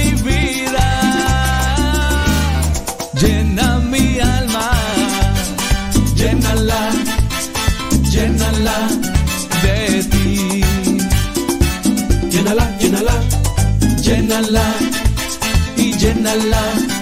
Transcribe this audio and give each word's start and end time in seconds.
mi 0.00 0.12
vida, 0.22 0.86
llena 3.20 3.78
mi 3.92 4.18
alma, 4.20 4.70
llénala, 6.14 6.80
llénala 8.12 8.76
de 9.62 10.02
ti. 10.12 10.64
Llénala, 12.32 12.64
llénala, 12.80 13.16
llénala 14.04 14.66
y 15.76 15.92
llénala 16.00 16.99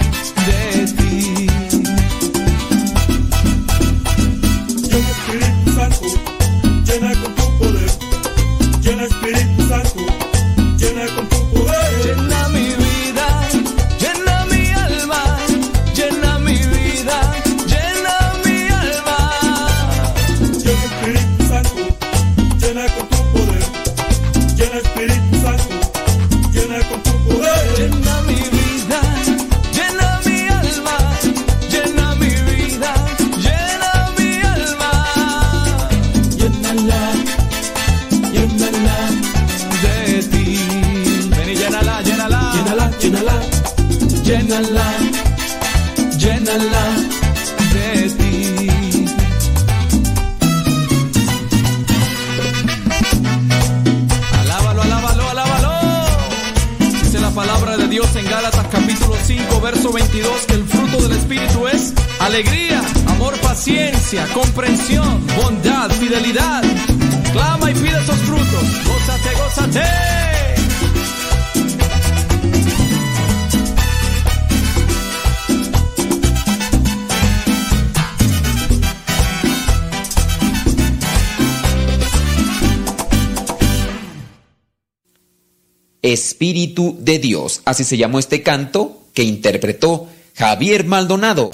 Espíritu 86.39 86.95
de 87.01 87.19
Dios. 87.19 87.61
Así 87.65 87.83
se 87.83 87.97
llamó 87.97 88.17
este 88.17 88.41
canto 88.41 89.07
que 89.13 89.23
interpretó 89.23 90.07
Javier 90.37 90.85
Maldonado. 90.85 91.51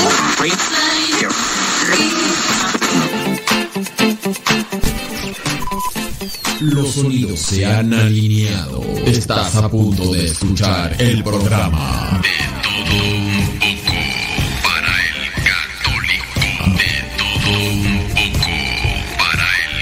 Los 6.59 6.91
sonidos 6.91 7.39
se 7.39 7.65
han 7.65 7.95
alineado. 7.95 8.83
Estás 9.07 9.55
a 9.55 9.67
punto 9.69 10.13
de 10.13 10.25
escuchar 10.27 10.95
el 11.01 11.23
programa 11.23 12.21
de 12.21 12.29
todo 12.61 13.07
un 13.15 13.47
poco 13.57 13.97
para 14.61 14.93
el 15.01 15.17
católico. 15.49 16.77
De 16.77 16.93
todo 17.17 17.49
un 17.71 18.07
poco 18.09 18.53
para 19.17 19.47
el 19.65 19.81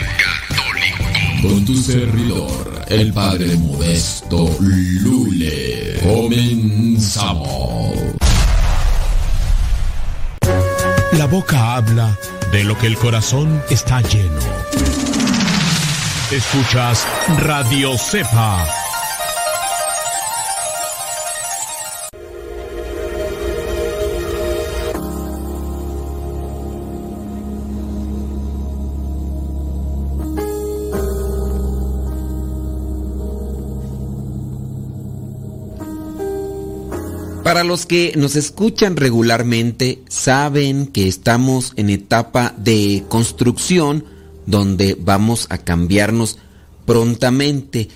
católico. 0.55 1.49
Con 1.49 1.65
tu 1.65 1.75
servidor 1.75 2.72
el 2.87 3.13
padre 3.13 3.55
Modesto 3.57 4.49
Lule. 4.59 5.99
Comenzamos. 6.01 7.93
La 11.13 11.25
boca 11.25 11.75
habla 11.75 12.17
de 12.51 12.63
lo 12.63 12.77
que 12.77 12.87
el 12.87 12.97
corazón 12.97 13.61
está 13.69 14.01
lleno. 14.01 14.41
Escuchas 16.31 17.05
Radio 17.39 17.97
Cepa 17.97 18.67
para 37.43 37.65
los 37.65 37.85
que 37.85 38.13
nos 38.15 38.37
escuchan 38.37 38.95
regularmente, 38.95 40.01
saben 40.07 40.87
que 40.87 41.09
estamos 41.09 41.73
en 41.75 41.89
etapa 41.89 42.53
de 42.57 43.03
construcción 43.09 44.05
donde 44.45 44.97
vamos 44.99 45.47
a 45.49 45.57
cambiarnos 45.57 46.37
prontamente. 46.85 47.89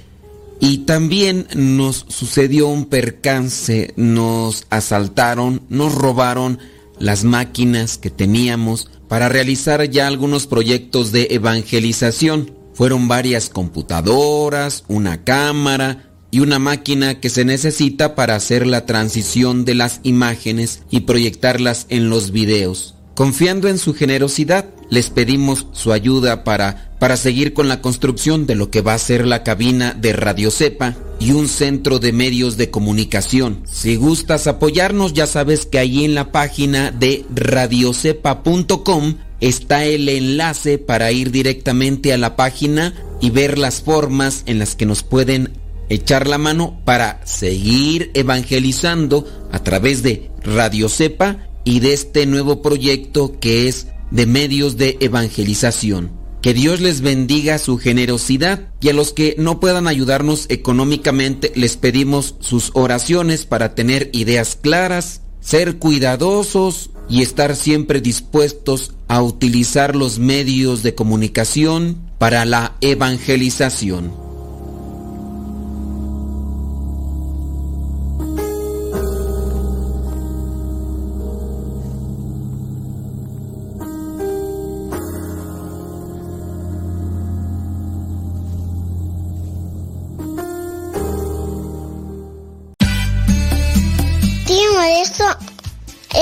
Y 0.59 0.79
también 0.79 1.47
nos 1.55 2.05
sucedió 2.09 2.67
un 2.67 2.85
percance, 2.85 3.93
nos 3.95 4.65
asaltaron, 4.69 5.61
nos 5.69 5.95
robaron 5.95 6.59
las 6.99 7.23
máquinas 7.23 7.97
que 7.97 8.09
teníamos 8.09 8.89
para 9.07 9.29
realizar 9.29 9.89
ya 9.89 10.07
algunos 10.07 10.47
proyectos 10.47 11.11
de 11.11 11.27
evangelización. 11.31 12.51
Fueron 12.73 13.07
varias 13.07 13.49
computadoras, 13.49 14.83
una 14.87 15.23
cámara 15.23 16.06
y 16.31 16.39
una 16.39 16.59
máquina 16.59 17.19
que 17.19 17.29
se 17.29 17.45
necesita 17.45 18.15
para 18.15 18.35
hacer 18.35 18.67
la 18.67 18.85
transición 18.85 19.65
de 19.65 19.75
las 19.75 19.99
imágenes 20.03 20.83
y 20.89 21.01
proyectarlas 21.01 21.85
en 21.89 22.09
los 22.09 22.31
videos. 22.31 22.95
Confiando 23.15 23.67
en 23.67 23.79
su 23.79 23.93
generosidad, 23.95 24.65
les 24.89 25.09
pedimos 25.09 25.67
su 25.71 25.91
ayuda 25.91 26.43
para, 26.43 26.91
para 26.99 27.17
seguir 27.17 27.53
con 27.53 27.67
la 27.67 27.81
construcción 27.81 28.45
de 28.45 28.55
lo 28.55 28.69
que 28.69 28.81
va 28.81 28.93
a 28.93 28.99
ser 28.99 29.25
la 29.25 29.43
cabina 29.43 29.93
de 29.93 30.13
Radio 30.13 30.51
Cepa 30.51 30.95
y 31.19 31.31
un 31.31 31.47
centro 31.47 31.99
de 31.99 32.13
medios 32.13 32.57
de 32.57 32.69
comunicación. 32.69 33.63
Si 33.65 33.95
gustas 33.95 34.47
apoyarnos, 34.47 35.13
ya 35.13 35.25
sabes 35.25 35.65
que 35.65 35.79
ahí 35.79 36.05
en 36.05 36.13
la 36.13 36.31
página 36.31 36.91
de 36.91 37.25
radiocepa.com 37.33 39.15
está 39.39 39.85
el 39.85 40.09
enlace 40.09 40.77
para 40.77 41.11
ir 41.11 41.31
directamente 41.31 42.13
a 42.13 42.17
la 42.17 42.35
página 42.35 42.93
y 43.19 43.31
ver 43.31 43.57
las 43.57 43.81
formas 43.81 44.43
en 44.45 44.59
las 44.59 44.75
que 44.75 44.85
nos 44.85 45.03
pueden 45.03 45.53
echar 45.89 46.27
la 46.27 46.37
mano 46.37 46.79
para 46.85 47.25
seguir 47.25 48.11
evangelizando 48.13 49.25
a 49.51 49.59
través 49.59 50.03
de 50.03 50.31
Radio 50.43 50.89
Cepa 50.89 51.47
y 51.63 51.79
de 51.79 51.93
este 51.93 52.25
nuevo 52.25 52.61
proyecto 52.61 53.39
que 53.39 53.67
es 53.67 53.87
de 54.11 54.25
medios 54.25 54.77
de 54.77 54.97
evangelización. 54.99 56.11
Que 56.41 56.53
Dios 56.53 56.79
les 56.79 57.01
bendiga 57.01 57.57
su 57.57 57.77
generosidad 57.77 58.69
y 58.79 58.89
a 58.89 58.93
los 58.93 59.11
que 59.11 59.35
no 59.37 59.59
puedan 59.59 59.87
ayudarnos 59.87 60.45
económicamente 60.49 61.51
les 61.55 61.77
pedimos 61.77 62.35
sus 62.39 62.71
oraciones 62.73 63.45
para 63.45 63.75
tener 63.75 64.09
ideas 64.13 64.57
claras, 64.61 65.21
ser 65.41 65.77
cuidadosos 65.77 66.91
y 67.09 67.21
estar 67.21 67.55
siempre 67.55 68.01
dispuestos 68.01 68.93
a 69.07 69.21
utilizar 69.21 69.95
los 69.95 70.19
medios 70.19 70.83
de 70.83 70.95
comunicación 70.95 71.97
para 72.17 72.45
la 72.45 72.75
evangelización. 72.81 74.26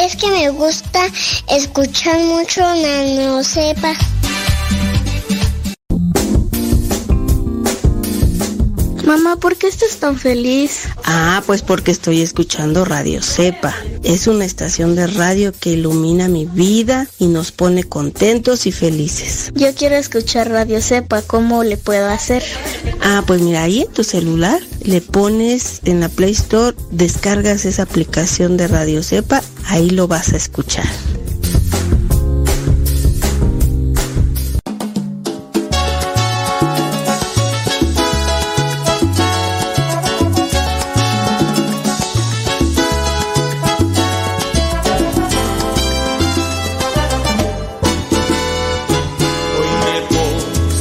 Es 0.05 0.15
que 0.17 0.29
me 0.29 0.49
gusta 0.49 1.03
escuchar 1.49 2.19
mucho 2.19 2.61
Nano 2.61 3.43
Sepa. 3.43 3.95
Mamá, 9.05 9.35
¿por 9.35 9.55
qué 9.55 9.67
estás 9.67 9.97
tan 9.97 10.17
feliz? 10.17 10.87
Ah, 11.03 11.43
pues 11.45 11.61
porque 11.61 11.91
estoy 11.91 12.21
escuchando 12.21 12.85
Radio 12.85 13.21
Cepa. 13.21 13.75
Es 14.03 14.25
una 14.25 14.45
estación 14.45 14.95
de 14.95 15.05
radio 15.05 15.53
que 15.53 15.71
ilumina 15.71 16.27
mi 16.27 16.45
vida 16.45 17.07
y 17.19 17.27
nos 17.27 17.51
pone 17.51 17.83
contentos 17.83 18.65
y 18.65 18.71
felices. 18.71 19.51
Yo 19.53 19.73
quiero 19.75 19.95
escuchar 19.95 20.49
Radio 20.49 20.81
Cepa, 20.81 21.21
¿cómo 21.21 21.63
le 21.63 21.77
puedo 21.77 22.09
hacer? 22.09 22.43
Ah, 23.01 23.23
pues 23.27 23.41
mira, 23.41 23.63
ahí 23.63 23.81
en 23.81 23.93
tu 23.93 24.03
celular 24.03 24.59
le 24.83 25.01
pones 25.01 25.81
en 25.85 25.99
la 25.99 26.09
Play 26.09 26.31
Store, 26.31 26.75
descargas 26.89 27.65
esa 27.65 27.83
aplicación 27.83 28.57
de 28.57 28.67
Radio 28.67 29.03
Cepa, 29.03 29.43
ahí 29.67 29.91
lo 29.91 30.07
vas 30.07 30.33
a 30.33 30.37
escuchar. 30.37 30.85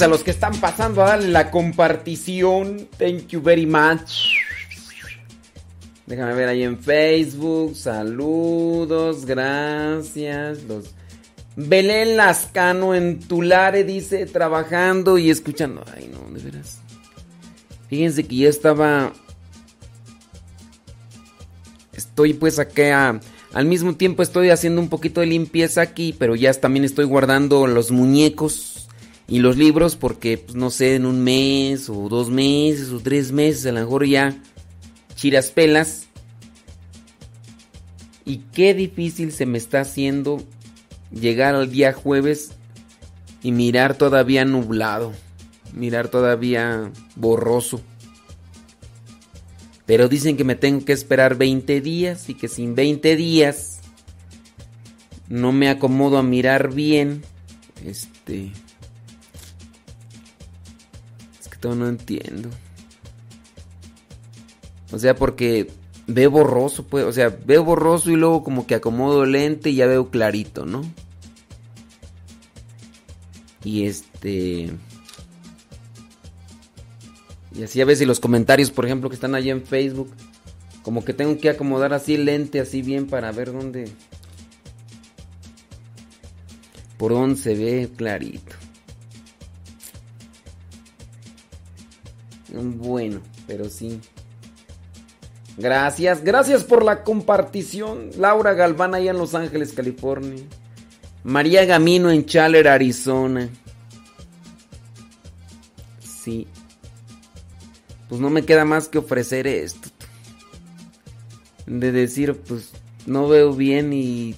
A 0.00 0.08
los 0.08 0.24
que 0.24 0.30
están 0.30 0.58
pasando 0.58 1.02
a 1.02 1.08
darle 1.08 1.28
la 1.28 1.50
compartición. 1.50 2.88
Thank 2.98 3.28
you 3.28 3.42
very 3.42 3.66
much. 3.66 4.38
Déjame 6.06 6.32
ver 6.32 6.48
ahí 6.48 6.62
en 6.62 6.78
Facebook. 6.78 7.76
Saludos, 7.76 9.26
gracias. 9.26 10.62
Los 10.62 10.94
Belén 11.56 12.16
Lascano 12.16 12.94
en 12.94 13.20
Tulare 13.20 13.84
dice 13.84 14.24
trabajando 14.24 15.18
y 15.18 15.28
escuchando. 15.28 15.84
Ay, 15.94 16.10
no, 16.10 16.34
de 16.34 16.42
veras. 16.42 16.78
Fíjense 17.88 18.24
que 18.24 18.36
ya 18.36 18.48
estaba. 18.48 19.12
Estoy 21.92 22.32
pues 22.32 22.58
acá. 22.58 23.20
Al 23.52 23.66
mismo 23.66 23.94
tiempo 23.94 24.22
estoy 24.22 24.48
haciendo 24.48 24.80
un 24.80 24.88
poquito 24.88 25.20
de 25.20 25.26
limpieza 25.26 25.82
aquí, 25.82 26.16
pero 26.18 26.34
ya 26.34 26.50
también 26.54 26.86
estoy 26.86 27.04
guardando 27.04 27.66
los 27.66 27.90
muñecos 27.90 28.71
y 29.28 29.38
los 29.38 29.56
libros 29.56 29.96
porque, 29.96 30.38
pues, 30.38 30.54
no 30.54 30.70
sé, 30.70 30.96
en 30.96 31.06
un 31.06 31.22
mes 31.22 31.88
o 31.88 32.08
dos 32.08 32.30
meses 32.30 32.90
o 32.90 33.00
tres 33.00 33.32
meses 33.32 33.66
a 33.66 33.72
lo 33.72 33.80
mejor 33.80 34.06
ya 34.06 34.36
chiras 35.14 35.50
pelas. 35.50 36.08
Y 38.24 38.38
qué 38.52 38.74
difícil 38.74 39.32
se 39.32 39.46
me 39.46 39.58
está 39.58 39.80
haciendo 39.80 40.42
llegar 41.10 41.54
al 41.54 41.70
día 41.70 41.92
jueves 41.92 42.52
y 43.42 43.52
mirar 43.52 43.96
todavía 43.96 44.44
nublado, 44.44 45.12
mirar 45.74 46.08
todavía 46.08 46.92
borroso. 47.16 47.80
Pero 49.86 50.08
dicen 50.08 50.36
que 50.36 50.44
me 50.44 50.54
tengo 50.54 50.84
que 50.84 50.92
esperar 50.92 51.36
20 51.36 51.80
días 51.80 52.28
y 52.28 52.34
que 52.34 52.48
sin 52.48 52.74
20 52.74 53.16
días 53.16 53.80
no 55.28 55.52
me 55.52 55.68
acomodo 55.68 56.18
a 56.18 56.22
mirar 56.22 56.72
bien. 56.72 57.22
Este. 57.84 58.52
No 61.62 61.88
entiendo. 61.88 62.48
O 64.90 64.98
sea, 64.98 65.14
porque 65.14 65.70
veo 66.06 66.30
borroso, 66.30 66.84
pues. 66.84 67.04
O 67.04 67.12
sea, 67.12 67.28
veo 67.28 67.64
borroso 67.64 68.10
y 68.10 68.16
luego 68.16 68.42
como 68.42 68.66
que 68.66 68.74
acomodo 68.74 69.24
lente 69.24 69.70
y 69.70 69.76
ya 69.76 69.86
veo 69.86 70.10
clarito, 70.10 70.66
¿no? 70.66 70.82
Y 73.64 73.86
este. 73.86 74.72
Y 77.54 77.62
así 77.62 77.80
a 77.80 77.84
veces 77.84 78.06
los 78.06 78.18
comentarios, 78.18 78.70
por 78.70 78.84
ejemplo, 78.84 79.08
que 79.08 79.14
están 79.14 79.34
allí 79.34 79.50
en 79.50 79.62
Facebook, 79.62 80.10
como 80.82 81.04
que 81.04 81.12
tengo 81.14 81.38
que 81.38 81.50
acomodar 81.50 81.92
así 81.92 82.16
lente, 82.16 82.60
así 82.60 82.82
bien 82.82 83.06
para 83.06 83.30
ver 83.30 83.52
dónde. 83.52 83.90
Por 86.98 87.12
dónde 87.12 87.36
se 87.36 87.54
ve 87.54 87.90
clarito. 87.96 88.61
Bueno, 92.52 93.20
pero 93.46 93.68
sí. 93.68 94.00
Gracias, 95.56 96.24
gracias 96.24 96.64
por 96.64 96.84
la 96.84 97.02
compartición. 97.04 98.10
Laura 98.18 98.54
Galván 98.54 98.94
allá 98.94 99.10
en 99.10 99.18
Los 99.18 99.34
Ángeles, 99.34 99.72
California. 99.72 100.42
María 101.24 101.64
Gamino 101.64 102.10
en 102.10 102.24
Chaler, 102.24 102.68
Arizona. 102.68 103.48
Sí. 106.00 106.46
Pues 108.08 108.20
no 108.20 108.30
me 108.30 108.44
queda 108.44 108.64
más 108.64 108.88
que 108.88 108.98
ofrecer 108.98 109.46
esto. 109.46 109.88
De 111.66 111.92
decir, 111.92 112.36
pues 112.36 112.72
no 113.06 113.28
veo 113.28 113.52
bien 113.52 113.92
y, 113.92 114.34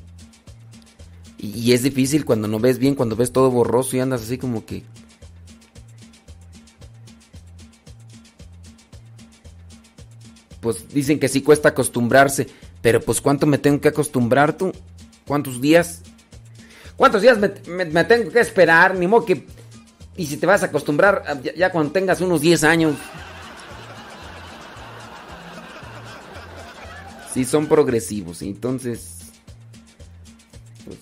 y. 1.38 1.72
es 1.72 1.82
difícil 1.82 2.24
cuando 2.24 2.48
no 2.48 2.60
ves 2.60 2.78
bien, 2.78 2.94
cuando 2.94 3.16
ves 3.16 3.32
todo 3.32 3.50
borroso 3.50 3.96
y 3.96 4.00
andas 4.00 4.22
así 4.22 4.38
como 4.38 4.64
que. 4.66 4.84
Pues 10.64 10.88
dicen 10.88 11.20
que 11.20 11.28
sí 11.28 11.42
cuesta 11.42 11.68
acostumbrarse. 11.68 12.46
Pero 12.80 12.98
pues 13.02 13.20
¿cuánto 13.20 13.46
me 13.46 13.58
tengo 13.58 13.82
que 13.82 13.88
acostumbrar 13.88 14.56
tú? 14.56 14.72
¿Cuántos 15.26 15.60
días? 15.60 16.00
¿Cuántos 16.96 17.20
días 17.20 17.36
me, 17.38 17.50
tengo 18.04 18.30
que 18.30 18.40
esperar? 18.40 18.94
Ni 18.94 19.06
modo 19.06 19.26
que... 19.26 19.46
Y 20.16 20.24
si 20.24 20.38
te 20.38 20.46
vas 20.46 20.62
a 20.62 20.66
acostumbrar 20.66 21.42
ya, 21.54 21.70
cuando 21.70 21.92
tengas 21.92 22.22
unos 22.22 22.40
10 22.40 22.64
años. 22.64 22.94
Sí, 27.34 27.44
son 27.44 27.66
progresivos. 27.66 28.40
Entonces... 28.40 29.32
Pues... 30.86 30.98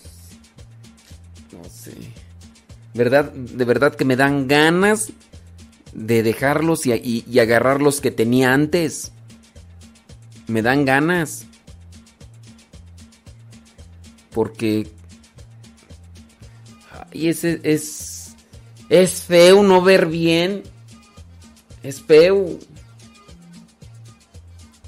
No 1.53 1.63
sé. 1.69 1.93
¿Verdad? 2.93 3.31
De 3.31 3.63
verdad 3.63 3.95
que 3.95 4.03
me 4.03 4.17
dan 4.17 4.49
ganas 4.49 5.13
de 5.93 6.21
dejarlos 6.21 6.85
y, 6.85 7.23
y 7.25 7.39
agarrar 7.39 7.81
los 7.81 8.01
que 8.01 8.11
tenía 8.11 8.53
antes. 8.53 9.13
Me 10.47 10.61
dan 10.61 10.85
ganas. 10.85 11.45
Porque 14.31 14.87
y 17.13 17.29
ese 17.29 17.59
es. 17.63 18.35
Es 18.89 19.23
feo 19.23 19.63
no 19.63 19.81
ver 19.81 20.07
bien. 20.07 20.63
Es 21.83 22.01
feo. 22.01 22.59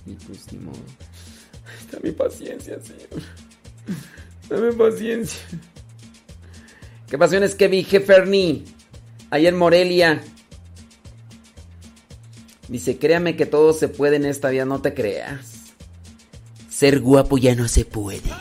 Y 0.05 0.13
pues 0.13 0.51
ni. 0.51 0.59
Dame 1.91 2.11
paciencia, 2.11 2.79
señor. 2.81 3.23
Dame 4.49 4.73
paciencia. 4.73 5.39
¿Qué 7.07 7.17
pasiones 7.17 7.55
que 7.55 7.67
vi, 7.67 7.83
Jeferni? 7.83 8.65
Ahí 9.29 9.47
en 9.47 9.55
Morelia. 9.55 10.21
Dice, 12.67 12.97
créame 12.97 13.35
que 13.35 13.45
todo 13.45 13.73
se 13.73 13.87
puede 13.87 14.15
en 14.15 14.25
esta 14.25 14.49
vida, 14.49 14.65
no 14.65 14.81
te 14.81 14.93
creas. 14.93 15.73
Ser 16.69 16.99
guapo 16.99 17.37
ya 17.37 17.55
no 17.55 17.67
se 17.67 17.85
puede. 17.85 18.31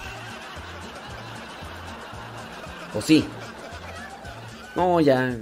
¿O 2.94 3.02
sí? 3.02 3.24
No, 4.74 5.00
ya. 5.00 5.36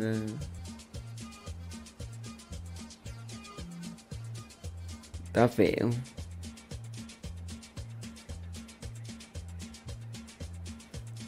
Está 5.26 5.48
feo. 5.48 5.90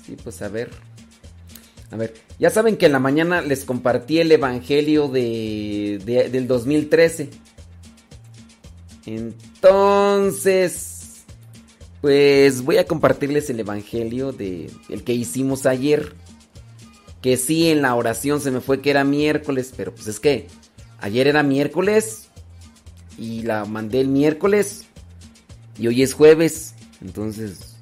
Sí, 0.05 0.17
pues 0.23 0.43
a 0.43 0.49
ver. 0.49 0.71
A 1.91 1.97
ver, 1.97 2.13
ya 2.39 2.51
saben 2.51 2.77
que 2.77 2.87
en 2.87 2.93
la 2.93 2.99
mañana 2.99 3.41
les 3.41 3.65
compartí 3.65 4.19
el 4.19 4.33
Evangelio 4.33 5.09
de, 5.09 6.03
del 6.05 6.47
2013. 6.47 7.44
Entonces, 9.07 10.95
pues 12.01 12.63
voy 12.63 12.79
a 12.79 12.87
compartirles 12.87 13.51
el 13.51 13.61
Evangelio 13.61 14.33
de 14.33 14.71
el 14.89 15.05
que 15.05 15.13
hicimos 15.13 15.67
ayer 15.67 16.15
que 17.25 17.37
sí 17.39 17.71
en 17.71 17.81
la 17.81 17.95
oración 17.95 18.41
se 18.43 18.51
me 18.51 18.61
fue 18.61 18.83
que 18.83 18.91
era 18.91 19.03
miércoles, 19.03 19.73
pero 19.75 19.95
pues 19.95 20.09
es 20.09 20.21
que 20.21 20.47
ayer 21.01 21.27
era 21.27 21.43
miércoles 21.43 22.29
y 23.17 23.41
la 23.45 23.65
mandé 23.65 24.03
el 24.03 24.09
miércoles 24.09 24.85
y 25.79 25.87
hoy 25.87 26.03
es 26.03 26.13
jueves, 26.13 26.75
entonces 27.01 27.77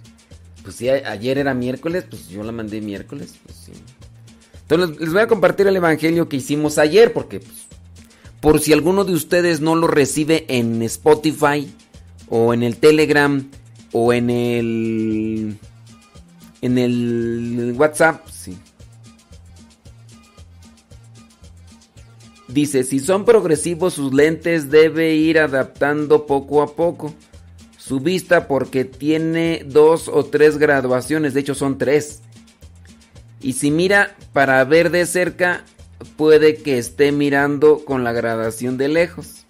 pues 0.63 0.77
si 0.77 0.89
ayer 0.89 1.39
era 1.39 1.55
miércoles, 1.55 2.05
pues 2.09 2.29
yo 2.29 2.45
la 2.45 2.53
mandé 2.53 2.81
miércoles, 2.81 3.35
pues 3.45 3.57
sí. 3.57 3.73
Entonces 4.61 5.01
les 5.01 5.13
voy 5.13 5.23
a 5.23 5.27
compartir 5.27 5.67
el 5.67 5.75
evangelio 5.75 6.29
que 6.29 6.37
hicimos 6.37 6.79
ayer 6.79 7.13
porque 7.13 7.41
pues, 7.41 7.62
por 8.43 8.59
si 8.59 8.73
alguno 8.73 9.05
de 9.05 9.15
ustedes 9.15 9.61
no 9.61 9.77
lo 9.77 9.87
recibe 9.87 10.45
en 10.49 10.83
Spotify 10.83 11.73
o 12.29 12.53
en 12.53 12.65
el 12.65 12.77
Telegram 12.77 13.49
o 13.93 14.13
en 14.13 14.31
el 14.31 15.59
en 16.61 16.79
el 16.79 17.75
WhatsApp, 17.77 18.27
sí. 18.29 18.59
Dice, 22.49 22.83
si 22.83 22.99
son 22.99 23.25
progresivos 23.25 23.95
sus 23.95 24.13
lentes 24.13 24.71
debe 24.71 25.15
ir 25.15 25.39
adaptando 25.39 26.27
poco 26.27 26.63
a 26.63 26.75
poco 26.75 27.15
su 27.79 28.01
vista 28.01 28.49
porque 28.49 28.85
tiene 28.85 29.65
dos 29.67 30.09
o 30.09 30.25
tres 30.25 30.59
graduaciones, 30.59 31.33
de 31.35 31.41
hecho 31.41 31.55
son 31.55 31.79
tres. 31.79 32.23
Y 33.41 33.53
si 33.53 33.71
mira 33.71 34.17
para 34.33 34.65
ver 34.65 34.91
de 34.91 35.07
cerca, 35.07 35.65
puede 36.17 36.57
que 36.57 36.79
esté 36.79 37.13
mirando 37.13 37.85
con 37.85 38.05
la 38.05 38.13
gradación 38.13 38.77
de 38.79 38.89
lejos. 38.89 39.45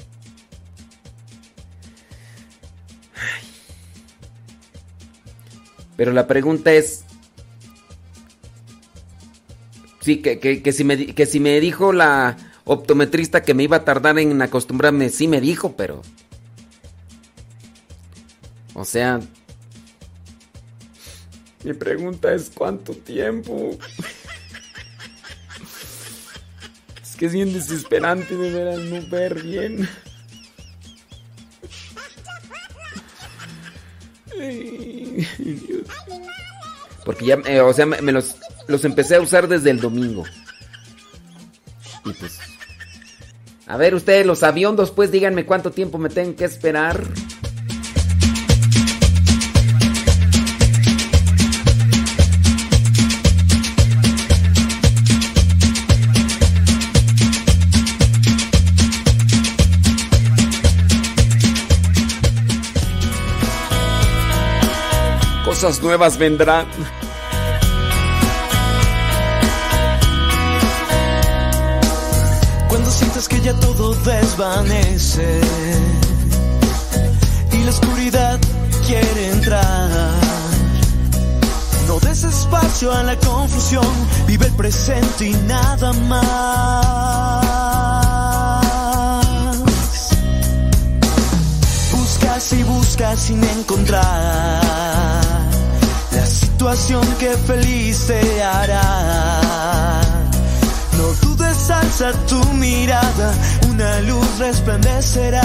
Pero 5.97 6.13
la 6.13 6.27
pregunta 6.27 6.73
es, 6.73 7.05
sí, 10.01 10.19
que, 10.19 10.73
si, 10.73 10.85
me, 10.85 11.15
que 11.15 11.27
si 11.27 11.39
me 11.39 11.61
dijo 11.61 11.93
la 11.93 12.37
optometrista 12.65 13.43
que 13.43 13.55
me 13.55 13.65
iba 13.65 13.79
a 13.79 13.85
tardar 13.85 14.19
en 14.19 14.41
acostumbrarme, 14.43 15.11
sí 15.11 15.29
me 15.29 15.41
dijo, 15.41 15.77
pero... 15.77 16.03
O 18.75 18.85
sea... 18.85 19.21
Mi 21.65 21.75
pregunta 21.75 22.35
es 22.35 22.51
cuánto 22.53 22.93
tiempo. 22.95 23.79
Que 27.23 27.27
es 27.27 27.35
bien 27.35 27.53
desesperante 27.53 28.37
de 28.37 28.51
veras 28.51 28.81
no 28.81 29.01
ver 29.09 29.41
bien. 29.45 29.89
Porque 37.05 37.25
ya, 37.25 37.35
eh, 37.47 37.61
o 37.61 37.73
sea, 37.73 37.87
me, 37.87 38.11
los, 38.11 38.35
los 38.67 38.85
empecé 38.85 39.15
a 39.15 39.21
usar 39.21 39.47
desde 39.47 39.71
el 39.71 39.79
domingo. 39.79 40.25
Y 42.05 42.13
pues... 42.13 42.41
A 43.69 43.77
ver, 43.77 43.95
ustedes, 43.95 44.27
los 44.27 44.43
aviondos, 44.43 44.91
pues 44.91 45.13
díganme 45.13 45.47
cuánto 45.47 45.71
tiempo 45.71 45.99
me 45.99 46.09
tengo 46.09 46.35
que 46.35 46.45
esperar. 46.45 47.05
Cosas 65.63 65.81
nuevas 65.81 66.19
vendrán. 66.19 66.67
Cuando 72.69 72.91
sientes 72.91 73.29
que 73.29 73.41
ya 73.41 73.55
todo 73.61 73.95
desvanece 73.95 75.41
y 77.53 77.59
la 77.63 77.71
oscuridad 77.71 78.41
quiere 78.89 79.29
entrar. 79.29 79.89
No 81.87 82.01
des 82.01 82.25
espacio 82.25 82.91
a 82.91 83.05
la 83.05 83.17
confusión, 83.19 83.87
vive 84.27 84.47
el 84.47 84.55
presente 84.55 85.29
y 85.29 85.35
nada 85.47 85.93
más. 85.93 87.52
Situación 96.73 97.05
que 97.19 97.37
feliz 97.37 98.07
te 98.07 98.43
hará. 98.43 100.01
No 100.97 101.13
dudes, 101.21 101.71
alza 101.71 102.13
tu 102.27 102.43
mirada, 102.55 103.35
una 103.69 104.01
luz 104.01 104.39
resplandecerá. 104.39 105.43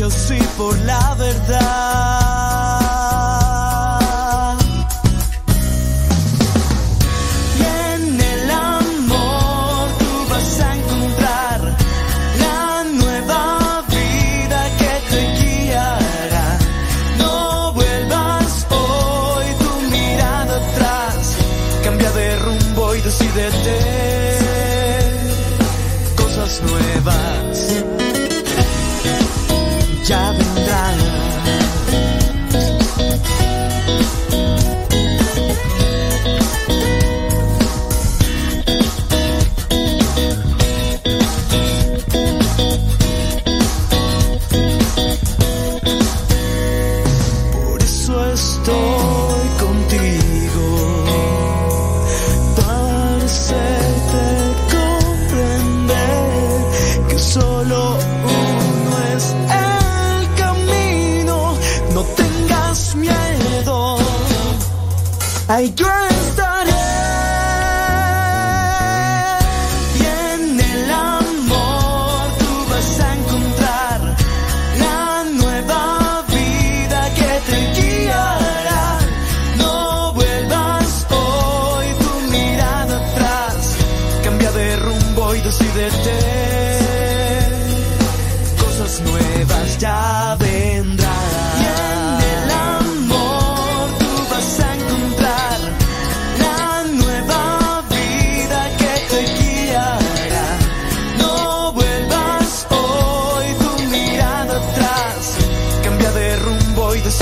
Lucha 0.00 0.10
sí 0.16 0.38
por 0.56 0.78
la 0.80 1.14
verdad. 1.14 2.19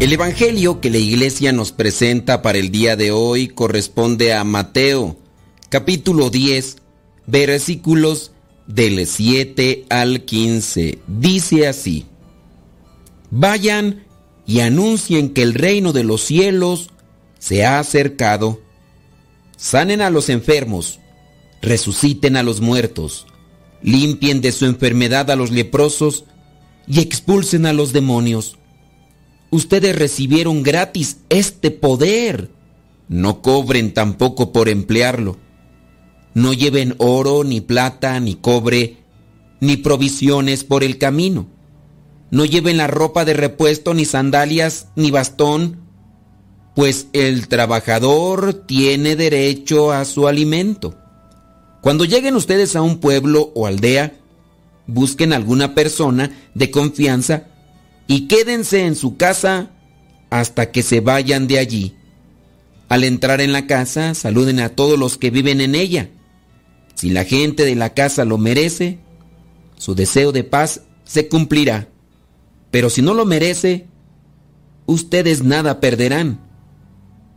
El 0.00 0.12
Evangelio 0.12 0.80
que 0.80 0.90
la 0.90 0.98
iglesia 0.98 1.52
nos 1.52 1.72
presenta 1.72 2.42
para 2.42 2.58
el 2.58 2.70
día 2.70 2.96
de 2.96 3.10
hoy 3.12 3.48
corresponde 3.48 4.34
a 4.34 4.44
Mateo, 4.44 5.16
capítulo 5.68 6.30
10, 6.30 6.76
versículos 7.26 8.32
del 8.66 9.06
7 9.06 9.86
al 9.88 10.24
15. 10.24 10.98
Dice 11.06 11.68
así, 11.68 12.06
Vayan 13.30 14.04
y 14.46 14.60
anuncien 14.60 15.32
que 15.32 15.42
el 15.42 15.54
reino 15.54 15.92
de 15.92 16.04
los 16.04 16.22
cielos 16.22 16.90
se 17.38 17.64
ha 17.64 17.78
acercado. 17.78 18.60
Sanen 19.56 20.02
a 20.02 20.10
los 20.10 20.28
enfermos, 20.28 20.98
resuciten 21.62 22.36
a 22.36 22.42
los 22.42 22.60
muertos, 22.60 23.26
limpien 23.80 24.40
de 24.40 24.52
su 24.52 24.66
enfermedad 24.66 25.30
a 25.30 25.36
los 25.36 25.50
leprosos 25.50 26.24
y 26.86 27.00
expulsen 27.00 27.64
a 27.64 27.72
los 27.72 27.92
demonios. 27.92 28.58
Ustedes 29.54 29.94
recibieron 29.94 30.64
gratis 30.64 31.18
este 31.28 31.70
poder. 31.70 32.50
No 33.06 33.40
cobren 33.40 33.94
tampoco 33.94 34.50
por 34.50 34.68
emplearlo. 34.68 35.36
No 36.34 36.52
lleven 36.52 36.96
oro, 36.98 37.44
ni 37.44 37.60
plata, 37.60 38.18
ni 38.18 38.34
cobre, 38.34 38.96
ni 39.60 39.76
provisiones 39.76 40.64
por 40.64 40.82
el 40.82 40.98
camino. 40.98 41.46
No 42.32 42.44
lleven 42.44 42.78
la 42.78 42.88
ropa 42.88 43.24
de 43.24 43.34
repuesto, 43.34 43.94
ni 43.94 44.04
sandalias, 44.04 44.88
ni 44.96 45.12
bastón, 45.12 45.82
pues 46.74 47.06
el 47.12 47.46
trabajador 47.46 48.54
tiene 48.54 49.14
derecho 49.14 49.92
a 49.92 50.04
su 50.04 50.26
alimento. 50.26 50.96
Cuando 51.80 52.04
lleguen 52.04 52.34
ustedes 52.34 52.74
a 52.74 52.82
un 52.82 52.98
pueblo 52.98 53.52
o 53.54 53.68
aldea, 53.68 54.14
busquen 54.88 55.32
alguna 55.32 55.76
persona 55.76 56.32
de 56.54 56.72
confianza 56.72 57.53
y 58.06 58.28
quédense 58.28 58.86
en 58.86 58.96
su 58.96 59.16
casa 59.16 59.70
hasta 60.30 60.70
que 60.70 60.82
se 60.82 61.00
vayan 61.00 61.46
de 61.46 61.58
allí. 61.58 61.96
Al 62.88 63.04
entrar 63.04 63.40
en 63.40 63.52
la 63.52 63.66
casa, 63.66 64.14
saluden 64.14 64.60
a 64.60 64.70
todos 64.70 64.98
los 64.98 65.16
que 65.16 65.30
viven 65.30 65.60
en 65.60 65.74
ella. 65.74 66.10
Si 66.94 67.10
la 67.10 67.24
gente 67.24 67.64
de 67.64 67.74
la 67.74 67.94
casa 67.94 68.24
lo 68.24 68.38
merece, 68.38 68.98
su 69.76 69.94
deseo 69.94 70.32
de 70.32 70.44
paz 70.44 70.82
se 71.04 71.28
cumplirá. 71.28 71.88
Pero 72.70 72.90
si 72.90 73.02
no 73.02 73.14
lo 73.14 73.24
merece, 73.24 73.86
ustedes 74.86 75.42
nada 75.42 75.80
perderán. 75.80 76.40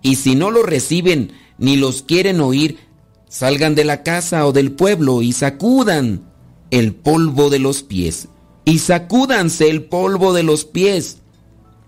Y 0.01 0.15
si 0.15 0.35
no 0.35 0.51
lo 0.51 0.63
reciben 0.63 1.31
ni 1.57 1.75
los 1.75 2.01
quieren 2.03 2.39
oír, 2.41 2.77
salgan 3.29 3.75
de 3.75 3.83
la 3.83 4.03
casa 4.03 4.45
o 4.45 4.51
del 4.51 4.71
pueblo 4.71 5.21
y 5.21 5.33
sacudan 5.33 6.31
el 6.71 6.93
polvo 6.93 7.49
de 7.49 7.59
los 7.59 7.83
pies. 7.83 8.29
Y 8.67 8.79
sacúdanse 8.79 9.69
el 9.69 9.85
polvo 9.85 10.33
de 10.33 10.43
los 10.43 10.65
pies. 10.65 11.19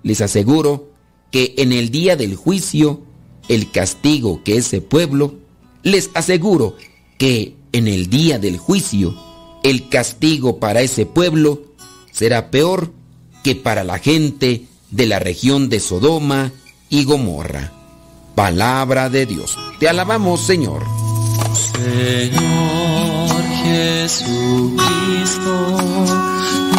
Les 0.02 0.22
aseguro 0.22 0.88
que 1.30 1.56
en 1.58 1.74
el 1.74 1.92
día 1.92 2.16
del 2.16 2.38
juicio, 2.38 3.02
el 3.50 3.70
castigo 3.70 4.46
que 4.46 4.56
ese 4.56 4.80
pueblo, 4.80 5.34
les 5.84 6.10
aseguro 6.14 6.78
que 7.18 7.54
en 7.74 7.90
el 7.90 8.10
día 8.10 8.40
del 8.40 8.58
juicio, 8.58 9.14
el 9.62 9.90
castigo 9.90 10.62
para 10.62 10.80
ese 10.80 11.06
pueblo 11.06 11.64
será 12.14 12.50
peor 12.50 12.94
que 13.44 13.58
para 13.58 13.84
la 13.84 14.00
gente 14.00 14.66
de 14.90 15.06
la 15.06 15.20
región 15.20 15.68
de 15.68 15.82
Sodoma 15.82 16.54
y 16.90 17.04
Gomorra. 17.04 17.74
Palabra 18.36 19.10
de 19.10 19.26
Dios. 19.26 19.58
Te 19.82 19.90
alabamos, 19.90 20.46
Señor. 20.46 20.86
Señor 21.74 23.44
Jesucristo, 23.64 24.80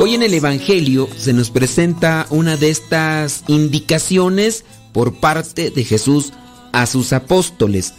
Hoy 0.00 0.14
en 0.14 0.22
el 0.22 0.34
Evangelio 0.34 1.08
se 1.16 1.32
nos 1.32 1.50
presenta 1.50 2.26
una 2.28 2.56
de 2.56 2.68
estas 2.68 3.44
indicaciones 3.46 4.64
por 4.92 5.14
parte 5.20 5.70
de 5.70 5.84
Jesús 5.84 6.32
a 6.72 6.86
sus 6.86 7.12
apóstoles. 7.12 7.94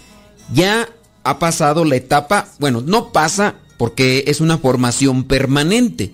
Ya 0.53 0.89
ha 1.23 1.39
pasado 1.39 1.85
la 1.85 1.95
etapa, 1.95 2.49
bueno, 2.59 2.81
no 2.81 3.11
pasa 3.11 3.55
porque 3.77 4.25
es 4.27 4.41
una 4.41 4.57
formación 4.57 5.23
permanente. 5.23 6.13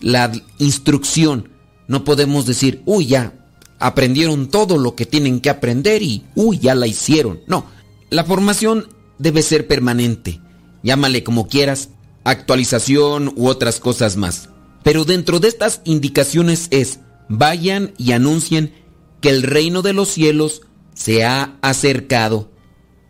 La 0.00 0.32
instrucción, 0.58 1.50
no 1.88 2.04
podemos 2.04 2.46
decir, 2.46 2.82
uy, 2.86 3.06
ya, 3.06 3.34
aprendieron 3.78 4.48
todo 4.48 4.78
lo 4.78 4.94
que 4.94 5.06
tienen 5.06 5.40
que 5.40 5.50
aprender 5.50 6.02
y, 6.02 6.24
uy, 6.34 6.58
ya 6.58 6.74
la 6.74 6.86
hicieron. 6.86 7.40
No, 7.46 7.66
la 8.10 8.24
formación 8.24 8.88
debe 9.18 9.42
ser 9.42 9.66
permanente. 9.66 10.40
Llámale 10.82 11.24
como 11.24 11.48
quieras, 11.48 11.90
actualización 12.24 13.32
u 13.36 13.48
otras 13.48 13.80
cosas 13.80 14.16
más. 14.16 14.50
Pero 14.86 15.04
dentro 15.04 15.40
de 15.40 15.48
estas 15.48 15.80
indicaciones 15.82 16.68
es, 16.70 17.00
vayan 17.28 17.92
y 17.98 18.12
anuncien 18.12 18.72
que 19.20 19.30
el 19.30 19.42
reino 19.42 19.82
de 19.82 19.92
los 19.92 20.10
cielos 20.10 20.60
se 20.94 21.24
ha 21.24 21.58
acercado. 21.60 22.52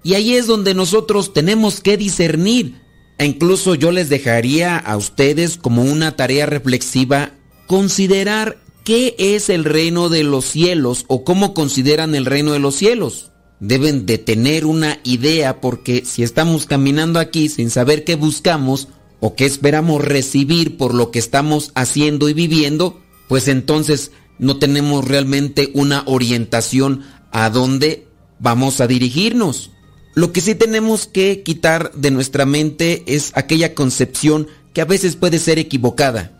Y 0.03 0.15
ahí 0.15 0.37
es 0.37 0.47
donde 0.47 0.73
nosotros 0.73 1.35
tenemos 1.35 1.83
que 1.83 1.99
discernir. 1.99 2.81
E 3.19 3.27
incluso 3.27 3.75
yo 3.75 3.93
les 3.93 4.09
dejaría 4.09 4.79
a 4.79 4.97
ustedes 4.97 5.59
como 5.59 5.83
una 5.83 6.17
tarea 6.17 6.47
reflexiva 6.47 7.33
considerar 7.67 8.57
¿Qué 8.83 9.15
es 9.19 9.51
el 9.51 9.65
reino 9.65 10.09
de 10.09 10.23
los 10.23 10.47
cielos 10.47 11.05
o 11.09 11.25
cómo 11.25 11.53
consideran 11.53 12.15
el 12.15 12.25
reino 12.25 12.53
de 12.53 12.61
los 12.61 12.77
cielos? 12.77 13.33
Deben 13.61 14.07
de 14.07 14.17
tener 14.17 14.65
una 14.65 15.01
idea 15.03 15.61
porque 15.61 16.05
si 16.07 16.23
estamos 16.23 16.65
caminando 16.65 17.19
aquí 17.19 17.51
sin 17.51 17.69
saber 17.69 18.05
qué 18.05 18.15
buscamos 18.15 18.89
o 19.21 19.35
qué 19.35 19.45
esperamos 19.45 20.05
recibir 20.05 20.77
por 20.77 20.95
lo 20.95 21.11
que 21.11 21.19
estamos 21.19 21.73
haciendo 21.75 22.29
y 22.29 22.35
viviendo, 22.35 23.01
pues 23.29 23.49
entonces 23.49 24.13
no 24.39 24.59
tenemos 24.59 25.05
realmente 25.05 25.71
una 25.75 26.03
orientación 26.07 27.03
a 27.33 27.51
dónde 27.51 28.07
vamos 28.39 28.81
a 28.81 28.87
dirigirnos. 28.87 29.71
Lo 30.15 30.33
que 30.33 30.41
sí 30.41 30.55
tenemos 30.55 31.07
que 31.07 31.43
quitar 31.43 31.93
de 31.93 32.11
nuestra 32.11 32.47
mente 32.47 33.05
es 33.07 33.33
aquella 33.35 33.75
concepción 33.75 34.49
que 34.73 34.81
a 34.81 34.87
veces 34.87 35.17
puede 35.17 35.39
ser 35.39 35.59
equivocada. 35.59 36.33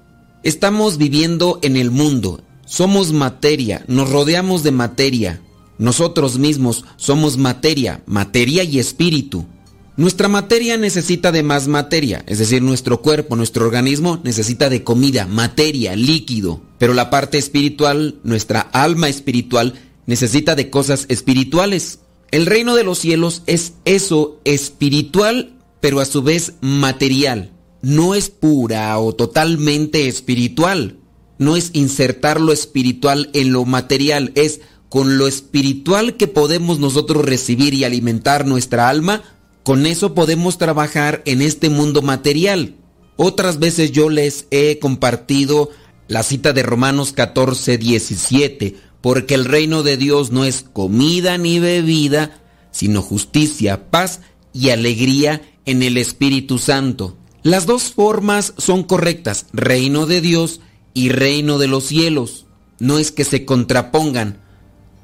Estamos 0.43 0.97
viviendo 0.97 1.59
en 1.63 1.77
el 1.77 1.91
mundo, 1.91 2.43
somos 2.67 3.13
materia, 3.13 3.85
nos 3.89 4.11
rodeamos 4.11 4.63
de 4.63 4.73
materia. 4.73 5.43
Nosotros 5.79 6.39
mismos 6.39 6.85
somos 6.97 7.37
materia, 7.37 8.03
materia 8.07 8.65
y 8.65 8.79
espíritu. 8.79 9.47
Nuestra 9.97 10.29
materia 10.29 10.77
necesita 10.77 11.33
de 11.33 11.43
más 11.43 11.69
materia, 11.69 12.23
es 12.27 12.39
decir, 12.39 12.61
nuestro 12.61 13.01
cuerpo, 13.01 13.35
nuestro 13.35 13.65
organismo 13.65 14.21
necesita 14.25 14.69
de 14.69 14.85
comida, 14.85 15.27
materia, 15.27 15.97
líquido. 15.97 16.61
Pero 16.77 16.93
la 16.93 17.09
parte 17.09 17.39
espiritual, 17.39 18.17
nuestra 18.23 18.61
alma 18.61 19.09
espiritual, 19.09 19.73
necesita 20.05 20.55
de 20.55 20.69
cosas 20.69 21.07
espirituales. 21.09 22.01
El 22.31 22.45
reino 22.45 22.75
de 22.75 22.85
los 22.85 22.99
cielos 22.99 23.43
es 23.47 23.73
eso 23.87 24.39
espiritual, 24.45 25.55
pero 25.81 26.01
a 26.01 26.05
su 26.05 26.23
vez 26.23 26.55
material 26.61 27.53
no 27.81 28.15
es 28.15 28.29
pura 28.29 28.99
o 28.99 29.15
totalmente 29.15 30.09
espiritual. 30.09 30.99
No 31.39 31.57
es 31.57 31.71
insertar 31.73 32.41
lo 32.41 32.53
espiritual 32.53 33.31
en 33.33 33.53
lo 33.53 33.65
material, 33.65 34.33
es 34.35 34.61
con 34.89 35.19
lo 35.19 35.27
espiritual 35.27 36.17
que 36.17 36.27
podemos 36.27 36.79
nosotros 36.79 37.25
recibir 37.25 37.75
y 37.75 37.85
alimentar 37.85 38.47
nuestra 38.47 38.89
alma, 38.89 39.23
con 39.67 39.85
eso 39.85 40.15
podemos 40.15 40.59
trabajar 40.59 41.23
en 41.25 41.43
este 41.43 41.71
mundo 41.71 42.01
material. 42.01 42.77
Otras 43.17 43.59
veces 43.59 43.91
yo 43.91 44.11
les 44.11 44.47
he 44.53 44.79
compartido 44.79 45.71
la 46.07 46.23
cita 46.23 46.53
de 46.53 46.63
Romanos 46.63 47.13
14, 47.13 47.77
17, 47.77 48.77
porque 49.01 49.35
el 49.35 49.45
reino 49.45 49.83
de 49.83 49.97
Dios 49.97 50.31
no 50.31 50.45
es 50.45 50.65
comida 50.73 51.37
ni 51.37 51.59
bebida, 51.59 52.41
sino 52.71 53.03
justicia, 53.03 53.91
paz 53.91 54.21
y 54.53 54.71
alegría 54.71 55.43
en 55.65 55.83
el 55.83 55.97
Espíritu 55.97 56.59
Santo. 56.59 57.17
Las 57.43 57.67
dos 57.67 57.91
formas 57.91 58.55
son 58.59 58.85
correctas, 58.85 59.47
reino 59.53 60.07
de 60.07 60.21
Dios 60.21 60.61
y 60.95 61.09
reino 61.09 61.59
de 61.59 61.67
los 61.67 61.87
cielos. 61.87 62.47
No 62.79 63.01
es 63.01 63.11
que 63.11 63.25
se 63.25 63.45
contrapongan. 63.45 64.39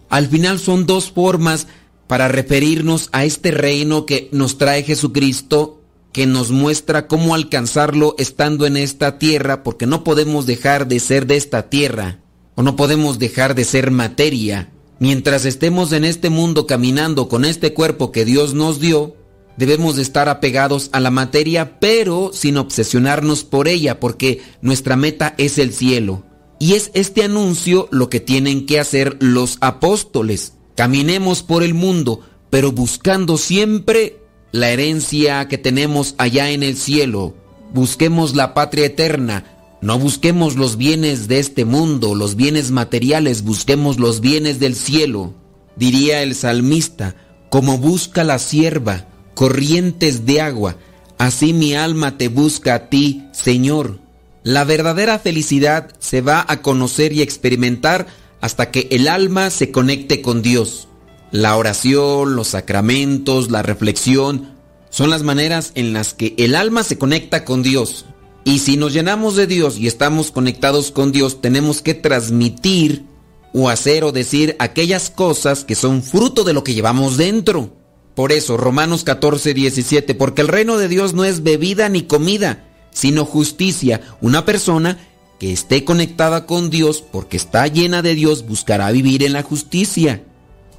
Al 0.09 0.29
final 0.29 0.61
son 0.61 0.87
dos 0.87 1.11
formas 1.11 1.67
para 2.13 2.29
referirnos 2.29 3.09
a 3.13 3.25
este 3.25 3.53
reino 3.53 4.05
que 4.05 4.29
nos 4.33 4.59
trae 4.59 4.83
Jesucristo, 4.83 5.81
que 6.13 6.27
nos 6.27 6.51
muestra 6.51 7.07
cómo 7.07 7.35
alcanzarlo 7.35 8.15
estando 8.19 8.67
en 8.67 8.77
esta 8.77 9.19
tierra, 9.19 9.63
porque 9.63 9.87
no 9.87 10.05
podemos 10.05 10.45
dejar 10.45 10.89
de 10.89 11.01
ser 11.01 11.27
de 11.27 11.39
esta 11.39 11.71
tierra, 11.71 12.21
o 12.55 12.63
no 12.63 12.77
podemos 12.77 13.19
dejar 13.19 13.55
de 13.55 13.65
ser 13.65 13.91
materia. 13.91 14.71
Mientras 14.99 15.47
estemos 15.47 15.91
en 15.93 16.05
este 16.05 16.29
mundo 16.29 16.67
caminando 16.67 17.31
con 17.31 17.47
este 17.47 17.73
cuerpo 17.73 18.13
que 18.13 18.27
Dios 18.27 18.53
nos 18.53 18.79
dio, 18.79 19.17
Debemos 19.57 19.97
de 19.97 20.03
estar 20.03 20.29
apegados 20.29 20.91
a 20.93 21.01
la 21.01 21.11
materia, 21.11 21.79
pero 21.81 22.31
sin 22.35 22.59
obsesionarnos 22.59 23.43
por 23.43 23.69
ella, 23.69 24.01
porque 24.01 24.43
nuestra 24.61 24.97
meta 24.97 25.35
es 25.39 25.57
el 25.57 25.73
cielo. 25.73 26.25
Y 26.59 26.75
es 26.75 26.91
este 26.93 27.23
anuncio 27.23 27.89
lo 27.91 28.11
que 28.11 28.21
tienen 28.21 28.67
que 28.67 28.81
hacer 28.81 29.17
los 29.21 29.57
apóstoles. 29.63 30.55
Caminemos 30.77 31.43
por 31.43 31.63
el 31.63 31.75
mundo, 31.75 32.21
pero 32.51 32.73
buscando 32.73 33.37
siempre 33.37 34.19
la 34.53 34.71
herencia 34.71 35.49
que 35.49 35.59
tenemos 35.59 36.15
allá 36.19 36.51
en 36.51 36.63
el 36.63 36.77
cielo. 36.77 37.35
Busquemos 37.73 38.35
la 38.35 38.55
patria 38.55 38.87
eterna. 38.87 39.45
No 39.81 39.99
busquemos 39.99 40.57
los 40.57 40.77
bienes 40.77 41.27
de 41.27 41.41
este 41.41 41.65
mundo, 41.65 42.15
los 42.15 42.37
bienes 42.37 42.71
materiales, 42.71 43.43
busquemos 43.43 43.99
los 43.99 44.21
bienes 44.21 44.61
del 44.61 44.77
cielo. 44.77 45.35
Diría 45.75 46.23
el 46.23 46.35
salmista, 46.35 47.17
como 47.51 47.79
busca 47.79 48.23
la 48.23 48.39
sierva, 48.39 49.09
corrientes 49.35 50.25
de 50.25 50.41
agua, 50.41 50.77
así 51.19 51.53
mi 51.53 51.75
alma 51.75 52.17
te 52.17 52.29
busca 52.29 52.75
a 52.75 52.89
ti, 52.89 53.25
Señor. 53.33 53.99
La 54.45 54.65
verdadera 54.65 55.19
felicidad 55.19 55.91
se 55.99 56.21
va 56.21 56.45
a 56.47 56.63
conocer 56.63 57.13
y 57.13 57.23
experimentar 57.23 58.07
hasta 58.43 58.71
que 58.71 58.89
el 58.91 59.09
alma 59.09 59.49
se 59.49 59.71
conecte 59.71 60.21
con 60.21 60.43
Dios. 60.43 60.89
La 61.31 61.57
oración, 61.57 62.37
los 62.37 62.49
sacramentos, 62.49 63.51
la 63.51 63.63
reflexión 63.63 64.51
son 64.91 65.09
las 65.09 65.23
maneras 65.23 65.73
en 65.75 65.95
las 65.95 66.13
que 66.13 66.35
el 66.37 66.55
alma 66.55 66.83
se 66.83 66.99
conecta 66.99 67.47
con 67.47 67.63
Dios. 67.63 68.05
Y 68.45 68.59
si 68.59 68.77
nos 68.77 68.93
llenamos 68.93 69.37
de 69.37 69.47
Dios 69.47 69.79
y 69.79 69.87
estamos 69.87 70.31
conectados 70.31 70.91
con 70.91 71.13
Dios, 71.13 71.41
tenemos 71.41 71.81
que 71.81 71.95
transmitir 71.95 73.07
o 73.55 73.71
hacer 73.71 74.05
o 74.05 74.13
decir 74.13 74.57
aquellas 74.59 75.09
cosas 75.09 75.65
que 75.65 75.77
son 75.77 76.03
fruto 76.03 76.45
de 76.45 76.53
lo 76.53 76.65
que 76.65 76.75
llevamos 76.75 77.17
dentro. 77.17 77.73
Por 78.15 78.33
eso, 78.33 78.57
Romanos 78.57 79.05
14, 79.05 79.55
17, 79.55 80.15
porque 80.15 80.43
el 80.43 80.49
reino 80.49 80.77
de 80.77 80.89
Dios 80.89 81.15
no 81.15 81.25
es 81.25 81.43
bebida 81.43 81.89
ni 81.89 82.03
comida, 82.03 82.69
sino 82.91 83.25
justicia. 83.25 84.03
Una 84.21 84.45
persona 84.45 84.99
que 85.43 85.53
esté 85.53 85.83
conectada 85.83 86.47
con 86.47 86.71
Dios 86.71 87.03
porque 87.03 87.37
está 87.37 87.67
llena 87.67 88.01
de 88.01 88.15
Dios 88.15 88.47
buscará 88.47 88.93
vivir 88.93 89.25
en 89.25 89.33
la 89.33 89.43
justicia. 89.43 90.23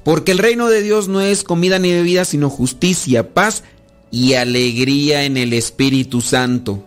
Porque 0.04 0.32
el 0.32 0.38
reino 0.38 0.68
de 0.68 0.80
Dios 0.80 1.06
no 1.06 1.20
es 1.20 1.44
comida 1.44 1.78
ni 1.78 1.92
bebida, 1.92 2.24
sino 2.24 2.48
justicia, 2.48 3.34
paz 3.34 3.62
y 4.10 4.32
alegría 4.32 5.24
en 5.24 5.36
el 5.36 5.52
Espíritu 5.52 6.22
Santo. 6.22 6.82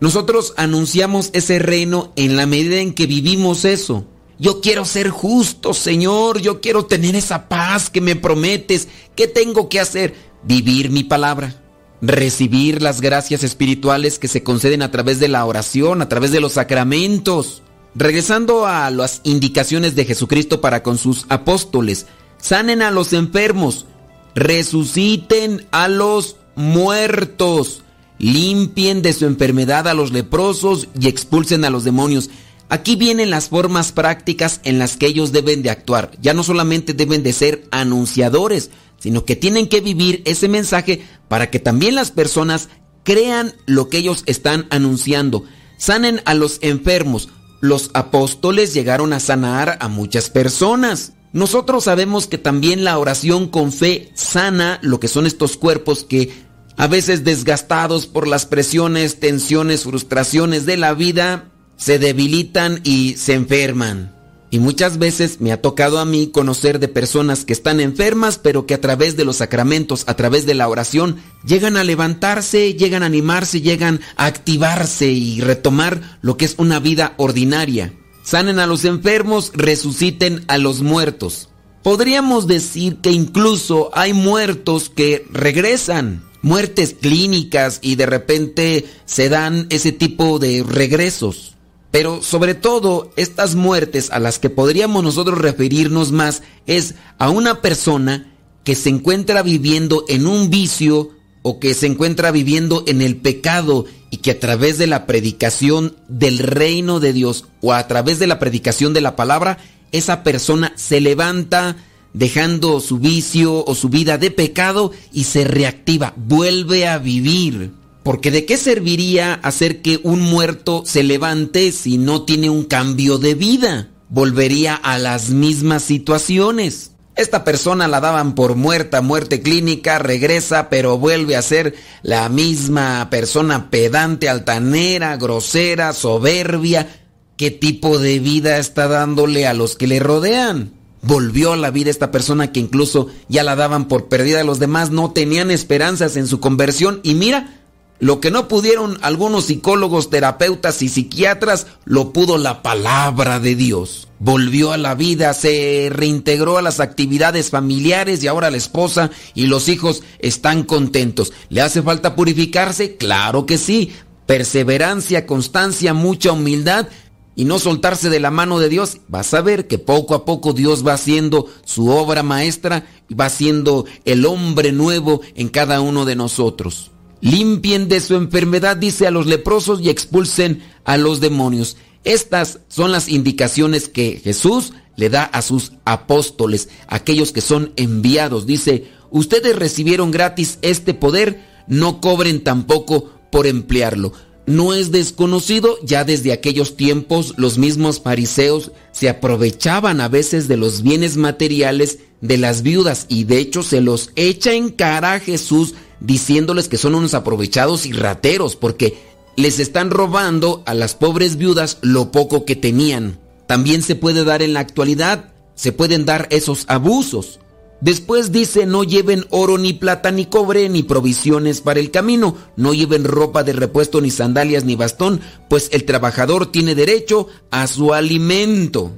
Nosotros 0.00 0.54
anunciamos 0.56 1.30
ese 1.32 1.60
reino 1.60 2.12
en 2.16 2.36
la 2.36 2.46
medida 2.46 2.80
en 2.80 2.94
que 2.94 3.06
vivimos 3.06 3.64
eso. 3.64 4.06
Yo 4.40 4.60
quiero 4.60 4.84
ser 4.84 5.10
justo, 5.10 5.72
Señor, 5.72 6.40
yo 6.40 6.60
quiero 6.60 6.86
tener 6.86 7.14
esa 7.14 7.48
paz 7.48 7.90
que 7.90 8.00
me 8.00 8.16
prometes. 8.16 8.88
¿Qué 9.14 9.28
tengo 9.28 9.68
que 9.68 9.78
hacer? 9.78 10.14
Vivir 10.42 10.90
mi 10.90 11.04
palabra. 11.04 11.54
Recibir 12.02 12.80
las 12.80 13.00
gracias 13.00 13.44
espirituales 13.44 14.18
que 14.18 14.28
se 14.28 14.42
conceden 14.42 14.82
a 14.82 14.90
través 14.90 15.20
de 15.20 15.28
la 15.28 15.44
oración, 15.44 16.00
a 16.00 16.08
través 16.08 16.32
de 16.32 16.40
los 16.40 16.52
sacramentos. 16.52 17.62
Regresando 17.94 18.66
a 18.66 18.90
las 18.90 19.20
indicaciones 19.24 19.96
de 19.96 20.04
Jesucristo 20.04 20.60
para 20.60 20.82
con 20.82 20.96
sus 20.96 21.26
apóstoles, 21.28 22.06
sanen 22.38 22.82
a 22.82 22.90
los 22.90 23.12
enfermos, 23.12 23.86
resuciten 24.34 25.66
a 25.72 25.88
los 25.88 26.36
muertos, 26.54 27.82
limpien 28.18 29.02
de 29.02 29.12
su 29.12 29.26
enfermedad 29.26 29.88
a 29.88 29.94
los 29.94 30.12
leprosos 30.12 30.88
y 30.98 31.08
expulsen 31.08 31.64
a 31.64 31.70
los 31.70 31.84
demonios. 31.84 32.30
Aquí 32.68 32.94
vienen 32.94 33.30
las 33.30 33.48
formas 33.48 33.90
prácticas 33.90 34.60
en 34.62 34.78
las 34.78 34.96
que 34.96 35.06
ellos 35.06 35.32
deben 35.32 35.62
de 35.62 35.70
actuar. 35.70 36.12
Ya 36.22 36.34
no 36.34 36.44
solamente 36.44 36.94
deben 36.94 37.24
de 37.24 37.32
ser 37.32 37.66
anunciadores, 37.72 38.70
sino 39.00 39.24
que 39.24 39.34
tienen 39.34 39.66
que 39.66 39.80
vivir 39.80 40.22
ese 40.26 40.48
mensaje 40.48 41.02
para 41.26 41.50
que 41.50 41.58
también 41.58 41.96
las 41.96 42.12
personas 42.12 42.68
crean 43.02 43.54
lo 43.66 43.88
que 43.88 43.98
ellos 43.98 44.22
están 44.26 44.66
anunciando. 44.70 45.44
Sanen 45.78 46.20
a 46.26 46.34
los 46.34 46.58
enfermos. 46.60 47.30
Los 47.60 47.90
apóstoles 47.94 48.74
llegaron 48.74 49.12
a 49.12 49.20
sanar 49.20 49.78
a 49.80 49.88
muchas 49.88 50.30
personas. 50.30 51.14
Nosotros 51.32 51.84
sabemos 51.84 52.26
que 52.26 52.38
también 52.38 52.84
la 52.84 52.98
oración 52.98 53.48
con 53.48 53.72
fe 53.72 54.12
sana 54.14 54.78
lo 54.82 55.00
que 55.00 55.08
son 55.08 55.26
estos 55.26 55.56
cuerpos 55.56 56.04
que 56.04 56.30
a 56.76 56.86
veces 56.86 57.24
desgastados 57.24 58.06
por 58.06 58.26
las 58.26 58.46
presiones, 58.46 59.20
tensiones, 59.20 59.84
frustraciones 59.84 60.66
de 60.66 60.76
la 60.76 60.94
vida, 60.94 61.50
se 61.76 61.98
debilitan 61.98 62.80
y 62.84 63.16
se 63.16 63.34
enferman. 63.34 64.19
Y 64.52 64.58
muchas 64.58 64.98
veces 64.98 65.40
me 65.40 65.52
ha 65.52 65.62
tocado 65.62 66.00
a 66.00 66.04
mí 66.04 66.28
conocer 66.32 66.80
de 66.80 66.88
personas 66.88 67.44
que 67.44 67.52
están 67.52 67.78
enfermas, 67.78 68.38
pero 68.38 68.66
que 68.66 68.74
a 68.74 68.80
través 68.80 69.16
de 69.16 69.24
los 69.24 69.36
sacramentos, 69.36 70.04
a 70.08 70.14
través 70.14 70.44
de 70.44 70.54
la 70.54 70.68
oración, 70.68 71.16
llegan 71.46 71.76
a 71.76 71.84
levantarse, 71.84 72.74
llegan 72.74 73.04
a 73.04 73.06
animarse, 73.06 73.60
llegan 73.60 74.00
a 74.16 74.26
activarse 74.26 75.06
y 75.06 75.40
retomar 75.40 76.18
lo 76.20 76.36
que 76.36 76.46
es 76.46 76.56
una 76.58 76.80
vida 76.80 77.14
ordinaria. 77.16 77.92
Sanen 78.24 78.58
a 78.58 78.66
los 78.66 78.84
enfermos, 78.84 79.52
resuciten 79.54 80.44
a 80.48 80.58
los 80.58 80.82
muertos. 80.82 81.48
Podríamos 81.84 82.46
decir 82.46 82.96
que 82.96 83.12
incluso 83.12 83.90
hay 83.94 84.12
muertos 84.12 84.90
que 84.90 85.26
regresan, 85.30 86.24
muertes 86.42 86.94
clínicas 87.00 87.78
y 87.82 87.94
de 87.94 88.06
repente 88.06 88.84
se 89.06 89.28
dan 89.28 89.66
ese 89.70 89.92
tipo 89.92 90.38
de 90.38 90.64
regresos. 90.66 91.56
Pero 91.90 92.22
sobre 92.22 92.54
todo, 92.54 93.10
estas 93.16 93.56
muertes 93.56 94.10
a 94.10 94.20
las 94.20 94.38
que 94.38 94.50
podríamos 94.50 95.02
nosotros 95.02 95.38
referirnos 95.38 96.12
más 96.12 96.42
es 96.66 96.94
a 97.18 97.30
una 97.30 97.60
persona 97.60 98.32
que 98.64 98.74
se 98.74 98.90
encuentra 98.90 99.42
viviendo 99.42 100.04
en 100.08 100.26
un 100.26 100.50
vicio 100.50 101.10
o 101.42 101.58
que 101.58 101.74
se 101.74 101.86
encuentra 101.86 102.30
viviendo 102.30 102.84
en 102.86 103.00
el 103.02 103.16
pecado 103.16 103.86
y 104.10 104.18
que 104.18 104.32
a 104.32 104.40
través 104.40 104.78
de 104.78 104.86
la 104.86 105.06
predicación 105.06 105.96
del 106.08 106.38
reino 106.38 107.00
de 107.00 107.12
Dios 107.12 107.46
o 107.60 107.72
a 107.72 107.86
través 107.88 108.18
de 108.18 108.26
la 108.26 108.38
predicación 108.38 108.92
de 108.92 109.00
la 109.00 109.16
palabra, 109.16 109.58
esa 109.90 110.22
persona 110.22 110.72
se 110.76 111.00
levanta 111.00 111.76
dejando 112.12 112.80
su 112.80 112.98
vicio 112.98 113.64
o 113.64 113.74
su 113.74 113.88
vida 113.88 114.18
de 114.18 114.30
pecado 114.30 114.92
y 115.12 115.24
se 115.24 115.44
reactiva, 115.44 116.12
vuelve 116.16 116.86
a 116.86 116.98
vivir. 116.98 117.72
Porque 118.02 118.30
de 118.30 118.46
qué 118.46 118.56
serviría 118.56 119.34
hacer 119.34 119.82
que 119.82 120.00
un 120.02 120.20
muerto 120.20 120.82
se 120.86 121.02
levante 121.02 121.70
si 121.72 121.98
no 121.98 122.22
tiene 122.22 122.48
un 122.48 122.64
cambio 122.64 123.18
de 123.18 123.34
vida? 123.34 123.90
Volvería 124.08 124.74
a 124.74 124.98
las 124.98 125.30
mismas 125.30 125.82
situaciones. 125.82 126.92
Esta 127.16 127.44
persona 127.44 127.86
la 127.86 128.00
daban 128.00 128.34
por 128.34 128.54
muerta, 128.54 129.02
muerte 129.02 129.42
clínica, 129.42 129.98
regresa, 129.98 130.70
pero 130.70 130.96
vuelve 130.96 131.36
a 131.36 131.42
ser 131.42 131.74
la 132.02 132.28
misma 132.30 133.08
persona 133.10 133.70
pedante, 133.70 134.30
altanera, 134.30 135.18
grosera, 135.18 135.92
soberbia. 135.92 136.88
¿Qué 137.36 137.50
tipo 137.50 137.98
de 137.98 138.20
vida 138.20 138.58
está 138.58 138.88
dándole 138.88 139.46
a 139.46 139.52
los 139.52 139.76
que 139.76 139.86
le 139.86 139.98
rodean? 139.98 140.72
Volvió 141.02 141.52
a 141.52 141.56
la 141.56 141.70
vida 141.70 141.90
esta 141.90 142.10
persona 142.10 142.52
que 142.52 142.60
incluso 142.60 143.08
ya 143.28 143.42
la 143.42 143.56
daban 143.56 143.88
por 143.88 144.08
perdida. 144.08 144.42
Los 144.42 144.58
demás 144.58 144.90
no 144.90 145.12
tenían 145.12 145.50
esperanzas 145.50 146.16
en 146.16 146.26
su 146.26 146.40
conversión 146.40 147.00
y 147.02 147.14
mira, 147.14 147.59
lo 148.00 148.18
que 148.18 148.30
no 148.30 148.48
pudieron 148.48 148.98
algunos 149.02 149.44
psicólogos, 149.44 150.08
terapeutas 150.08 150.80
y 150.80 150.88
psiquiatras, 150.88 151.66
lo 151.84 152.14
pudo 152.14 152.38
la 152.38 152.62
palabra 152.62 153.40
de 153.40 153.54
Dios. 153.54 154.08
Volvió 154.18 154.72
a 154.72 154.78
la 154.78 154.94
vida, 154.94 155.34
se 155.34 155.88
reintegró 155.92 156.56
a 156.56 156.62
las 156.62 156.80
actividades 156.80 157.50
familiares 157.50 158.24
y 158.24 158.26
ahora 158.26 158.50
la 158.50 158.56
esposa 158.56 159.10
y 159.34 159.46
los 159.46 159.68
hijos 159.68 160.02
están 160.18 160.62
contentos. 160.62 161.34
¿Le 161.50 161.60
hace 161.60 161.82
falta 161.82 162.16
purificarse? 162.16 162.96
Claro 162.96 163.44
que 163.44 163.58
sí. 163.58 163.92
Perseverancia, 164.24 165.26
constancia, 165.26 165.92
mucha 165.92 166.32
humildad 166.32 166.88
y 167.36 167.44
no 167.44 167.58
soltarse 167.58 168.08
de 168.08 168.20
la 168.20 168.30
mano 168.30 168.60
de 168.60 168.70
Dios, 168.70 168.98
vas 169.08 169.34
a 169.34 169.42
ver 169.42 169.66
que 169.66 169.78
poco 169.78 170.14
a 170.14 170.24
poco 170.24 170.54
Dios 170.54 170.86
va 170.86 170.94
haciendo 170.94 171.48
su 171.64 171.88
obra 171.88 172.22
maestra 172.22 172.86
y 173.08 173.14
va 173.14 173.26
haciendo 173.26 173.84
el 174.06 174.24
hombre 174.24 174.72
nuevo 174.72 175.20
en 175.34 175.48
cada 175.48 175.80
uno 175.82 176.06
de 176.06 176.16
nosotros. 176.16 176.92
Limpien 177.20 177.88
de 177.88 178.00
su 178.00 178.14
enfermedad, 178.14 178.76
dice 178.76 179.06
a 179.06 179.10
los 179.10 179.26
leprosos, 179.26 179.80
y 179.80 179.90
expulsen 179.90 180.62
a 180.84 180.96
los 180.96 181.20
demonios. 181.20 181.76
Estas 182.04 182.60
son 182.68 182.92
las 182.92 183.08
indicaciones 183.08 183.88
que 183.88 184.20
Jesús 184.22 184.72
le 184.96 185.10
da 185.10 185.24
a 185.24 185.42
sus 185.42 185.72
apóstoles, 185.84 186.68
aquellos 186.86 187.32
que 187.32 187.40
son 187.40 187.72
enviados. 187.76 188.46
Dice, 188.46 188.84
ustedes 189.10 189.56
recibieron 189.56 190.10
gratis 190.10 190.58
este 190.62 190.94
poder, 190.94 191.44
no 191.68 192.00
cobren 192.00 192.42
tampoco 192.42 193.10
por 193.30 193.46
emplearlo. 193.46 194.12
No 194.46 194.74
es 194.74 194.90
desconocido, 194.90 195.78
ya 195.84 196.04
desde 196.04 196.32
aquellos 196.32 196.76
tiempos 196.76 197.34
los 197.36 197.56
mismos 197.58 198.00
fariseos 198.00 198.72
se 198.92 199.08
aprovechaban 199.08 200.00
a 200.00 200.08
veces 200.08 200.48
de 200.48 200.56
los 200.56 200.82
bienes 200.82 201.16
materiales 201.16 202.00
de 202.20 202.36
las 202.36 202.62
viudas 202.62 203.06
y 203.08 203.24
de 203.24 203.38
hecho 203.38 203.62
se 203.62 203.80
los 203.80 204.10
echa 204.16 204.52
en 204.52 204.70
cara 204.70 205.14
a 205.14 205.20
Jesús 205.20 205.74
diciéndoles 206.00 206.68
que 206.68 206.78
son 206.78 206.94
unos 206.94 207.14
aprovechados 207.14 207.86
y 207.86 207.92
rateros 207.92 208.56
porque 208.56 208.98
les 209.36 209.58
están 209.58 209.90
robando 209.90 210.62
a 210.66 210.74
las 210.74 210.94
pobres 210.94 211.36
viudas 211.36 211.78
lo 211.82 212.10
poco 212.10 212.44
que 212.44 212.56
tenían. 212.56 213.18
También 213.46 213.82
se 213.82 213.94
puede 213.94 214.24
dar 214.24 214.42
en 214.42 214.52
la 214.52 214.60
actualidad, 214.60 215.32
se 215.54 215.72
pueden 215.72 216.04
dar 216.04 216.28
esos 216.30 216.64
abusos. 216.68 217.40
Después 217.80 218.30
dice, 218.30 218.66
no 218.66 218.84
lleven 218.84 219.24
oro 219.30 219.56
ni 219.56 219.72
plata 219.72 220.10
ni 220.10 220.26
cobre 220.26 220.68
ni 220.68 220.82
provisiones 220.82 221.62
para 221.62 221.80
el 221.80 221.90
camino, 221.90 222.36
no 222.56 222.74
lleven 222.74 223.04
ropa 223.04 223.42
de 223.42 223.54
repuesto 223.54 224.02
ni 224.02 224.10
sandalias 224.10 224.64
ni 224.64 224.76
bastón, 224.76 225.20
pues 225.48 225.70
el 225.72 225.84
trabajador 225.84 226.52
tiene 226.52 226.74
derecho 226.74 227.26
a 227.50 227.66
su 227.66 227.94
alimento. 227.94 228.92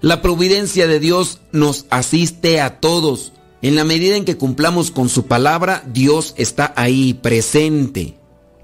La 0.00 0.22
providencia 0.22 0.86
de 0.86 1.00
Dios 1.00 1.40
nos 1.50 1.86
asiste 1.90 2.60
a 2.60 2.78
todos. 2.80 3.32
En 3.62 3.74
la 3.74 3.84
medida 3.84 4.16
en 4.16 4.24
que 4.24 4.38
cumplamos 4.38 4.90
con 4.90 5.08
su 5.08 5.26
palabra, 5.26 5.84
Dios 5.86 6.34
está 6.38 6.72
ahí 6.76 7.14
presente. 7.14 8.14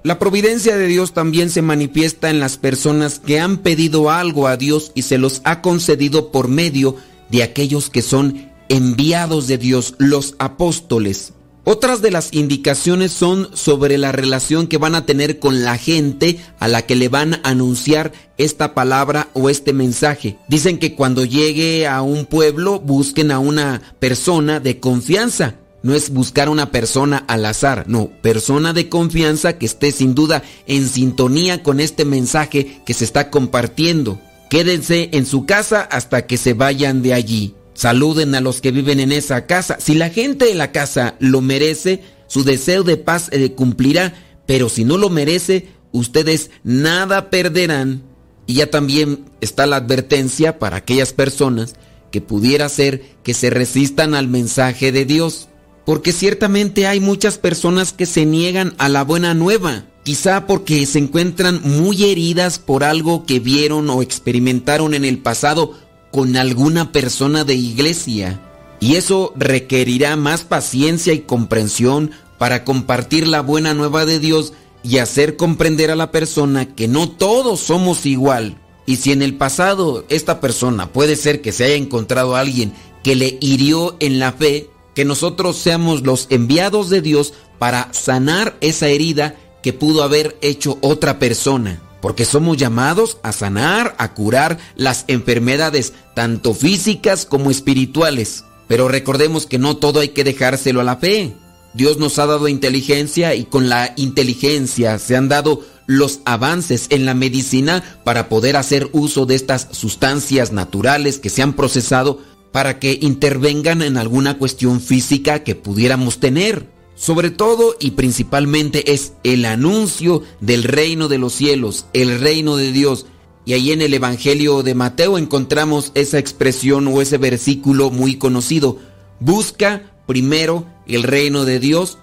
La 0.03 0.19
providencia 0.19 0.75
de 0.77 0.87
Dios 0.87 1.13
también 1.13 1.49
se 1.49 1.61
manifiesta 1.61 2.29
en 2.29 2.39
las 2.39 2.57
personas 2.57 3.19
que 3.19 3.39
han 3.39 3.57
pedido 3.57 4.09
algo 4.09 4.47
a 4.47 4.57
Dios 4.57 4.91
y 4.95 5.03
se 5.03 5.17
los 5.17 5.41
ha 5.43 5.61
concedido 5.61 6.31
por 6.31 6.47
medio 6.47 6.95
de 7.29 7.43
aquellos 7.43 7.89
que 7.89 8.01
son 8.01 8.49
enviados 8.69 9.47
de 9.47 9.57
Dios, 9.57 9.95
los 9.97 10.35
apóstoles. 10.39 11.33
Otras 11.69 12.01
de 12.01 12.11
las 12.11 12.29
indicaciones 12.31 13.11
son 13.11 13.49
sobre 13.53 13.97
la 13.97 14.13
relación 14.13 14.67
que 14.67 14.77
van 14.77 14.95
a 14.95 15.05
tener 15.05 15.37
con 15.37 15.65
la 15.65 15.77
gente 15.77 16.39
a 16.59 16.69
la 16.69 16.83
que 16.83 16.95
le 16.95 17.09
van 17.09 17.33
a 17.33 17.41
anunciar 17.43 18.13
esta 18.37 18.73
palabra 18.73 19.27
o 19.33 19.49
este 19.49 19.73
mensaje. 19.73 20.37
Dicen 20.47 20.77
que 20.77 20.95
cuando 20.95 21.25
llegue 21.25 21.85
a 21.85 22.01
un 22.03 22.25
pueblo 22.25 22.79
busquen 22.79 23.31
a 23.31 23.39
una 23.39 23.81
persona 23.99 24.61
de 24.61 24.79
confianza. 24.79 25.55
No 25.83 25.93
es 25.93 26.09
buscar 26.09 26.47
una 26.47 26.71
persona 26.71 27.25
al 27.27 27.45
azar, 27.45 27.83
no, 27.89 28.11
persona 28.21 28.71
de 28.71 28.87
confianza 28.87 29.57
que 29.57 29.65
esté 29.65 29.91
sin 29.91 30.15
duda 30.15 30.43
en 30.67 30.87
sintonía 30.87 31.63
con 31.63 31.81
este 31.81 32.05
mensaje 32.05 32.81
que 32.85 32.93
se 32.93 33.03
está 33.03 33.29
compartiendo. 33.29 34.21
Quédense 34.49 35.09
en 35.11 35.25
su 35.25 35.45
casa 35.45 35.81
hasta 35.81 36.27
que 36.27 36.37
se 36.37 36.53
vayan 36.53 37.01
de 37.01 37.13
allí. 37.13 37.55
Saluden 37.77 38.33
a 38.33 38.41
los 38.41 38.59
que 38.59 38.71
viven 38.71 38.99
en 38.99 39.11
esa 39.11 39.45
casa. 39.45 39.77
Si 39.79 39.93
la 39.93 40.09
gente 40.09 40.45
de 40.45 40.55
la 40.55 40.71
casa 40.71 41.13
lo 41.19 41.41
merece, 41.41 42.01
su 42.25 42.43
deseo 42.43 42.81
de 42.81 42.97
paz 42.97 43.29
eh, 43.31 43.51
cumplirá, 43.51 44.15
pero 44.47 44.67
si 44.67 44.83
no 44.83 44.97
lo 44.97 45.11
merece, 45.11 45.67
ustedes 45.91 46.49
nada 46.63 47.29
perderán. 47.29 48.01
Y 48.47 48.55
ya 48.55 48.71
también 48.71 49.25
está 49.41 49.67
la 49.67 49.75
advertencia 49.75 50.57
para 50.57 50.77
aquellas 50.77 51.13
personas 51.13 51.75
que 52.09 52.19
pudiera 52.19 52.67
ser 52.67 53.03
que 53.21 53.35
se 53.35 53.51
resistan 53.51 54.15
al 54.15 54.27
mensaje 54.27 54.91
de 54.91 55.05
Dios. 55.05 55.47
Porque 55.85 56.13
ciertamente 56.13 56.87
hay 56.87 56.99
muchas 56.99 57.37
personas 57.37 57.93
que 57.93 58.07
se 58.07 58.25
niegan 58.25 58.73
a 58.79 58.89
la 58.89 59.03
buena 59.03 59.35
nueva, 59.35 59.85
quizá 60.01 60.47
porque 60.47 60.83
se 60.87 60.97
encuentran 60.97 61.61
muy 61.63 62.05
heridas 62.05 62.57
por 62.57 62.83
algo 62.83 63.23
que 63.23 63.39
vieron 63.39 63.87
o 63.91 64.01
experimentaron 64.01 64.95
en 64.95 65.05
el 65.05 65.19
pasado 65.19 65.75
con 66.11 66.35
alguna 66.37 66.91
persona 66.91 67.43
de 67.43 67.55
iglesia. 67.55 68.39
Y 68.79 68.95
eso 68.95 69.33
requerirá 69.35 70.15
más 70.15 70.43
paciencia 70.43 71.13
y 71.13 71.19
comprensión 71.19 72.11
para 72.37 72.63
compartir 72.63 73.27
la 73.27 73.41
buena 73.41 73.73
nueva 73.73 74.05
de 74.05 74.19
Dios 74.19 74.53
y 74.83 74.99
hacer 74.99 75.35
comprender 75.35 75.89
a 75.91 75.95
la 75.95 76.11
persona 76.11 76.75
que 76.75 76.87
no 76.87 77.09
todos 77.09 77.59
somos 77.59 78.05
igual. 78.05 78.57
Y 78.85 78.97
si 78.97 79.11
en 79.11 79.21
el 79.21 79.35
pasado 79.35 80.05
esta 80.09 80.39
persona 80.39 80.91
puede 80.93 81.15
ser 81.15 81.41
que 81.41 81.51
se 81.51 81.65
haya 81.65 81.75
encontrado 81.75 82.35
a 82.35 82.39
alguien 82.39 82.73
que 83.03 83.15
le 83.15 83.37
hirió 83.41 83.97
en 83.99 84.19
la 84.19 84.31
fe, 84.31 84.69
que 84.93 85.05
nosotros 85.05 85.57
seamos 85.57 86.03
los 86.03 86.27
enviados 86.29 86.89
de 86.89 87.01
Dios 87.01 87.33
para 87.59 87.91
sanar 87.93 88.57
esa 88.61 88.87
herida 88.87 89.35
que 89.61 89.73
pudo 89.73 90.03
haber 90.03 90.37
hecho 90.41 90.77
otra 90.81 91.19
persona 91.19 91.81
porque 92.01 92.25
somos 92.25 92.57
llamados 92.57 93.17
a 93.23 93.31
sanar, 93.31 93.95
a 93.97 94.13
curar 94.13 94.57
las 94.75 95.05
enfermedades, 95.07 95.93
tanto 96.15 96.53
físicas 96.53 97.25
como 97.25 97.51
espirituales. 97.51 98.43
Pero 98.67 98.87
recordemos 98.87 99.45
que 99.45 99.57
no 99.57 99.77
todo 99.77 99.99
hay 99.99 100.09
que 100.09 100.23
dejárselo 100.23 100.81
a 100.81 100.83
la 100.83 100.97
fe. 100.97 101.33
Dios 101.73 101.97
nos 101.97 102.19
ha 102.19 102.25
dado 102.25 102.47
inteligencia 102.47 103.35
y 103.35 103.45
con 103.45 103.69
la 103.69 103.93
inteligencia 103.97 104.99
se 104.99 105.15
han 105.15 105.29
dado 105.29 105.63
los 105.85 106.19
avances 106.25 106.87
en 106.89 107.05
la 107.05 107.13
medicina 107.13 107.83
para 108.03 108.29
poder 108.29 108.57
hacer 108.57 108.89
uso 108.91 109.25
de 109.25 109.35
estas 109.35 109.69
sustancias 109.71 110.51
naturales 110.51 111.19
que 111.19 111.29
se 111.29 111.41
han 111.41 111.53
procesado 111.53 112.19
para 112.51 112.79
que 112.79 112.97
intervengan 113.01 113.81
en 113.81 113.97
alguna 113.97 114.37
cuestión 114.37 114.81
física 114.81 115.43
que 115.43 115.55
pudiéramos 115.55 116.19
tener 116.19 116.76
sobre 116.97 117.29
todo 117.29 117.75
y 117.79 117.91
principalmente 117.91 118.91
es 118.91 119.13
el 119.23 119.45
anuncio 119.45 120.23
del 120.41 120.63
reino 120.63 121.07
de 121.07 121.19
los 121.19 121.33
cielos, 121.33 121.85
el 121.93 122.19
reino 122.19 122.57
de 122.57 122.71
Dios. 122.71 123.05
Y 123.45 123.53
ahí 123.53 123.71
en 123.71 123.81
el 123.81 123.93
Evangelio 123.93 124.63
de 124.63 124.73
Mateo 124.73 125.17
encontramos 125.17 125.91
esa 125.93 126.17
expresión 126.17 126.87
o 126.87 127.01
ese 127.01 127.17
versículo 127.17 127.91
muy 127.91 128.17
conocido. 128.17 128.77
Busca 129.19 129.91
primero 130.07 130.65
el 130.87 131.03
reino 131.03 131.45
de 131.45 131.59
Dios 131.59 131.99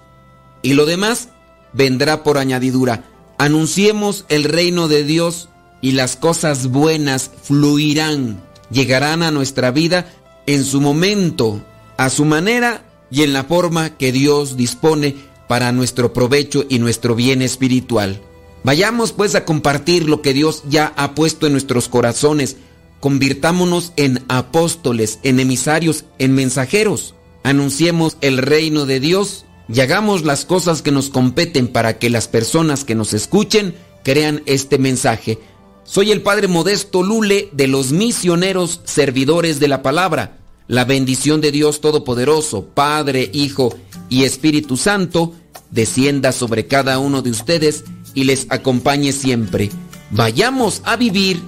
y 0.63 0.73
lo 0.73 0.85
demás 0.85 1.29
vendrá 1.73 2.23
por 2.23 2.37
añadidura. 2.37 3.03
Anunciemos 3.37 4.25
el 4.29 4.45
reino 4.45 4.87
de 4.87 5.03
Dios 5.03 5.49
y 5.81 5.91
las 5.91 6.15
cosas 6.15 6.67
buenas 6.67 7.29
fluirán, 7.43 8.41
llegarán 8.71 9.23
a 9.23 9.31
nuestra 9.31 9.71
vida 9.71 10.11
en 10.47 10.63
su 10.63 10.79
momento, 10.79 11.61
a 11.97 12.09
su 12.09 12.23
manera 12.23 12.85
y 13.11 13.23
en 13.23 13.33
la 13.33 13.43
forma 13.43 13.97
que 13.97 14.11
Dios 14.11 14.57
dispone 14.57 15.15
para 15.47 15.71
nuestro 15.71 16.13
provecho 16.13 16.65
y 16.69 16.79
nuestro 16.79 17.15
bien 17.15 17.41
espiritual. 17.41 18.21
Vayamos 18.63 19.11
pues 19.11 19.35
a 19.35 19.45
compartir 19.45 20.09
lo 20.09 20.21
que 20.21 20.33
Dios 20.33 20.63
ya 20.67 20.91
ha 20.97 21.13
puesto 21.13 21.45
en 21.45 21.51
nuestros 21.51 21.87
corazones. 21.87 22.57
Convirtámonos 22.99 23.93
en 23.95 24.23
apóstoles, 24.27 25.19
en 25.21 25.39
emisarios, 25.39 26.05
en 26.17 26.33
mensajeros. 26.33 27.13
Anunciemos 27.43 28.17
el 28.21 28.39
reino 28.39 28.87
de 28.87 28.99
Dios 28.99 29.45
y 29.69 29.81
hagamos 29.81 30.23
las 30.23 30.45
cosas 30.45 30.81
que 30.81 30.91
nos 30.91 31.09
competen 31.09 31.67
para 31.67 31.99
que 31.99 32.09
las 32.09 32.27
personas 32.27 32.83
que 32.83 32.95
nos 32.95 33.13
escuchen 33.13 33.75
crean 34.03 34.41
este 34.47 34.79
mensaje. 34.79 35.37
Soy 35.83 36.11
el 36.11 36.23
Padre 36.23 36.47
Modesto 36.47 37.03
Lule 37.03 37.49
de 37.51 37.67
los 37.67 37.91
misioneros 37.91 38.81
servidores 38.85 39.59
de 39.59 39.67
la 39.67 39.83
palabra. 39.83 40.39
La 40.67 40.83
bendición 40.83 41.41
de 41.41 41.51
Dios 41.51 41.79
Todopoderoso, 41.79 42.65
Padre, 42.65 43.29
Hijo 43.33 43.75
y 44.09 44.23
Espíritu 44.23 44.77
Santo, 44.77 45.33
descienda 45.69 46.31
sobre 46.31 46.65
cada 46.65 46.97
uno 46.97 47.21
de 47.21 47.29
ustedes 47.29 47.83
y 48.15 48.23
les 48.23 48.47
acompañe 48.49 49.11
siempre. 49.11 49.69
Vayamos 50.09 50.81
a 50.83 50.95
vivir 50.95 51.39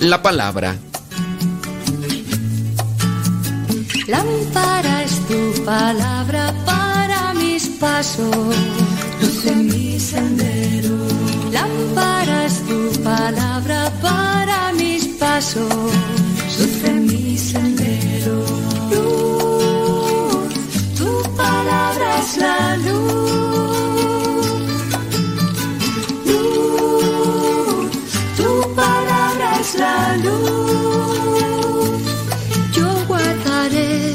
la 0.00 0.20
palabra. 0.20 0.76
Lámpara 4.08 5.04
es 5.04 5.14
tu 5.26 5.64
palabra 5.64 6.52
para 6.64 7.34
mis 7.34 7.66
pasos, 7.68 8.56
luz 9.20 9.46
en 9.46 9.66
mi 9.66 10.00
sendero. 10.00 10.96
Lámpara 11.52 12.46
es 12.46 12.60
tu 12.66 13.02
palabra 13.02 13.92
para 14.02 14.72
mis 14.72 15.06
pasos, 15.18 15.72
luz 16.58 16.84
en 16.84 17.06
mi 17.06 17.38
sendero. 17.38 18.05
Luz, 18.26 18.42
tu 20.98 21.22
palabra 21.36 22.18
es 22.18 22.36
la 22.38 22.76
luz. 22.78 24.06
Luz, 26.26 27.90
tu 28.36 28.50
palabra 28.74 29.60
es 29.60 29.74
la 29.76 30.16
luz. 30.16 32.00
Yo 32.72 32.88
guardaré 33.06 34.14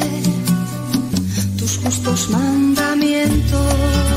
tus 1.57 1.77
justos 1.77 2.29
mandamientos. 2.29 4.10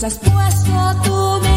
Pues 0.00 0.04
has 0.04 0.18
puesto 0.30 1.02
tu 1.02 1.47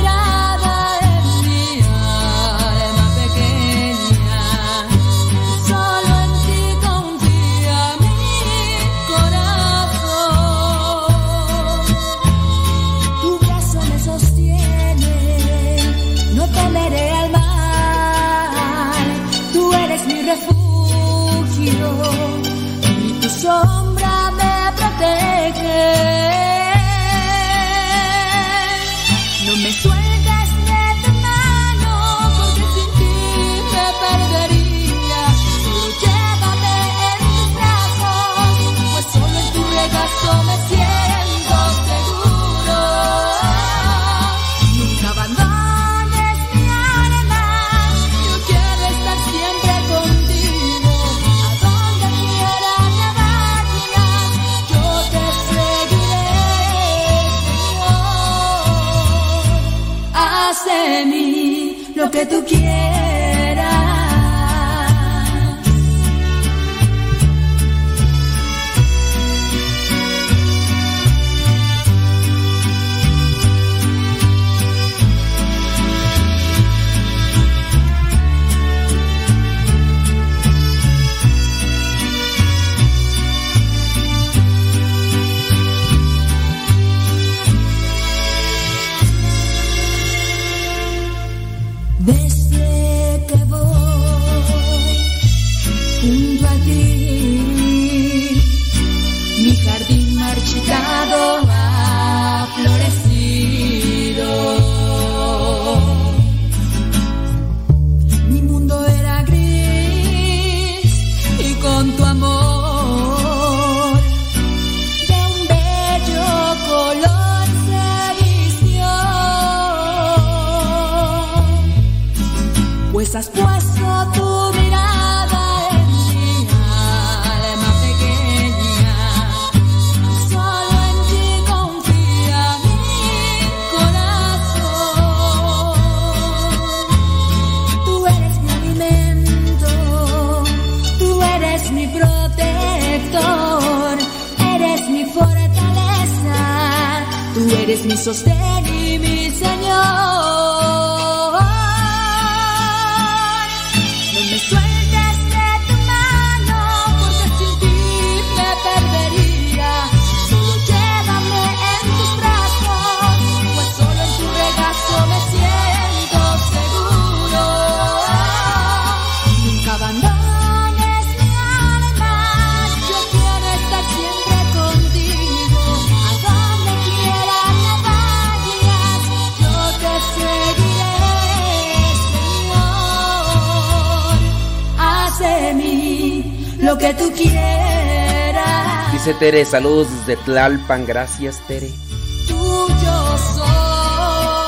Dice 189.03 189.15
Tere, 189.15 189.45
saludos 189.45 189.87
desde 190.05 190.15
Tlalpan, 190.15 190.85
gracias 190.85 191.41
Tere. 191.47 191.71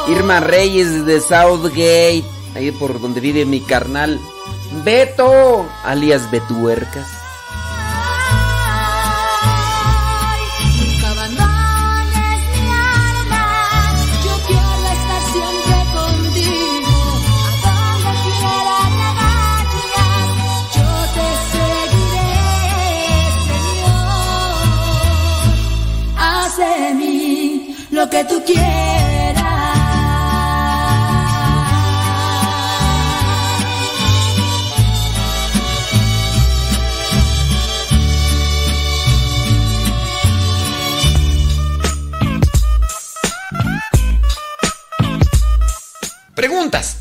Irma 0.08 0.42
Reyes 0.42 1.08
desde 1.08 1.28
Southgate, 1.28 2.24
ahí 2.54 2.70
por 2.70 3.02
donde 3.02 3.20
vive 3.20 3.46
mi 3.46 3.62
carnal. 3.62 4.20
Beto, 4.86 5.66
alias 5.84 6.30
Betuercas. 6.30 7.23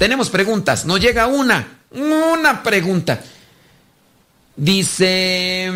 Tenemos 0.03 0.31
preguntas. 0.31 0.85
Nos 0.85 0.99
llega 0.99 1.29
una, 1.29 1.79
una 1.93 2.61
pregunta. 2.65 3.23
Dice, 4.57 5.71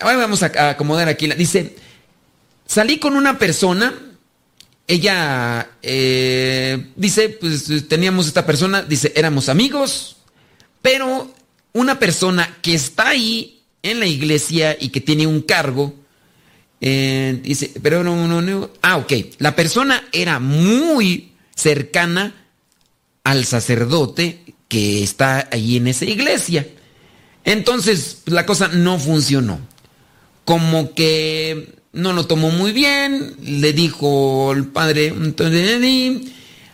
ahora 0.00 0.16
vamos 0.16 0.42
a 0.42 0.70
acomodar 0.70 1.10
aquí. 1.10 1.26
Dice, 1.34 1.76
salí 2.64 2.98
con 2.98 3.16
una 3.16 3.38
persona, 3.38 3.92
ella 4.86 5.72
eh, 5.82 6.86
dice, 6.96 7.28
pues 7.28 7.86
teníamos 7.86 8.28
esta 8.28 8.46
persona, 8.46 8.80
dice, 8.80 9.12
éramos 9.14 9.50
amigos, 9.50 10.16
pero 10.80 11.30
una 11.74 11.98
persona 11.98 12.56
que 12.62 12.72
está 12.72 13.08
ahí 13.08 13.60
en 13.82 14.00
la 14.00 14.06
iglesia 14.06 14.74
y 14.80 14.88
que 14.88 15.02
tiene 15.02 15.26
un 15.26 15.42
cargo, 15.42 15.94
eh, 16.80 17.38
dice, 17.42 17.72
pero 17.82 18.02
no, 18.02 18.26
no, 18.26 18.40
no, 18.40 18.70
ah, 18.80 18.96
ok, 18.96 19.12
la 19.36 19.54
persona 19.54 20.08
era 20.12 20.38
muy 20.38 21.32
cercana 21.54 22.46
al 23.28 23.44
sacerdote 23.44 24.42
que 24.68 25.02
está 25.02 25.50
ahí 25.52 25.76
en 25.76 25.86
esa 25.86 26.06
iglesia. 26.06 26.66
Entonces 27.44 28.22
la 28.24 28.46
cosa 28.46 28.68
no 28.68 28.98
funcionó. 28.98 29.60
Como 30.46 30.94
que 30.94 31.74
no 31.92 32.14
lo 32.14 32.26
tomó 32.26 32.50
muy 32.50 32.72
bien, 32.72 33.36
le 33.42 33.74
dijo 33.74 34.52
el 34.52 34.64
padre, 34.68 35.12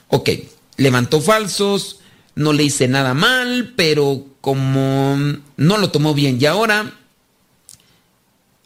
ok, 0.07 0.31
levantó 0.77 1.21
falsos, 1.21 1.99
no 2.37 2.53
le 2.53 2.63
hice 2.63 2.87
nada 2.87 3.15
mal, 3.15 3.73
pero 3.75 4.25
como 4.41 5.17
no 5.57 5.77
lo 5.77 5.91
tomó 5.91 6.15
bien 6.15 6.39
y 6.41 6.47
ahora... 6.47 7.01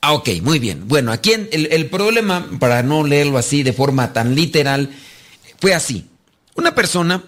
Ah, 0.03 0.12
ok, 0.12 0.28
muy 0.43 0.59
bien. 0.59 0.86
Bueno, 0.86 1.11
aquí 1.11 1.32
el, 1.32 1.68
el 1.70 1.86
problema, 1.86 2.51
para 2.61 2.82
no 2.82 3.03
leerlo 3.03 3.39
así 3.39 3.62
de 3.62 3.72
forma 3.72 4.12
tan 4.12 4.34
literal, 4.34 4.91
fue 5.59 5.72
así. 5.72 6.05
Una 6.55 6.74
persona 6.74 7.24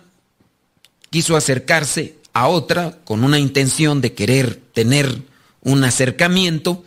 quiso 1.10 1.36
acercarse 1.36 2.16
a 2.32 2.48
otra 2.48 2.98
con 3.04 3.24
una 3.24 3.38
intención 3.38 4.00
de 4.00 4.14
querer 4.14 4.60
tener 4.72 5.22
un 5.62 5.84
acercamiento, 5.84 6.84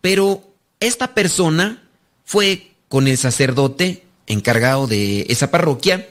pero 0.00 0.48
esta 0.80 1.14
persona 1.14 1.82
fue 2.24 2.72
con 2.88 3.08
el 3.08 3.18
sacerdote 3.18 4.04
encargado 4.26 4.86
de 4.86 5.26
esa 5.28 5.50
parroquia 5.50 6.08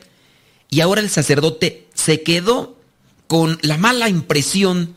y 0.70 0.82
ahora 0.82 1.02
el 1.02 1.10
sacerdote 1.10 1.88
se 1.94 2.22
quedó 2.22 2.78
con 3.28 3.58
la 3.62 3.78
mala 3.78 4.10
impresión 4.10 4.96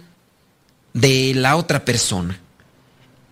de 0.92 1.32
la 1.34 1.56
otra 1.56 1.84
persona. 1.84 2.40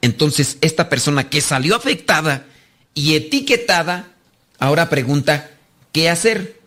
Entonces 0.02 0.58
esta 0.60 0.88
persona 0.88 1.28
que 1.28 1.40
salió 1.40 1.74
afectada 1.74 2.46
y 2.94 3.14
etiquetada, 3.14 4.12
ahora 4.58 4.88
pregunta, 4.88 5.50
¿qué 5.92 6.08
hacer? 6.10 6.60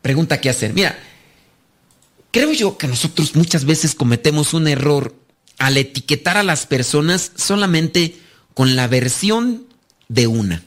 Pregunta, 0.00 0.40
¿qué 0.40 0.48
hacer? 0.48 0.72
Mira, 0.72 0.98
creo 2.30 2.52
yo 2.52 2.78
que 2.78 2.86
nosotros 2.86 3.34
muchas 3.36 3.64
veces 3.64 3.94
cometemos 3.94 4.54
un 4.54 4.68
error 4.68 5.14
al 5.58 5.76
etiquetar 5.76 6.36
a 6.36 6.42
las 6.42 6.66
personas 6.66 7.32
solamente 7.36 8.16
con 8.54 8.76
la 8.76 8.88
versión 8.88 9.66
de 10.08 10.26
una. 10.26 10.64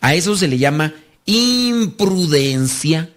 A 0.00 0.14
eso 0.14 0.36
se 0.36 0.48
le 0.48 0.58
llama 0.58 0.94
imprudencia. 1.26 3.10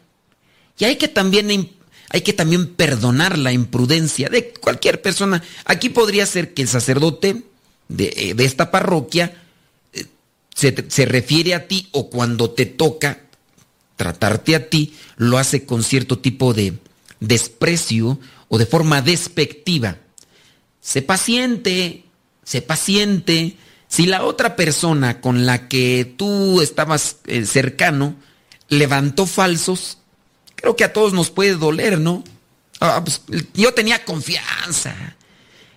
Y 0.78 0.86
hay 0.86 0.98
que 0.98 1.08
también, 1.08 1.72
hay 2.10 2.22
que 2.22 2.34
también 2.34 2.68
perdonar 2.68 3.38
la 3.38 3.52
imprudencia 3.54 4.30
de 4.30 4.54
cualquier 4.54 5.02
persona. 5.02 5.44
Aquí 5.66 5.90
podría 5.90 6.26
ser 6.26 6.54
que 6.54 6.62
el 6.62 6.68
sacerdote 6.68 7.44
de, 7.88 8.14
eh, 8.16 8.34
de 8.34 8.46
esta 8.46 8.72
parroquia 8.72 9.42
eh, 9.94 10.06
se, 10.54 10.86
se 10.90 11.06
refiere 11.06 11.54
a 11.54 11.68
ti 11.68 11.88
o 11.92 12.10
cuando 12.10 12.52
te 12.52 12.66
toca 12.66 13.22
tratarte 13.96 14.56
a 14.56 14.70
ti, 14.70 14.94
lo 15.16 15.38
hace 15.38 15.66
con 15.66 15.82
cierto 15.82 16.20
tipo 16.20 16.54
de 16.54 16.74
desprecio 17.28 18.20
o 18.48 18.58
de 18.58 18.66
forma 18.66 19.02
despectiva. 19.02 19.98
Sé 20.82 21.02
paciente, 21.02 22.06
sé 22.44 22.62
paciente. 22.62 23.58
Si 23.88 24.06
la 24.06 24.24
otra 24.24 24.56
persona 24.56 25.22
con 25.22 25.46
la 25.46 25.68
que 25.68 26.14
tú 26.18 26.62
estabas 26.62 27.18
eh, 27.26 27.46
cercano 27.46 28.16
levantó 28.70 29.26
falsos, 29.26 30.00
creo 30.56 30.76
que 30.76 30.84
a 30.84 30.94
todos 30.94 31.14
nos 31.14 31.30
puede 31.30 31.56
doler, 31.56 32.00
¿no? 32.00 32.24
Ah, 32.80 33.02
pues, 33.04 33.22
yo 33.54 33.74
tenía 33.74 34.04
confianza. 34.06 35.16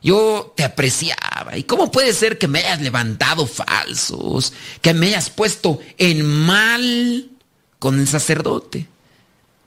Yo 0.02 0.52
te 0.56 0.64
apreciaba. 0.64 1.56
¿Y 1.56 1.64
cómo 1.64 1.90
puede 1.90 2.12
ser 2.12 2.38
que 2.38 2.48
me 2.48 2.60
hayas 2.60 2.80
levantado 2.80 3.46
falsos? 3.46 4.52
Que 4.80 4.94
me 4.94 5.08
hayas 5.08 5.30
puesto 5.30 5.80
en 5.96 6.24
mal 6.24 7.30
con 7.78 7.98
el 7.98 8.06
sacerdote. 8.06 8.86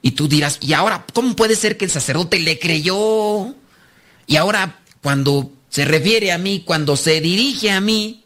Y 0.02 0.12
tú 0.12 0.28
dirás, 0.28 0.58
¿y 0.62 0.74
ahora 0.74 1.06
cómo 1.14 1.36
puede 1.36 1.56
ser 1.56 1.78
que 1.78 1.86
el 1.86 1.92
sacerdote 1.92 2.40
le 2.40 2.58
creyó? 2.60 3.54
Y 4.26 4.36
ahora 4.36 4.80
cuando 5.02 5.52
se 5.70 5.86
refiere 5.86 6.32
a 6.32 6.38
mí, 6.38 6.64
cuando 6.66 6.98
se 6.98 7.22
dirige 7.22 7.72
a 7.72 7.82
mí, 7.82 8.24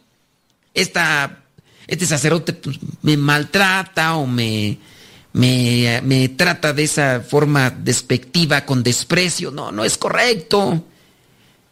esta, 0.73 1.43
este 1.87 2.05
sacerdote 2.05 2.53
pues, 2.53 2.79
me 3.01 3.17
maltrata 3.17 4.15
o 4.15 4.25
me, 4.25 4.77
me, 5.33 6.01
me 6.03 6.29
trata 6.29 6.73
de 6.73 6.83
esa 6.83 7.21
forma 7.21 7.69
despectiva, 7.69 8.65
con 8.65 8.83
desprecio. 8.83 9.51
No, 9.51 9.71
no 9.71 9.83
es 9.83 9.97
correcto. 9.97 10.83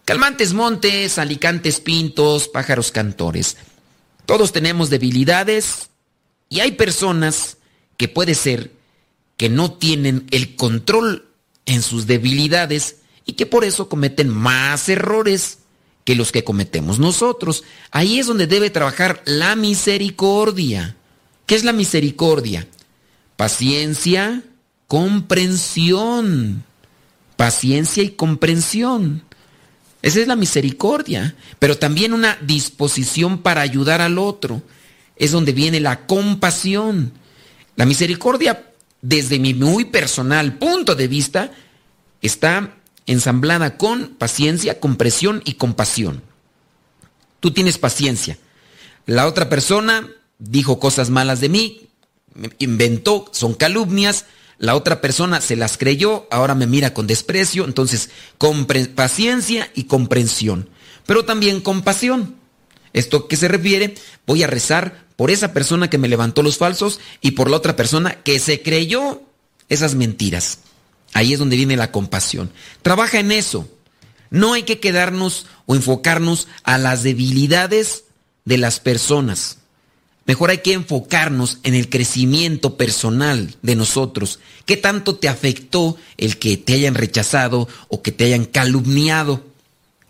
Calmantes 0.05 0.53
montes, 0.53 1.17
alicantes 1.17 1.79
pintos, 1.79 2.49
pájaros 2.49 2.91
cantores. 2.91 3.55
Todos 4.25 4.51
tenemos 4.51 4.89
debilidades 4.89 5.89
y 6.49 6.59
hay 6.59 6.73
personas 6.73 7.57
que 7.97 8.07
puede 8.07 8.35
ser 8.35 8.71
que 9.43 9.49
no 9.49 9.73
tienen 9.73 10.25
el 10.31 10.55
control 10.55 11.27
en 11.65 11.81
sus 11.81 12.07
debilidades 12.07 12.99
y 13.25 13.33
que 13.33 13.45
por 13.45 13.65
eso 13.65 13.89
cometen 13.89 14.29
más 14.29 14.87
errores 14.87 15.57
que 16.05 16.15
los 16.15 16.31
que 16.31 16.45
cometemos 16.45 16.97
nosotros. 16.97 17.65
Ahí 17.91 18.19
es 18.19 18.27
donde 18.27 18.47
debe 18.47 18.69
trabajar 18.69 19.21
la 19.25 19.57
misericordia. 19.57 20.95
¿Qué 21.45 21.55
es 21.55 21.65
la 21.65 21.73
misericordia? 21.73 22.69
Paciencia, 23.35 24.43
comprensión. 24.87 26.63
Paciencia 27.35 28.01
y 28.01 28.11
comprensión. 28.11 29.25
Esa 30.01 30.21
es 30.21 30.27
la 30.27 30.37
misericordia, 30.37 31.35
pero 31.59 31.77
también 31.77 32.13
una 32.13 32.37
disposición 32.39 33.39
para 33.39 33.59
ayudar 33.59 33.99
al 33.99 34.19
otro. 34.19 34.61
Es 35.17 35.31
donde 35.31 35.51
viene 35.51 35.81
la 35.81 36.07
compasión. 36.07 37.11
La 37.75 37.85
misericordia, 37.85 38.69
desde 39.03 39.37
mi 39.37 39.53
muy 39.53 39.85
personal 39.85 40.57
punto 40.57 40.95
de 40.95 41.07
vista, 41.07 41.51
está 42.21 42.77
ensamblada 43.05 43.77
con 43.77 44.15
paciencia, 44.15 44.79
compresión 44.79 45.41
y 45.45 45.55
compasión. 45.55 46.23
Tú 47.41 47.51
tienes 47.51 47.77
paciencia. 47.77 48.37
La 49.05 49.27
otra 49.27 49.49
persona 49.49 50.09
dijo 50.39 50.79
cosas 50.79 51.09
malas 51.09 51.41
de 51.41 51.49
mí, 51.49 51.89
inventó, 52.59 53.29
son 53.33 53.53
calumnias, 53.53 54.25
la 54.57 54.73
otra 54.75 55.01
persona 55.01 55.41
se 55.41 55.57
las 55.57 55.77
creyó, 55.77 56.25
ahora 56.31 56.55
me 56.55 56.65
mira 56.65 56.93
con 56.93 57.05
desprecio, 57.05 57.65
entonces 57.65 58.09
paciencia 58.95 59.69
y 59.75 59.83
comprensión, 59.83 60.69
pero 61.05 61.25
también 61.25 61.59
compasión. 61.59 62.37
¿Esto 62.93 63.27
qué 63.27 63.35
se 63.35 63.47
refiere? 63.47 63.95
Voy 64.25 64.43
a 64.43 64.47
rezar 64.47 65.05
por 65.15 65.31
esa 65.31 65.53
persona 65.53 65.89
que 65.89 65.97
me 65.97 66.07
levantó 66.07 66.43
los 66.43 66.57
falsos 66.57 66.99
y 67.21 67.31
por 67.31 67.49
la 67.49 67.57
otra 67.57 67.75
persona 67.75 68.21
que 68.23 68.39
se 68.39 68.61
creyó 68.61 69.21
esas 69.69 69.95
mentiras. 69.95 70.59
Ahí 71.13 71.33
es 71.33 71.39
donde 71.39 71.57
viene 71.57 71.75
la 71.75 71.91
compasión. 71.91 72.51
Trabaja 72.81 73.19
en 73.19 73.31
eso. 73.31 73.67
No 74.29 74.53
hay 74.53 74.63
que 74.63 74.79
quedarnos 74.79 75.45
o 75.65 75.75
enfocarnos 75.75 76.47
a 76.63 76.77
las 76.77 77.03
debilidades 77.03 78.05
de 78.45 78.57
las 78.57 78.79
personas. 78.79 79.59
Mejor 80.25 80.51
hay 80.51 80.59
que 80.59 80.73
enfocarnos 80.73 81.59
en 81.63 81.75
el 81.75 81.89
crecimiento 81.89 82.77
personal 82.77 83.55
de 83.61 83.75
nosotros. 83.75 84.39
¿Qué 84.65 84.77
tanto 84.77 85.15
te 85.15 85.27
afectó 85.27 85.97
el 86.17 86.39
que 86.39 86.57
te 86.57 86.73
hayan 86.73 86.95
rechazado 86.95 87.67
o 87.89 88.01
que 88.01 88.11
te 88.11 88.25
hayan 88.25 88.45
calumniado? 88.45 89.43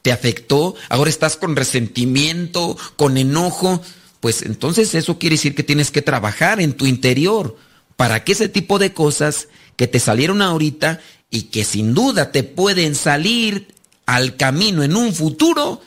¿Te 0.04 0.12
afectó? 0.12 0.76
¿Ahora 0.90 1.10
estás 1.10 1.38
con 1.38 1.56
resentimiento, 1.56 2.78
con 2.98 3.18
enojo? 3.18 3.82
Pues 4.20 4.44
entonces 4.44 4.94
eso 4.94 5.18
quiere 5.18 5.36
decir 5.36 5.56
que 5.56 5.64
tienes 5.64 5.90
que 5.92 6.02
trabajar 6.02 6.62
en 6.62 6.74
tu 6.74 6.86
interior 6.86 7.58
para 7.96 8.24
que 8.24 8.34
ese 8.34 8.50
tipo 8.50 8.80
de 8.80 8.94
cosas 8.94 9.48
que 9.76 9.88
te 9.88 10.00
salieron 10.00 10.42
ahorita 10.42 11.00
y 11.30 11.44
que 11.44 11.64
sin 11.64 11.94
duda 11.94 12.32
te 12.32 12.44
pueden 12.44 12.96
salir 12.96 13.68
al 14.06 14.36
camino 14.36 14.84
en 14.84 14.96
un 14.96 15.14
futuro, 15.14 15.82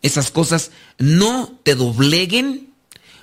esas 0.00 0.30
cosas 0.30 0.70
no 0.98 1.58
te 1.64 1.74
dobleguen, 1.74 2.68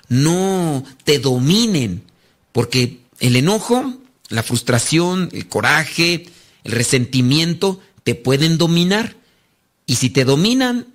no 0.10 0.84
te 1.06 1.20
dominen, 1.20 2.04
porque 2.52 3.00
el 3.20 3.38
enojo, 3.38 3.94
la 4.30 4.44
frustración, 4.44 5.30
el 5.32 5.48
coraje, 5.48 6.26
el 6.64 6.72
resentimiento 6.72 7.80
te 8.04 8.16
pueden 8.16 8.58
dominar. 8.58 9.16
Y 9.86 9.96
si 9.96 10.10
te 10.10 10.26
dominan, 10.26 10.88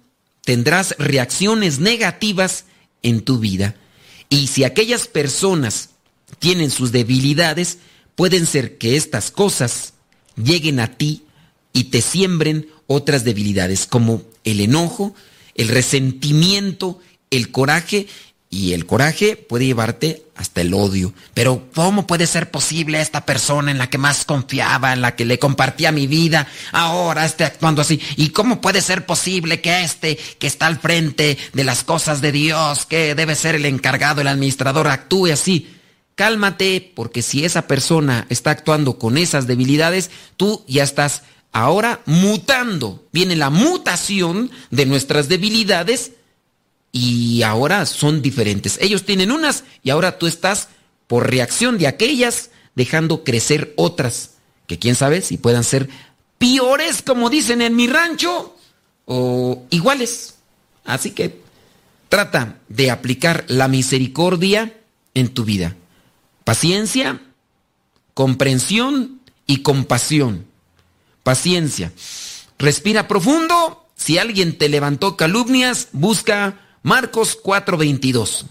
tendrás 0.44 0.94
reacciones 0.98 1.78
negativas 1.78 2.64
en 3.02 3.22
tu 3.22 3.38
vida. 3.38 3.76
Y 4.28 4.46
si 4.48 4.64
aquellas 4.64 5.06
personas 5.06 5.90
tienen 6.38 6.70
sus 6.70 6.92
debilidades, 6.92 7.78
pueden 8.14 8.46
ser 8.46 8.78
que 8.78 8.96
estas 8.96 9.30
cosas 9.30 9.94
lleguen 10.36 10.80
a 10.80 10.96
ti 10.96 11.24
y 11.72 11.84
te 11.84 12.00
siembren 12.00 12.68
otras 12.86 13.24
debilidades, 13.24 13.86
como 13.86 14.22
el 14.44 14.60
enojo, 14.60 15.14
el 15.54 15.68
resentimiento, 15.68 16.98
el 17.30 17.50
coraje 17.50 18.06
y 18.50 18.72
el 18.72 18.86
coraje 18.86 19.36
puede 19.36 19.66
llevarte 19.66 20.24
hasta 20.34 20.62
el 20.62 20.72
odio. 20.72 21.12
Pero 21.34 21.68
¿cómo 21.74 22.06
puede 22.06 22.26
ser 22.26 22.50
posible 22.50 23.00
esta 23.00 23.26
persona 23.26 23.70
en 23.70 23.78
la 23.78 23.90
que 23.90 23.98
más 23.98 24.24
confiaba, 24.24 24.92
en 24.92 25.02
la 25.02 25.16
que 25.16 25.26
le 25.26 25.38
compartía 25.38 25.92
mi 25.92 26.06
vida, 26.06 26.46
ahora 26.72 27.26
esté 27.26 27.44
actuando 27.44 27.82
así? 27.82 28.00
¿Y 28.16 28.30
cómo 28.30 28.60
puede 28.60 28.80
ser 28.80 29.04
posible 29.04 29.60
que 29.60 29.82
este 29.82 30.16
que 30.16 30.46
está 30.46 30.66
al 30.66 30.78
frente 30.78 31.36
de 31.52 31.64
las 31.64 31.84
cosas 31.84 32.20
de 32.20 32.32
Dios, 32.32 32.86
que 32.86 33.14
debe 33.14 33.34
ser 33.34 33.54
el 33.54 33.66
encargado, 33.66 34.20
el 34.20 34.28
administrador, 34.28 34.88
actúe 34.88 35.32
así? 35.32 35.74
Cálmate, 36.14 36.92
porque 36.96 37.22
si 37.22 37.44
esa 37.44 37.66
persona 37.66 38.26
está 38.28 38.50
actuando 38.50 38.98
con 38.98 39.18
esas 39.18 39.46
debilidades, 39.46 40.10
tú 40.36 40.64
ya 40.66 40.82
estás 40.82 41.22
ahora 41.52 42.00
mutando. 42.06 43.06
Viene 43.12 43.36
la 43.36 43.50
mutación 43.50 44.50
de 44.70 44.86
nuestras 44.86 45.28
debilidades 45.28 46.12
y 46.92 47.42
ahora 47.42 47.86
son 47.86 48.22
diferentes. 48.22 48.78
Ellos 48.80 49.04
tienen 49.04 49.30
unas 49.30 49.64
y 49.82 49.90
ahora 49.90 50.18
tú 50.18 50.26
estás 50.26 50.68
por 51.06 51.30
reacción 51.30 51.78
de 51.78 51.86
aquellas 51.86 52.50
dejando 52.74 53.24
crecer 53.24 53.74
otras, 53.76 54.34
que 54.66 54.78
quién 54.78 54.94
sabe 54.94 55.20
si 55.20 55.36
puedan 55.36 55.64
ser 55.64 55.88
peores 56.38 57.02
como 57.02 57.30
dicen 57.30 57.60
en 57.62 57.74
mi 57.74 57.86
rancho 57.88 58.56
o 59.04 59.64
iguales. 59.70 60.36
Así 60.84 61.10
que 61.10 61.40
trata 62.08 62.58
de 62.68 62.90
aplicar 62.90 63.44
la 63.48 63.68
misericordia 63.68 64.74
en 65.14 65.28
tu 65.28 65.44
vida. 65.44 65.76
Paciencia, 66.44 67.20
comprensión 68.14 69.20
y 69.46 69.62
compasión. 69.62 70.46
Paciencia. 71.22 71.92
Respira 72.58 73.08
profundo. 73.08 73.84
Si 73.96 74.18
alguien 74.18 74.56
te 74.56 74.68
levantó 74.68 75.16
calumnias, 75.16 75.88
busca 75.92 76.67
Marcos 76.88 77.38
4:22. 77.42 78.46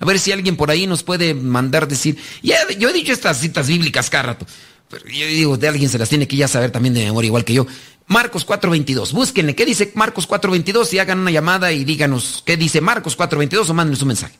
A 0.00 0.04
ver 0.06 0.18
si 0.18 0.32
alguien 0.32 0.56
por 0.56 0.70
ahí 0.70 0.86
nos 0.86 1.02
puede 1.02 1.34
mandar 1.34 1.86
decir, 1.86 2.16
ya, 2.42 2.56
yo 2.78 2.88
he 2.88 2.92
dicho 2.94 3.12
estas 3.12 3.38
citas 3.38 3.68
bíblicas 3.68 4.08
cada 4.08 4.22
rato, 4.22 4.46
pero 4.88 5.06
yo 5.06 5.26
digo, 5.26 5.56
de 5.58 5.68
alguien 5.68 5.90
se 5.90 5.98
las 5.98 6.08
tiene 6.08 6.26
que 6.26 6.36
ya 6.36 6.48
saber 6.48 6.70
también 6.70 6.94
de 6.94 7.04
memoria, 7.04 7.28
igual 7.28 7.44
que 7.44 7.52
yo. 7.52 7.66
Marcos 8.06 8.46
4:22, 8.46 9.12
búsquenle, 9.12 9.54
¿qué 9.54 9.66
dice 9.66 9.92
Marcos 9.94 10.26
4:22? 10.26 10.94
Y 10.94 10.98
hagan 10.98 11.18
una 11.18 11.30
llamada 11.30 11.72
y 11.72 11.84
díganos 11.84 12.42
qué 12.46 12.56
dice 12.56 12.80
Marcos 12.80 13.18
4:22 13.18 13.68
o 13.68 13.74
mándenos 13.74 14.00
un 14.00 14.08
mensaje. 14.08 14.38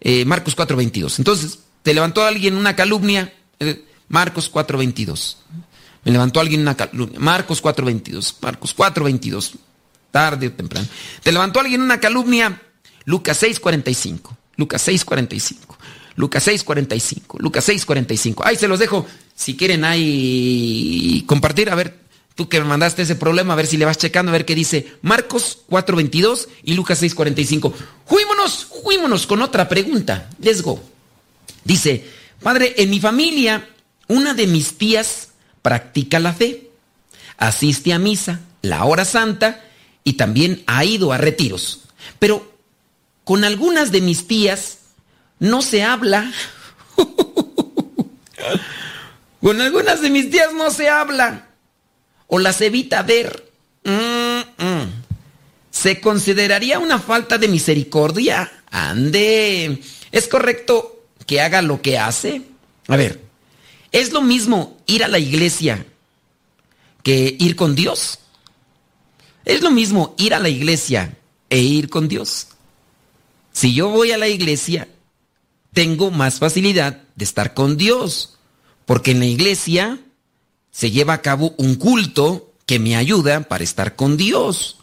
Eh, 0.00 0.24
Marcos 0.24 0.56
4:22. 0.56 1.18
Entonces, 1.18 1.58
¿te 1.82 1.92
levantó 1.92 2.24
alguien 2.24 2.56
una 2.56 2.74
calumnia? 2.76 3.30
Eh, 3.58 3.84
Marcos 4.08 4.50
4:22. 4.50 5.36
Me 6.04 6.12
levantó 6.12 6.40
alguien 6.40 6.62
una 6.62 6.78
calumnia. 6.78 7.20
Marcos 7.20 7.60
4:22. 7.60 8.36
Marcos 8.40 8.74
4:22 8.74 9.52
tarde 10.10 10.48
o 10.48 10.52
temprano. 10.52 10.86
Te 11.22 11.32
levantó 11.32 11.60
alguien 11.60 11.82
una 11.82 12.00
calumnia, 12.00 12.60
Lucas 13.10 13.42
6:45. 13.42 14.36
Lucas 14.56 14.86
6:45. 14.86 15.76
Lucas 16.14 16.46
6:45. 16.46 17.38
Lucas 17.40 17.68
6:45. 17.68 18.42
Ahí 18.44 18.54
se 18.54 18.68
los 18.68 18.78
dejo. 18.78 19.04
Si 19.34 19.56
quieren 19.56 19.84
ahí 19.84 21.24
compartir, 21.26 21.70
a 21.70 21.74
ver, 21.74 21.98
tú 22.36 22.48
que 22.48 22.60
me 22.60 22.66
mandaste 22.66 23.02
ese 23.02 23.16
problema, 23.16 23.54
a 23.54 23.56
ver 23.56 23.66
si 23.66 23.76
le 23.76 23.84
vas 23.84 23.98
checando, 23.98 24.30
a 24.30 24.32
ver 24.32 24.44
qué 24.44 24.54
dice 24.54 24.94
Marcos 25.02 25.58
4:22 25.68 26.48
y 26.62 26.74
Lucas 26.74 27.02
6:45. 27.02 27.74
Juímonos, 28.04 28.66
juímonos 28.70 29.26
con 29.26 29.42
otra 29.42 29.68
pregunta. 29.68 30.30
Let's 30.40 30.62
go. 30.62 30.80
Dice, 31.64 32.04
Padre, 32.40 32.74
en 32.78 32.90
mi 32.90 33.00
familia, 33.00 33.68
una 34.06 34.34
de 34.34 34.46
mis 34.46 34.78
tías 34.78 35.30
practica 35.62 36.20
la 36.20 36.32
fe, 36.32 36.70
asiste 37.38 37.92
a 37.92 37.98
misa, 37.98 38.40
la 38.62 38.84
hora 38.84 39.04
santa 39.04 39.64
y 40.04 40.12
también 40.12 40.62
ha 40.68 40.84
ido 40.84 41.12
a 41.12 41.18
retiros. 41.18 41.80
Pero 42.20 42.50
con 43.30 43.44
algunas 43.44 43.92
de 43.92 44.00
mis 44.00 44.26
tías 44.26 44.78
no 45.38 45.62
se 45.62 45.84
habla. 45.84 46.32
con 49.40 49.60
algunas 49.60 50.00
de 50.00 50.10
mis 50.10 50.30
tías 50.30 50.52
no 50.52 50.72
se 50.72 50.88
habla. 50.88 51.46
O 52.26 52.40
las 52.40 52.60
evita 52.60 53.04
ver. 53.04 53.52
Mm, 53.84 54.64
mm. 54.64 55.04
¿Se 55.70 56.00
consideraría 56.00 56.80
una 56.80 56.98
falta 56.98 57.38
de 57.38 57.46
misericordia? 57.46 58.50
Ande. 58.68 59.80
¿Es 60.10 60.26
correcto 60.26 61.04
que 61.24 61.40
haga 61.40 61.62
lo 61.62 61.80
que 61.80 61.98
hace? 61.98 62.42
A 62.88 62.96
ver, 62.96 63.20
¿es 63.92 64.10
lo 64.10 64.22
mismo 64.22 64.76
ir 64.86 65.04
a 65.04 65.08
la 65.08 65.20
iglesia 65.20 65.86
que 67.04 67.36
ir 67.38 67.54
con 67.54 67.76
Dios? 67.76 68.18
¿Es 69.44 69.62
lo 69.62 69.70
mismo 69.70 70.16
ir 70.18 70.34
a 70.34 70.40
la 70.40 70.48
iglesia 70.48 71.16
e 71.48 71.60
ir 71.60 71.88
con 71.88 72.08
Dios? 72.08 72.48
Si 73.52 73.74
yo 73.74 73.88
voy 73.88 74.12
a 74.12 74.18
la 74.18 74.28
iglesia, 74.28 74.88
tengo 75.72 76.10
más 76.10 76.38
facilidad 76.38 77.02
de 77.14 77.24
estar 77.24 77.54
con 77.54 77.76
Dios, 77.76 78.38
porque 78.86 79.12
en 79.12 79.20
la 79.20 79.26
iglesia 79.26 79.98
se 80.70 80.90
lleva 80.90 81.14
a 81.14 81.22
cabo 81.22 81.54
un 81.58 81.76
culto 81.76 82.52
que 82.66 82.78
me 82.78 82.96
ayuda 82.96 83.42
para 83.42 83.64
estar 83.64 83.96
con 83.96 84.16
Dios. 84.16 84.78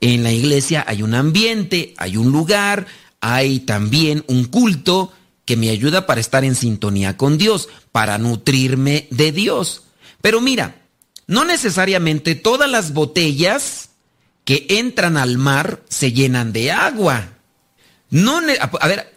En 0.00 0.22
la 0.22 0.32
iglesia 0.32 0.84
hay 0.86 1.02
un 1.02 1.14
ambiente, 1.14 1.94
hay 1.98 2.16
un 2.16 2.32
lugar, 2.32 2.86
hay 3.20 3.60
también 3.60 4.24
un 4.28 4.46
culto 4.46 5.12
que 5.44 5.56
me 5.56 5.70
ayuda 5.70 6.06
para 6.06 6.20
estar 6.20 6.44
en 6.44 6.54
sintonía 6.54 7.16
con 7.16 7.36
Dios, 7.36 7.68
para 7.92 8.18
nutrirme 8.18 9.08
de 9.10 9.32
Dios. 9.32 9.82
Pero 10.22 10.40
mira, 10.40 10.76
no 11.26 11.44
necesariamente 11.44 12.34
todas 12.34 12.70
las 12.70 12.92
botellas 12.92 13.90
que 14.44 14.66
entran 14.70 15.16
al 15.16 15.38
mar 15.38 15.82
se 15.88 16.12
llenan 16.12 16.52
de 16.52 16.72
agua. 16.72 17.28
No, 18.10 18.40
a 18.80 18.88
ver, 18.88 19.14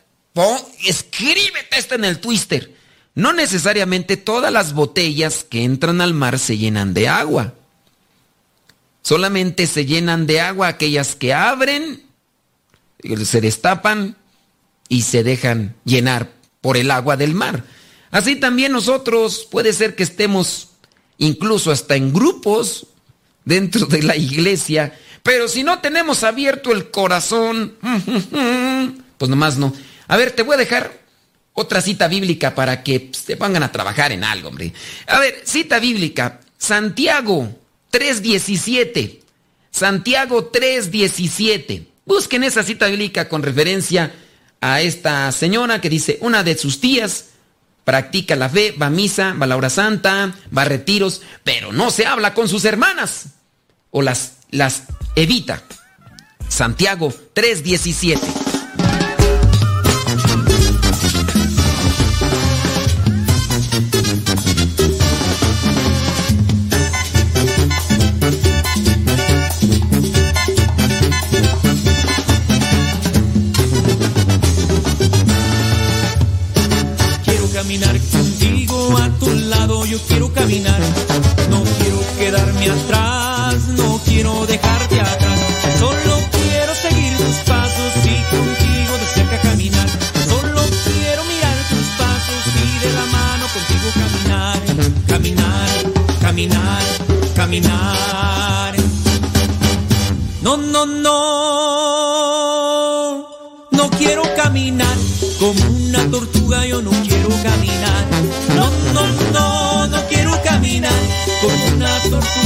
escríbete 0.85 1.77
esto 1.77 1.95
en 1.95 2.05
el 2.05 2.19
twister. 2.19 2.73
No 3.15 3.33
necesariamente 3.33 4.17
todas 4.17 4.51
las 4.51 4.73
botellas 4.73 5.45
que 5.47 5.63
entran 5.63 6.01
al 6.01 6.13
mar 6.13 6.39
se 6.39 6.57
llenan 6.57 6.93
de 6.93 7.07
agua. 7.07 7.53
Solamente 9.03 9.67
se 9.67 9.85
llenan 9.85 10.25
de 10.25 10.39
agua 10.39 10.69
aquellas 10.69 11.15
que 11.15 11.33
abren, 11.33 12.03
se 13.25 13.41
destapan 13.41 14.15
y 14.87 15.01
se 15.01 15.23
dejan 15.23 15.75
llenar 15.83 16.31
por 16.61 16.77
el 16.77 16.89
agua 16.89 17.17
del 17.17 17.33
mar. 17.33 17.65
Así 18.11 18.35
también 18.35 18.71
nosotros 18.71 19.47
puede 19.49 19.73
ser 19.73 19.95
que 19.95 20.03
estemos 20.03 20.69
incluso 21.17 21.71
hasta 21.71 21.95
en 21.95 22.13
grupos 22.13 22.87
dentro 23.45 23.85
de 23.85 24.03
la 24.03 24.15
iglesia, 24.15 24.97
pero 25.23 25.47
si 25.47 25.63
no 25.63 25.79
tenemos 25.79 26.23
abierto 26.23 26.71
el 26.71 26.91
corazón, 26.91 27.75
pues 29.17 29.29
nomás 29.29 29.57
no. 29.57 29.73
A 30.07 30.17
ver, 30.17 30.31
te 30.31 30.43
voy 30.43 30.55
a 30.55 30.57
dejar 30.57 31.01
otra 31.53 31.81
cita 31.81 32.07
bíblica 32.07 32.53
para 32.53 32.83
que 32.83 33.09
se 33.13 33.37
pongan 33.37 33.63
a 33.63 33.71
trabajar 33.71 34.11
en 34.11 34.23
algo, 34.23 34.49
hombre. 34.49 34.73
A 35.07 35.19
ver, 35.19 35.41
cita 35.45 35.79
bíblica, 35.79 36.41
Santiago 36.57 37.49
3.17. 37.91 39.19
Santiago 39.71 40.51
3.17. 40.51 41.85
Busquen 42.05 42.43
esa 42.43 42.63
cita 42.63 42.87
bíblica 42.87 43.29
con 43.29 43.43
referencia 43.43 44.13
a 44.61 44.81
esta 44.81 45.31
señora 45.31 45.81
que 45.81 45.89
dice, 45.89 46.17
una 46.21 46.43
de 46.43 46.57
sus 46.57 46.79
tías 46.79 47.29
practica 47.83 48.35
la 48.35 48.49
fe, 48.49 48.73
va 48.81 48.87
a 48.87 48.89
misa, 48.89 49.33
va 49.33 49.45
a 49.45 49.47
la 49.47 49.57
hora 49.57 49.69
santa, 49.69 50.33
va 50.55 50.61
a 50.61 50.65
retiros, 50.65 51.21
pero 51.43 51.71
no 51.71 51.91
se 51.91 52.05
habla 52.05 52.33
con 52.33 52.47
sus 52.47 52.65
hermanas 52.65 53.25
o 53.91 54.01
las, 54.01 54.37
las 54.53 54.83
evita. 55.15 55.61
Santiago 56.47 57.11
3:17. 57.33 58.42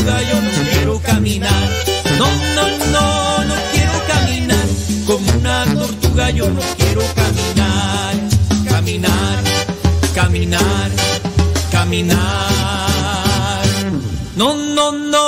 Yo 0.08 0.42
no 0.42 0.50
quiero 0.72 1.00
caminar. 1.02 1.70
No, 2.18 2.28
no, 2.56 2.68
no, 2.92 3.44
no 3.44 3.56
quiero 3.74 3.94
caminar 4.08 4.66
como 5.06 5.32
una 5.38 5.66
tortuga, 5.66 6.30
yo 6.30 6.50
no 6.50 6.62
quiero 6.78 7.02
caminar. 7.14 8.16
Caminar, 8.70 9.44
caminar, 10.16 10.92
caminar. 11.72 12.48
No, 14.36 14.56
no, 14.56 14.92
no. 14.92 15.28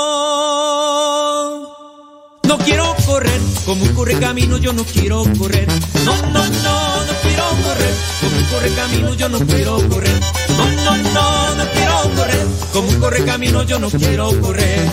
No 2.44 2.58
quiero 2.60 2.96
correr 3.06 3.42
como 3.66 3.84
un 3.84 3.94
corre 3.94 4.18
camino, 4.20 4.58
yo 4.58 4.72
no 4.74 4.84
quiero 4.86 5.24
correr. 5.38 5.68
No, 6.06 6.16
no, 6.32 6.46
no, 6.46 7.06
no 7.06 7.14
quiero 7.22 7.44
correr 7.64 7.94
como 8.22 8.38
un 8.38 8.44
corre 8.46 8.72
camino, 8.76 9.14
yo 9.16 9.30
no 9.30 9.40
quiero 9.40 9.90
correr. 9.90 10.20
No, 10.60 10.96
no, 10.96 10.98
no, 11.14 11.56
no 11.56 11.64
quiero 11.72 12.16
correr 12.16 12.40
como 12.74 12.90
un 12.90 13.00
corre 13.00 13.26
camino, 13.26 13.64
yo 13.64 13.80
no 13.80 13.90
quiero 13.90 14.30
correr. 14.42 14.90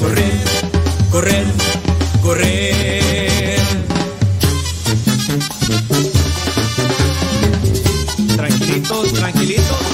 Correr, 0.00 0.32
correr, 1.10 1.46
correr. 2.22 3.60
Tranquilitos, 8.36 9.12
tranquilitos. 9.12 9.93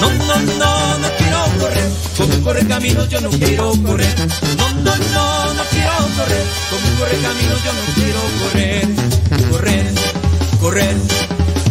No, 0.00 0.10
no, 0.10 0.36
no, 0.58 0.98
no 0.98 1.08
quiero 1.18 1.44
correr 1.58 1.90
como 2.16 2.44
corre 2.44 2.66
camino, 2.66 3.06
yo 3.06 3.20
no 3.20 3.30
quiero 3.30 3.72
correr. 3.82 4.14
No, 4.56 4.70
no, 4.82 4.96
no, 4.96 5.54
no 5.54 5.62
quiero 5.70 5.92
correr 6.16 6.44
como 6.70 6.98
corre 6.98 7.16
camino, 7.22 7.54
yo 7.64 7.72
no 7.72 7.82
quiero 7.94 8.20
correr. 8.42 8.88
Correr, 9.50 9.94
correr, 10.60 10.96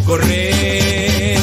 correr. 0.06 1.39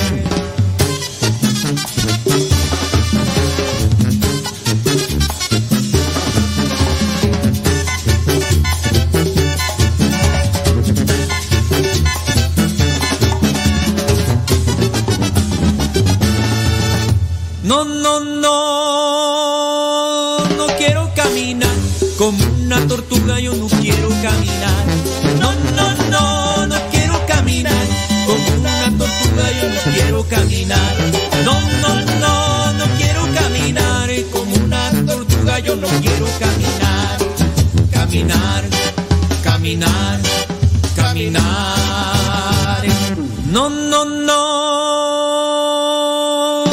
Caminar, 38.17 38.65
caminar, 39.45 40.21
caminar. 40.97 41.45
No, 43.45 43.69
no, 43.69 44.07
no, 44.07 44.35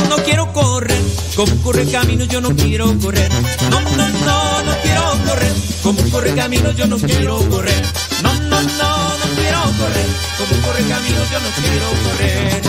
no 0.07 0.15
quiero 0.23 0.53
correr. 0.53 1.01
Como 1.35 1.53
corre 1.57 1.85
camino 1.91 2.23
yo 2.23 2.39
no 2.39 2.55
quiero 2.55 2.97
correr. 2.97 3.29
No, 3.69 3.81
no, 3.81 4.07
no, 4.07 4.63
no 4.63 4.73
quiero 4.83 5.17
correr. 5.27 5.51
Como 5.83 6.01
corre 6.11 6.33
camino 6.33 6.71
yo 6.71 6.87
no 6.87 6.95
quiero 6.97 7.37
correr. 7.49 7.83
No, 8.21 8.33
no, 8.33 8.61
no, 8.61 9.17
no 9.17 9.25
quiero 9.35 9.59
correr. 9.79 10.07
Como 10.37 10.61
corre 10.65 10.83
camino 10.87 11.25
yo 11.29 11.39
no 11.41 11.49
quiero 11.59 11.87
correr. 12.05 12.61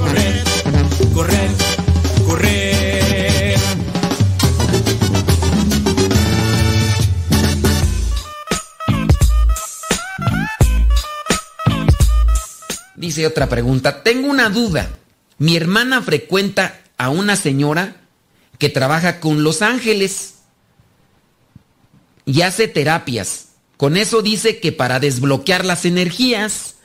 Correr, 0.00 0.42
correr, 1.14 1.50
correr. 2.26 2.85
Otra 13.24 13.48
pregunta. 13.48 14.02
Tengo 14.02 14.28
una 14.28 14.50
duda. 14.50 14.90
Mi 15.38 15.56
hermana 15.56 16.02
frecuenta 16.02 16.80
a 16.98 17.08
una 17.08 17.36
señora 17.36 17.96
que 18.58 18.68
trabaja 18.68 19.20
con 19.20 19.44
los 19.44 19.62
ángeles 19.62 20.34
y 22.24 22.42
hace 22.42 22.68
terapias. 22.68 23.46
Con 23.76 23.96
eso 23.96 24.22
dice 24.22 24.58
que 24.60 24.72
para 24.72 25.00
desbloquear 25.00 25.64
las 25.64 25.84
energías 25.84 26.76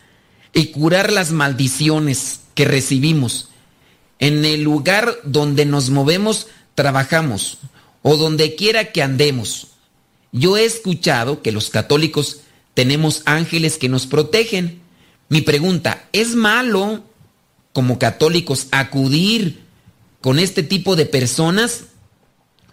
y 0.53 0.67
curar 0.67 1.11
las 1.11 1.32
maldiciones 1.32 2.41
que 2.55 2.65
recibimos. 2.65 3.49
En 4.19 4.45
el 4.45 4.61
lugar 4.61 5.17
donde 5.23 5.65
nos 5.65 5.89
movemos, 5.89 6.47
trabajamos 6.75 7.57
o 8.01 8.17
donde 8.17 8.55
quiera 8.55 8.91
que 8.91 9.01
andemos. 9.01 9.67
Yo 10.32 10.57
he 10.57 10.65
escuchado 10.65 11.41
que 11.41 11.51
los 11.51 11.69
católicos 11.69 12.41
tenemos 12.73 13.23
ángeles 13.25 13.77
que 13.77 13.89
nos 13.89 14.07
protegen. 14.07 14.80
Mi 15.32 15.39
pregunta, 15.39 16.09
¿es 16.11 16.36
malo 16.36 17.05
como 17.71 17.99
católicos 17.99 18.67
acudir 18.71 19.61
con 20.19 20.39
este 20.39 20.61
tipo 20.61 20.97
de 20.97 21.05
personas 21.05 21.86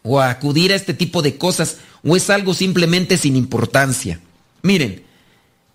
o 0.03 0.21
acudir 0.21 0.73
a 0.73 0.75
este 0.75 0.93
tipo 0.93 1.23
de 1.23 1.39
cosas 1.39 1.77
o 2.03 2.17
es 2.17 2.31
algo 2.31 2.55
simplemente 2.55 3.17
sin 3.17 3.37
importancia? 3.37 4.19
Miren, 4.63 5.05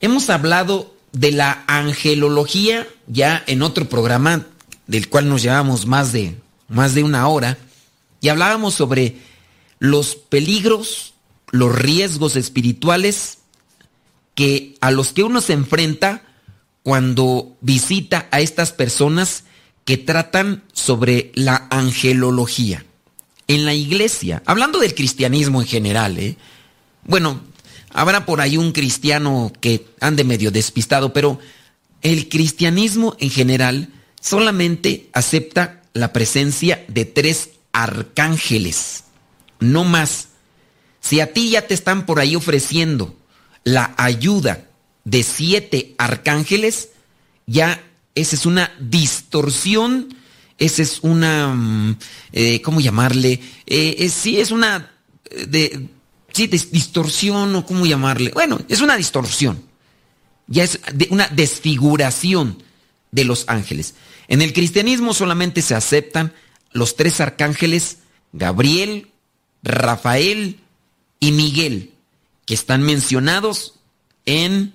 hemos 0.01 0.29
hablado 0.29 0.93
de 1.13 1.31
la 1.31 1.63
angelología 1.67 2.86
ya 3.07 3.41
en 3.47 3.61
otro 3.61 3.88
programa 3.88 4.45
del 4.86 5.07
cual 5.07 5.29
nos 5.29 5.41
llevamos 5.41 5.86
más 5.86 6.11
de 6.11 6.36
más 6.67 6.95
de 6.95 7.03
una 7.03 7.29
hora 7.29 7.57
y 8.19 8.27
hablábamos 8.27 8.73
sobre 8.73 9.19
los 9.79 10.15
peligros, 10.15 11.13
los 11.49 11.73
riesgos 11.73 12.36
espirituales 12.36 13.38
que 14.36 14.75
a 14.81 14.91
los 14.91 15.13
que 15.13 15.23
uno 15.23 15.39
se 15.39 15.53
enfrenta 15.53 16.23
cuando 16.84 17.57
visita 17.61 18.27
a 18.31 18.41
estas 18.41 18.71
personas 18.73 19.45
que 19.86 19.97
tratan 19.97 20.63
sobre 20.73 21.31
la 21.34 21.67
angelología. 21.69 22.86
En 23.47 23.65
la 23.65 23.73
iglesia, 23.73 24.43
hablando 24.45 24.79
del 24.79 24.95
cristianismo 24.95 25.61
en 25.61 25.67
general, 25.67 26.17
¿eh? 26.17 26.38
bueno, 27.03 27.41
habrá 27.89 28.25
por 28.25 28.41
ahí 28.41 28.57
un 28.57 28.71
cristiano 28.71 29.51
que 29.59 29.88
ande 29.99 30.23
medio 30.23 30.51
despistado, 30.51 31.13
pero 31.13 31.39
el 32.01 32.29
cristianismo 32.29 33.15
en 33.19 33.29
general 33.29 33.89
solamente 34.21 35.09
acepta 35.13 35.81
la 35.93 36.13
presencia 36.13 36.84
de 36.88 37.05
tres 37.05 37.51
arcángeles, 37.71 39.05
no 39.59 39.84
más. 39.84 40.29
Si 41.01 41.19
a 41.19 41.34
ti 41.34 41.49
ya 41.49 41.67
te 41.67 41.73
están 41.73 42.05
por 42.05 42.19
ahí 42.19 42.36
ofreciendo 42.36 43.15
la 43.63 43.93
ayuda 43.97 44.67
de 45.04 45.24
siete 45.24 45.95
arcángeles, 45.97 46.89
ya 47.45 47.84
esa 48.16 48.36
es 48.36 48.45
una 48.45 48.72
distorsión, 48.80 50.16
esa 50.58 50.82
es 50.82 50.99
una, 51.01 51.47
mm, 51.54 51.97
eh, 52.32 52.62
¿cómo 52.62 52.80
llamarle? 52.80 53.41
Eh, 53.66 53.95
es- 53.99 54.14
sí, 54.14 54.39
es 54.39 54.51
una 54.51 54.91
eh, 55.30 55.45
de, 55.47 55.88
sí, 56.32 56.47
dis- 56.47 56.70
distorsión 56.70 57.56
o 57.56 57.66
cómo 57.66 57.86
llamarle. 57.86 58.32
Bueno, 58.34 58.60
es 58.70 58.82
una 58.82 58.95
distorsión. 58.95 59.64
Ya 60.47 60.64
es 60.64 60.80
de- 60.93 61.08
una 61.10 61.28
desfiguración 61.30 62.62
de 63.12 63.24
los 63.26 63.45
ángeles. 63.47 63.95
En 64.28 64.41
el 64.41 64.54
cristianismo 64.54 65.14
solamente 65.14 65.62
se 65.62 65.76
aceptan 65.76 66.34
los 66.72 66.95
tres 66.95 67.20
arcángeles, 67.20 67.97
Gabriel, 68.32 69.10
Rafael 69.64 70.60
y 71.20 71.32
Miguel, 71.32 71.91
que 72.45 72.54
están 72.54 72.84
mencionados 72.84 73.76
en 74.26 74.74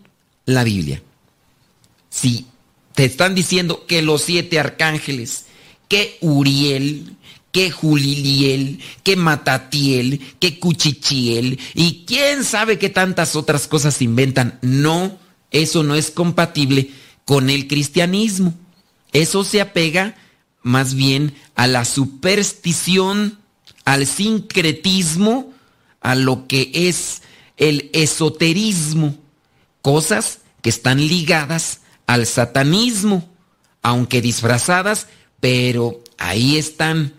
la 0.48 0.64
Biblia. 0.64 1.02
Si 2.08 2.46
te 2.94 3.04
están 3.04 3.34
diciendo 3.34 3.84
que 3.86 4.00
los 4.00 4.22
siete 4.22 4.58
arcángeles, 4.58 5.44
que 5.88 6.16
Uriel, 6.22 7.16
que 7.52 7.70
Juliliel, 7.70 8.80
que 9.02 9.16
Matatiel, 9.16 10.20
que 10.40 10.58
Cuchichiel 10.58 11.58
y 11.74 12.04
quién 12.06 12.44
sabe 12.44 12.78
qué 12.78 12.88
tantas 12.88 13.36
otras 13.36 13.68
cosas 13.68 14.00
inventan. 14.00 14.58
No, 14.62 15.18
eso 15.50 15.82
no 15.82 15.94
es 15.94 16.10
compatible 16.10 16.90
con 17.26 17.50
el 17.50 17.68
cristianismo. 17.68 18.54
Eso 19.12 19.44
se 19.44 19.60
apega 19.60 20.16
más 20.62 20.94
bien 20.94 21.34
a 21.56 21.66
la 21.66 21.84
superstición, 21.84 23.38
al 23.84 24.06
sincretismo, 24.06 25.52
a 26.00 26.14
lo 26.14 26.46
que 26.46 26.70
es 26.72 27.20
el 27.58 27.90
esoterismo, 27.92 29.14
cosas 29.82 30.40
que 30.62 30.70
están 30.70 30.98
ligadas 30.98 31.80
al 32.06 32.26
satanismo, 32.26 33.28
aunque 33.82 34.20
disfrazadas, 34.20 35.06
pero 35.40 36.02
ahí 36.18 36.56
están. 36.56 37.14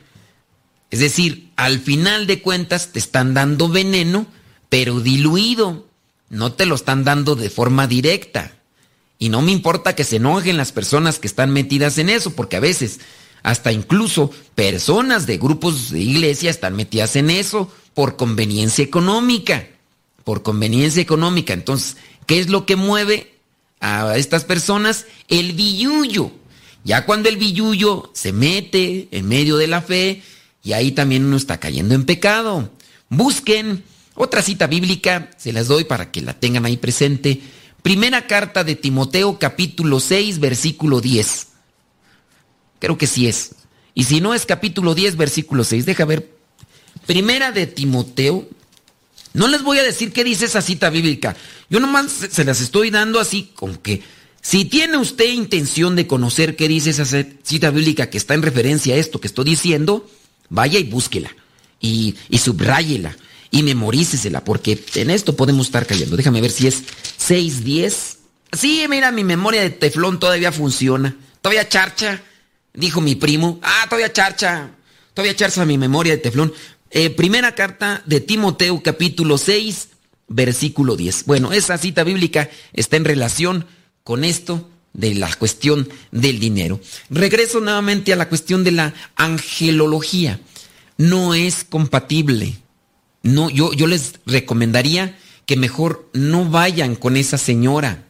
Es 0.92 1.00
decir, 1.00 1.52
al 1.56 1.80
final 1.80 2.28
de 2.28 2.42
cuentas 2.42 2.92
te 2.92 3.00
están 3.00 3.34
dando 3.34 3.70
veneno, 3.70 4.28
pero 4.70 5.00
diluido. 5.00 5.88
No 6.30 6.54
te 6.54 6.66
lo 6.66 6.76
están 6.76 7.04
dando 7.04 7.36
de 7.36 7.50
forma 7.50 7.88
directa. 7.88 8.54
Y 9.18 9.30
no 9.30 9.42
me 9.42 9.52
importa 9.52 9.96
que 9.96 10.04
se 10.04 10.18
enojen 10.18 10.58
las 10.58 10.72
personas 10.72 11.20
que 11.20 11.28
están 11.28 11.52
metidas 11.52 11.98
en 11.98 12.10
eso, 12.10 12.34
porque 12.36 12.56
a 12.56 12.62
veces 12.62 13.00
hasta 13.44 13.72
incluso 13.72 14.32
personas 14.56 15.26
de 15.26 15.38
grupos 15.38 15.92
de 15.92 16.00
iglesia 16.00 16.50
están 16.50 16.76
metidas 16.76 17.16
en 17.16 17.30
eso 17.30 17.72
por 17.94 18.16
conveniencia 18.16 18.84
económica. 18.84 19.68
Por 20.24 20.44
conveniencia 20.44 21.02
económica. 21.02 21.54
Entonces, 21.54 21.98
¿qué 22.30 22.38
es 22.38 22.50
lo 22.50 22.68
que 22.68 22.76
mueve 22.76 23.34
a 23.80 24.16
estas 24.16 24.46
personas? 24.46 25.08
El 25.30 25.54
billullo. 25.54 26.32
Ya 26.84 27.04
cuando 27.04 27.28
el 27.28 27.38
billullo 27.38 28.12
se 28.14 28.32
mete 28.32 29.08
en 29.10 29.28
medio 29.28 29.58
de 29.58 29.66
la 29.66 29.82
fe, 29.82 30.22
y 30.64 30.74
ahí 30.74 30.92
también 30.92 31.26
uno 31.26 31.38
está 31.38 31.60
cayendo 31.60 31.96
en 31.96 32.06
pecado. 32.06 32.72
Busquen 33.10 33.84
otra 34.14 34.44
cita 34.44 34.68
bíblica, 34.68 35.32
se 35.38 35.52
las 35.52 35.68
doy 35.68 35.86
para 35.86 36.12
que 36.12 36.22
la 36.22 36.40
tengan 36.40 36.68
ahí 36.68 36.78
presente. 36.78 37.42
Primera 37.82 38.28
carta 38.28 38.64
de 38.64 38.76
Timoteo 38.76 39.40
capítulo 39.40 40.00
6 40.00 40.40
versículo 40.40 41.02
10. 41.02 41.48
Creo 42.78 42.96
que 43.00 43.08
sí 43.08 43.28
es. 43.28 43.56
Y 43.96 44.04
si 44.04 44.22
no 44.22 44.36
es 44.36 44.46
capítulo 44.46 44.94
10 44.94 45.18
versículo 45.18 45.64
6, 45.64 45.84
deja 45.84 46.06
ver. 46.06 46.32
Primera 47.08 47.52
de 47.52 47.66
Timoteo. 47.66 48.48
No 49.34 49.48
les 49.48 49.62
voy 49.62 49.78
a 49.80 49.84
decir 49.84 50.12
qué 50.12 50.24
dice 50.24 50.46
esa 50.46 50.62
cita 50.62 50.90
bíblica. 50.90 51.36
Yo 51.70 51.80
nomás 51.80 52.12
se 52.32 52.44
las 52.44 52.62
estoy 52.62 52.90
dando 52.90 53.20
así 53.20 53.52
como 53.56 53.82
que 53.82 54.02
si 54.42 54.66
tiene 54.66 54.98
usted 54.98 55.32
intención 55.32 55.96
de 55.96 56.08
conocer 56.08 56.56
qué 56.56 56.68
dice 56.68 56.90
esa 56.90 57.06
cita 57.44 57.72
bíblica 57.72 58.10
que 58.10 58.18
está 58.18 58.34
en 58.34 58.42
referencia 58.42 58.96
a 58.96 58.98
esto 58.98 59.20
que 59.20 59.28
estoy 59.28 59.46
diciendo, 59.46 60.10
vaya 60.50 60.80
y 60.80 60.84
búsquela. 60.84 61.30
Y, 61.80 62.16
y 62.30 62.38
subráyela. 62.40 63.16
Y 63.52 63.64
memorícesela, 63.64 64.44
porque 64.44 64.84
en 64.96 65.10
esto 65.10 65.36
podemos 65.36 65.68
estar 65.68 65.86
cayendo. 65.88 66.16
Déjame 66.16 66.42
ver 66.42 66.52
si 66.52 66.68
es 66.68 66.84
610. 67.18 68.18
Sí, 68.52 68.86
mira, 68.90 69.12
mi 69.12 69.24
memoria 69.24 69.62
de 69.62 69.72
teflón 69.72 70.20
todavía 70.20 70.52
funciona. 70.52 71.16
todavía 71.42 71.68
charcha, 71.68 72.22
dijo 72.74 73.02
mi 73.02 73.16
primo. 73.16 73.60
Ah, 73.64 73.86
todavía 73.90 74.14
charcha, 74.14 74.70
todavía 75.14 75.36
charcha 75.36 75.66
mi 75.66 75.78
memoria 75.78 76.14
de 76.14 76.20
teflón. 76.20 76.54
Eh, 76.92 77.12
primera 77.12 77.54
carta 77.54 78.02
de 78.06 78.20
Timoteo 78.20 78.82
capítulo 78.82 79.38
6, 79.38 79.90
versículo 80.28 80.96
10. 80.96 81.26
Bueno, 81.26 81.54
esa 81.54 81.78
cita 81.78 82.04
bíblica 82.04 82.50
está 82.74 82.98
en 82.98 83.06
relación 83.06 83.66
con 84.04 84.24
esto 84.24 84.68
de 84.94 85.14
la 85.14 85.32
cuestión 85.36 85.88
del 86.12 86.40
dinero. 86.40 86.80
Regreso 87.12 87.60
nuevamente 87.60 88.12
a 88.12 88.16
la 88.16 88.28
cuestión 88.28 88.64
de 88.64 88.72
la 88.72 88.94
angelología. 89.16 90.40
No 90.98 91.36
es 91.36 91.64
compatible. 91.64 92.58
No, 93.22 93.52
yo, 93.52 93.72
yo 93.74 93.86
les 93.86 94.14
recomendaría 94.26 95.18
que 95.46 95.58
mejor 95.58 96.10
no 96.14 96.50
vayan 96.50 96.96
con 96.96 97.18
esa 97.18 97.38
señora. 97.38 98.06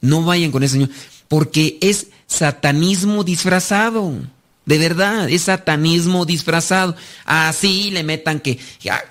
No 0.00 0.22
vayan 0.22 0.52
con 0.52 0.62
esa 0.62 0.74
señora. 0.74 0.92
Porque 1.26 1.78
es 1.80 2.08
satanismo 2.28 3.24
disfrazado. 3.24 4.12
De 4.66 4.78
verdad, 4.78 5.28
es 5.28 5.42
satanismo 5.42 6.24
disfrazado. 6.24 6.96
Así 7.24 7.90
le 7.90 8.02
metan 8.02 8.40
que, 8.40 8.58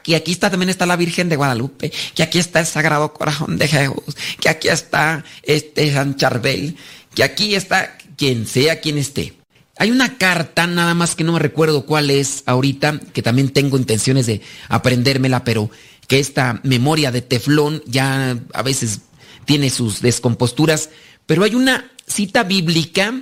que 0.03 0.15
aquí 0.15 0.31
está 0.31 0.49
también 0.49 0.69
está 0.69 0.85
la 0.85 0.95
Virgen 0.95 1.29
de 1.29 1.35
Guadalupe, 1.35 1.91
que 2.15 2.23
aquí 2.23 2.39
está 2.39 2.61
el 2.61 2.65
Sagrado 2.65 3.13
Corazón 3.13 3.57
de 3.57 3.67
Jesús, 3.67 4.15
que 4.39 4.49
aquí 4.49 4.69
está 4.69 5.23
este 5.43 5.93
San 5.93 6.15
Charbel, 6.15 6.75
que 7.13 7.23
aquí 7.23 7.53
está 7.53 7.97
quien 8.17 8.47
sea 8.47 8.81
quien 8.81 8.97
esté. 8.97 9.33
Hay 9.77 9.91
una 9.91 10.17
carta, 10.17 10.67
nada 10.67 10.93
más 10.93 11.15
que 11.15 11.23
no 11.23 11.33
me 11.33 11.39
recuerdo 11.39 11.85
cuál 11.85 12.09
es 12.09 12.43
ahorita, 12.45 12.99
que 13.11 13.21
también 13.21 13.49
tengo 13.49 13.77
intenciones 13.77 14.25
de 14.25 14.41
aprendérmela, 14.69 15.43
pero 15.43 15.69
que 16.07 16.19
esta 16.19 16.61
memoria 16.63 17.11
de 17.11 17.21
teflón 17.21 17.81
ya 17.85 18.37
a 18.53 18.61
veces 18.61 19.01
tiene 19.45 19.69
sus 19.69 20.01
descomposturas. 20.01 20.89
Pero 21.25 21.43
hay 21.43 21.55
una 21.55 21.91
cita 22.07 22.43
bíblica 22.43 23.13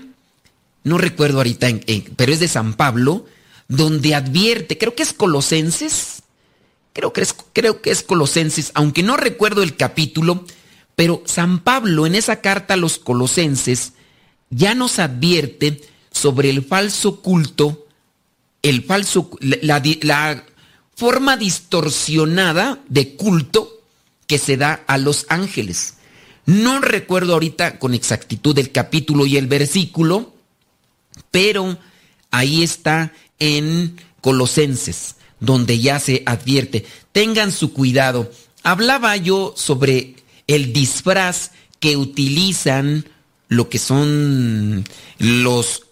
no 0.83 0.97
recuerdo 0.97 1.37
ahorita, 1.37 1.67
pero 2.15 2.33
es 2.33 2.39
de 2.39 2.47
San 2.47 2.73
Pablo, 2.73 3.25
donde 3.67 4.15
advierte, 4.15 4.77
creo 4.77 4.95
que 4.95 5.03
es 5.03 5.13
Colosenses, 5.13 6.23
creo 6.93 7.13
que 7.13 7.21
es, 7.21 7.35
creo 7.53 7.81
que 7.81 7.91
es 7.91 8.03
Colosenses, 8.03 8.71
aunque 8.73 9.03
no 9.03 9.17
recuerdo 9.17 9.63
el 9.63 9.75
capítulo, 9.75 10.45
pero 10.95 11.23
San 11.25 11.59
Pablo 11.59 12.05
en 12.05 12.15
esa 12.15 12.41
carta 12.41 12.73
a 12.73 12.77
los 12.77 12.99
Colosenses 12.99 13.93
ya 14.49 14.75
nos 14.75 14.99
advierte 14.99 15.81
sobre 16.11 16.49
el 16.49 16.63
falso 16.63 17.21
culto, 17.21 17.87
el 18.61 18.83
falso, 18.83 19.29
la, 19.39 19.81
la 20.01 20.43
forma 20.95 21.37
distorsionada 21.37 22.79
de 22.89 23.15
culto 23.15 23.81
que 24.27 24.37
se 24.37 24.57
da 24.57 24.83
a 24.87 24.97
los 24.97 25.25
ángeles. 25.29 25.95
No 26.45 26.79
recuerdo 26.79 27.33
ahorita 27.33 27.79
con 27.79 27.93
exactitud 27.93 28.57
el 28.59 28.71
capítulo 28.71 29.25
y 29.25 29.37
el 29.37 29.47
versículo, 29.47 30.33
pero 31.31 31.77
ahí 32.31 32.63
está 32.63 33.13
en 33.39 33.97
Colosenses, 34.21 35.15
donde 35.39 35.79
ya 35.79 35.99
se 35.99 36.23
advierte, 36.25 36.85
tengan 37.11 37.51
su 37.51 37.73
cuidado. 37.73 38.31
Hablaba 38.63 39.17
yo 39.17 39.53
sobre 39.57 40.15
el 40.47 40.73
disfraz 40.73 41.51
que 41.79 41.97
utilizan 41.97 43.05
lo 43.47 43.69
que 43.69 43.79
son 43.79 44.85
los 45.17 45.83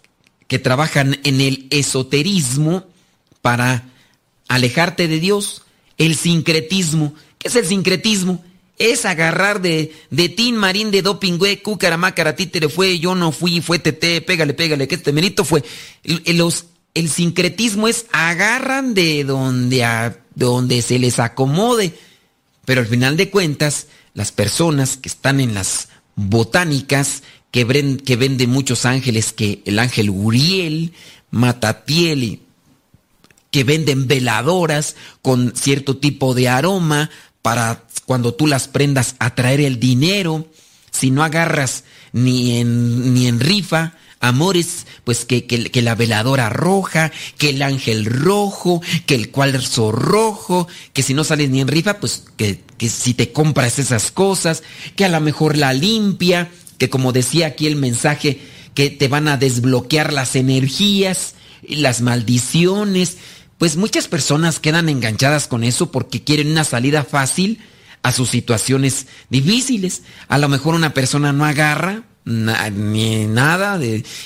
que 0.48 0.60
trabajan 0.60 1.20
en 1.24 1.42
el 1.42 1.68
esoterismo 1.70 2.86
para 3.42 3.90
alejarte 4.48 5.08
de 5.08 5.20
Dios, 5.20 5.64
el 5.98 6.16
sincretismo. 6.16 7.14
¿Qué 7.38 7.48
es 7.50 7.56
el 7.56 7.66
sincretismo? 7.66 8.44
Es 8.80 9.06
agarrar 9.06 9.62
de, 9.62 9.94
de 10.10 10.30
Tin 10.30 10.56
Marín 10.56 10.90
de 10.90 11.02
Dopingüe, 11.02 11.62
Cucaramácara, 11.62 12.36
Títere 12.36 12.70
fue, 12.70 12.98
yo 12.98 13.14
no 13.14 13.34
fui, 13.34 13.62
fue 13.62 13.78
Tete, 13.78 14.22
pégale, 14.22 14.54
pégale, 14.54 14.88
que 14.88 14.96
este 14.96 15.12
merito 15.12 15.44
fue. 15.44 15.64
El, 16.04 16.38
los, 16.38 16.66
el 16.94 17.10
sincretismo 17.10 17.90
es 17.90 18.06
agarran 18.14 18.94
de 18.94 19.26
donde, 19.26 19.84
a, 19.84 20.18
donde 20.34 20.82
se 20.82 20.98
les 20.98 21.20
acomode. 21.20 21.94
Pero 22.64 22.80
al 22.82 22.88
final 22.88 23.18
de 23.18 23.30
cuentas, 23.30 23.88
las 24.14 24.32
personas 24.32 24.96
que 24.96 25.10
están 25.10 25.42
en 25.42 25.54
las 25.54 25.90
botánicas, 26.16 27.24
que, 27.52 27.98
que 28.06 28.16
venden 28.16 28.50
muchos 28.50 28.86
ángeles, 28.86 29.34
que 29.34 29.62
el 29.66 29.78
ángel 29.80 30.10
Uriel, 30.10 30.94
Matatiel, 31.32 32.40
que 33.52 33.64
venden 33.64 34.08
veladoras 34.08 34.96
con 35.22 35.54
cierto 35.56 35.98
tipo 35.98 36.34
de 36.34 36.50
aroma 36.50 37.10
para 37.42 37.84
cuando 38.06 38.34
tú 38.34 38.48
las 38.48 38.68
prendas 38.68 39.16
atraer 39.20 39.62
el 39.62 39.80
dinero, 39.80 40.48
si 40.92 41.12
no 41.12 41.24
agarras 41.24 41.84
ni 42.12 42.58
en, 42.58 43.14
ni 43.14 43.28
en 43.28 43.40
rifa, 43.40 43.94
amores, 44.20 44.86
pues 45.04 45.26
que, 45.26 45.46
que, 45.46 45.82
la 45.82 45.96
veladora 45.96 46.50
roja, 46.50 47.12
que 47.38 47.50
el 47.50 47.62
ángel 47.62 48.06
rojo, 48.06 48.82
que 49.06 49.16
el 49.16 49.32
cuarzo 49.32 49.92
rojo, 49.92 50.68
que 50.94 51.04
si 51.04 51.14
no 51.14 51.24
sales 51.24 51.50
ni 51.50 51.62
en 51.62 51.68
rifa, 51.68 52.00
pues 52.00 52.24
que, 52.36 52.62
que 52.78 52.90
si 52.90 53.14
te 53.14 53.32
compras 53.32 53.80
esas 53.80 54.12
cosas, 54.12 54.64
que 54.96 55.06
a 55.06 55.10
lo 55.10 55.22
mejor 55.22 55.58
la 55.58 55.74
limpia, 55.74 56.52
que 56.78 56.90
como 56.90 57.14
decía 57.14 57.48
aquí 57.48 57.68
el 57.68 57.76
mensaje, 57.76 58.40
que 58.74 58.90
te 58.90 59.08
van 59.08 59.28
a 59.28 59.38
desbloquear 59.38 60.14
las 60.14 60.36
energías, 60.36 61.36
las 61.68 62.02
maldiciones, 62.02 63.18
pues 63.60 63.76
muchas 63.76 64.08
personas 64.08 64.60
quedan 64.60 64.90
enganchadas 64.90 65.48
con 65.48 65.64
eso 65.64 65.92
porque 65.92 66.24
quieren 66.24 66.50
una 66.50 66.64
salida 66.64 67.04
fácil 67.04 67.60
a 68.02 68.14
sus 68.14 68.30
situaciones 68.30 69.08
difíciles. 69.30 70.04
A 70.30 70.38
lo 70.38 70.48
mejor 70.48 70.76
una 70.76 70.94
persona 70.94 71.34
no 71.34 71.46
agarra 71.46 72.04
ni 72.24 73.26
nada 73.26 73.80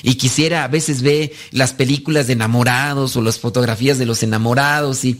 y 0.04 0.16
quisiera, 0.16 0.64
a 0.64 0.68
veces 0.68 1.02
ve 1.02 1.34
las 1.52 1.74
películas 1.74 2.28
de 2.28 2.34
enamorados 2.34 3.16
o 3.16 3.22
las 3.22 3.40
fotografías 3.40 3.98
de 3.98 4.06
los 4.06 4.22
enamorados 4.24 5.04
y, 5.04 5.20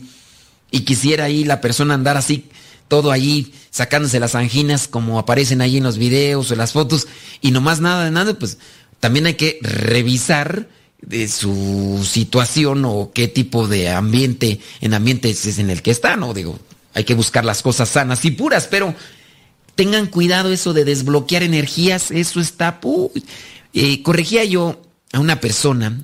quisiera 0.84 1.24
ahí 1.24 1.44
la 1.44 1.60
persona 1.60 1.94
andar 1.94 2.16
así, 2.16 2.46
todo 2.88 3.10
ahí 3.10 3.52
sacándose 3.70 4.20
las 4.20 4.34
anginas 4.34 4.86
como 4.86 5.18
aparecen 5.18 5.60
ahí 5.60 5.78
en 5.78 5.84
los 5.84 5.98
videos 5.98 6.50
o 6.50 6.56
las 6.56 6.72
fotos 6.72 7.06
y 7.40 7.52
nomás 7.52 7.80
nada 7.80 8.04
de 8.04 8.10
nada, 8.10 8.38
pues 8.38 8.58
también 9.00 9.26
hay 9.26 9.34
que 9.34 9.58
revisar 9.62 10.68
de 11.06 11.28
su 11.28 12.06
situación 12.08 12.84
o 12.84 13.10
qué 13.12 13.28
tipo 13.28 13.68
de 13.68 13.90
ambiente, 13.90 14.60
en 14.80 14.94
ambiente 14.94 15.30
es 15.30 15.58
en 15.58 15.70
el 15.70 15.82
que 15.82 15.90
está, 15.90 16.16
¿no? 16.16 16.32
Digo, 16.32 16.58
hay 16.94 17.04
que 17.04 17.14
buscar 17.14 17.44
las 17.44 17.62
cosas 17.62 17.90
sanas 17.90 18.24
y 18.24 18.30
puras, 18.30 18.68
pero 18.70 18.94
tengan 19.74 20.06
cuidado 20.06 20.50
eso 20.50 20.72
de 20.72 20.84
desbloquear 20.84 21.42
energías, 21.42 22.10
eso 22.10 22.40
está... 22.40 22.80
Eh, 23.74 24.02
corregía 24.02 24.44
yo 24.44 24.80
a 25.12 25.18
una 25.18 25.40
persona 25.40 26.00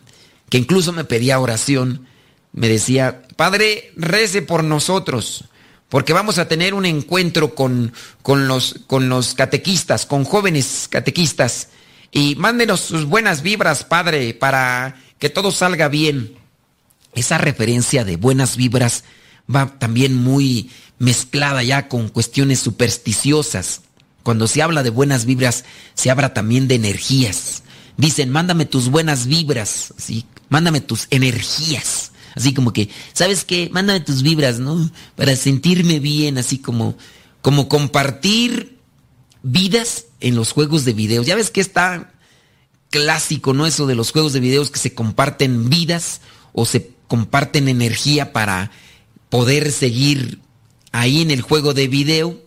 que 0.48 0.58
incluso 0.58 0.92
me 0.92 1.04
pedía 1.04 1.38
oración, 1.38 2.06
me 2.52 2.68
decía, 2.68 3.22
Padre, 3.36 3.92
rece 3.96 4.42
por 4.42 4.64
nosotros, 4.64 5.44
porque 5.88 6.12
vamos 6.12 6.38
a 6.38 6.48
tener 6.48 6.74
un 6.74 6.84
encuentro 6.84 7.54
con, 7.54 7.92
con, 8.22 8.48
los, 8.48 8.80
con 8.86 9.08
los 9.08 9.34
catequistas, 9.34 10.04
con 10.04 10.24
jóvenes 10.24 10.88
catequistas, 10.90 11.68
y 12.12 12.34
mándenos 12.36 12.80
sus 12.80 13.04
buenas 13.04 13.42
vibras, 13.42 13.84
Padre, 13.84 14.34
para 14.34 14.96
que 15.18 15.30
todo 15.30 15.52
salga 15.52 15.88
bien. 15.88 16.36
Esa 17.14 17.38
referencia 17.38 18.04
de 18.04 18.16
buenas 18.16 18.56
vibras 18.56 19.04
va 19.52 19.78
también 19.78 20.16
muy 20.16 20.70
mezclada 20.98 21.62
ya 21.62 21.88
con 21.88 22.08
cuestiones 22.08 22.60
supersticiosas. 22.60 23.82
Cuando 24.22 24.46
se 24.46 24.62
habla 24.62 24.82
de 24.82 24.90
buenas 24.90 25.24
vibras, 25.24 25.64
se 25.94 26.10
habla 26.10 26.34
también 26.34 26.68
de 26.68 26.76
energías. 26.76 27.62
Dicen, 27.96 28.30
mándame 28.30 28.64
tus 28.64 28.88
buenas 28.88 29.26
vibras, 29.26 29.94
¿sí? 29.96 30.26
mándame 30.48 30.80
tus 30.80 31.06
energías. 31.10 32.12
Así 32.34 32.54
como 32.54 32.72
que, 32.72 32.88
¿sabes 33.12 33.44
qué? 33.44 33.70
Mándame 33.72 34.00
tus 34.00 34.22
vibras, 34.22 34.58
¿no? 34.58 34.90
Para 35.16 35.34
sentirme 35.36 35.98
bien, 35.98 36.38
así 36.38 36.58
como, 36.58 36.96
como 37.40 37.68
compartir 37.68 38.79
vidas 39.42 40.06
en 40.20 40.34
los 40.34 40.52
juegos 40.52 40.84
de 40.84 40.92
videos. 40.92 41.26
Ya 41.26 41.36
ves 41.36 41.50
que 41.50 41.60
está 41.60 42.12
clásico, 42.90 43.54
¿no? 43.54 43.66
Eso 43.66 43.86
de 43.86 43.94
los 43.94 44.12
juegos 44.12 44.32
de 44.32 44.40
videos 44.40 44.70
que 44.70 44.78
se 44.78 44.94
comparten 44.94 45.70
vidas 45.70 46.20
o 46.52 46.66
se 46.66 46.90
comparten 47.08 47.68
energía 47.68 48.32
para 48.32 48.70
poder 49.28 49.70
seguir 49.72 50.40
ahí 50.92 51.22
en 51.22 51.30
el 51.30 51.42
juego 51.42 51.72
de 51.72 51.88
video 51.88 52.40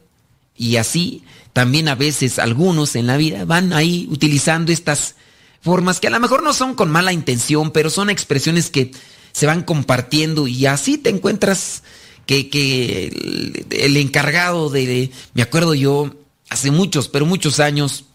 y 0.55 0.75
así 0.75 1.23
también 1.53 1.87
a 1.87 1.95
veces 1.95 2.39
algunos 2.39 2.95
en 2.95 3.07
la 3.07 3.17
vida 3.17 3.45
van 3.45 3.73
ahí 3.73 4.07
utilizando 4.11 4.71
estas 4.71 5.15
formas 5.61 5.99
que 5.99 6.07
a 6.07 6.11
lo 6.11 6.19
mejor 6.19 6.43
no 6.43 6.53
son 6.53 6.75
con 6.75 6.91
mala 6.91 7.13
intención, 7.13 7.71
pero 7.71 7.89
son 7.89 8.09
expresiones 8.09 8.69
que 8.69 8.91
se 9.31 9.45
van 9.45 9.63
compartiendo 9.63 10.47
y 10.47 10.65
así 10.65 10.97
te 10.97 11.09
encuentras 11.09 11.83
que, 12.25 12.49
que 12.49 13.65
el, 13.69 13.97
encargado 13.97 14.69
de, 14.69 15.11
me 15.33 15.41
acuerdo 15.41 15.73
yo, 15.73 16.15
hace 16.53 16.69
muchos, 16.69 17.07
pero 17.07 17.25
muchos 17.25 17.59
años, 17.59 18.05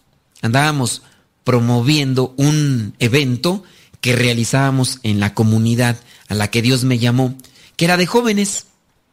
andábamos 0.41 1.01
promoviendo 1.43 2.33
un 2.37 2.93
evento 2.99 3.63
que 3.99 4.15
realizábamos 4.15 4.99
en 5.03 5.19
la 5.19 5.33
comunidad 5.33 5.99
a 6.29 6.35
la 6.35 6.49
que 6.49 6.61
Dios 6.61 6.85
me 6.85 6.99
llamó 6.99 7.35
que 7.75 7.85
era 7.85 7.97
de 7.97 8.05
jóvenes. 8.05 8.65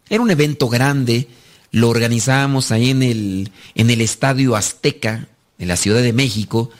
Era 0.08 0.22
un 0.22 0.30
evento 0.30 0.68
grande, 0.68 1.28
lo 1.72 1.88
organizábamos 1.88 2.70
ahí 2.70 2.90
en 2.90 3.02
el, 3.02 3.50
en 3.74 3.90
el 3.90 4.00
Estadio 4.00 4.54
Azteca, 4.54 5.26
en 5.58 5.68
la 5.68 5.76
Ciudad 5.76 6.02
de 6.02 6.12
México. 6.12 6.70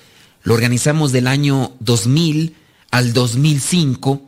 Lo 0.45 0.55
organizamos 0.55 1.11
del 1.11 1.27
año 1.27 1.73
2000 1.81 2.55
al 2.93 3.13
2005. 3.13 4.23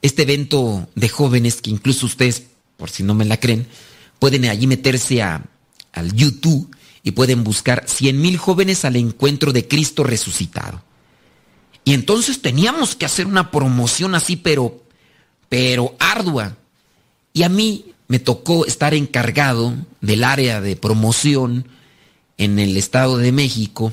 Este 0.00 0.22
evento 0.22 0.88
de 0.94 1.10
jóvenes 1.10 1.60
que 1.60 1.68
incluso 1.68 2.06
ustedes, 2.06 2.44
por 2.78 2.88
si 2.88 3.02
no 3.02 3.14
me 3.14 3.26
la 3.26 3.38
creen, 3.38 3.66
pueden 4.18 4.46
allí 4.46 4.66
meterse 4.66 5.20
a, 5.20 5.44
al 5.92 6.14
YouTube 6.14 6.74
y 7.02 7.12
pueden 7.12 7.44
buscar 7.44 7.84
100 7.86 8.20
mil 8.20 8.36
jóvenes 8.38 8.84
al 8.84 8.96
encuentro 8.96 9.52
de 9.52 9.66
Cristo 9.66 10.04
resucitado. 10.04 10.82
Y 11.84 11.94
entonces 11.94 12.40
teníamos 12.42 12.94
que 12.94 13.06
hacer 13.06 13.26
una 13.26 13.50
promoción 13.50 14.14
así, 14.14 14.36
pero, 14.36 14.82
pero 15.48 15.96
ardua. 15.98 16.56
Y 17.32 17.42
a 17.42 17.48
mí 17.48 17.86
me 18.08 18.18
tocó 18.18 18.66
estar 18.66 18.94
encargado 18.94 19.74
del 20.00 20.22
área 20.22 20.60
de 20.60 20.76
promoción 20.76 21.66
en 22.38 22.58
el 22.58 22.76
Estado 22.76 23.18
de 23.18 23.32
México 23.32 23.92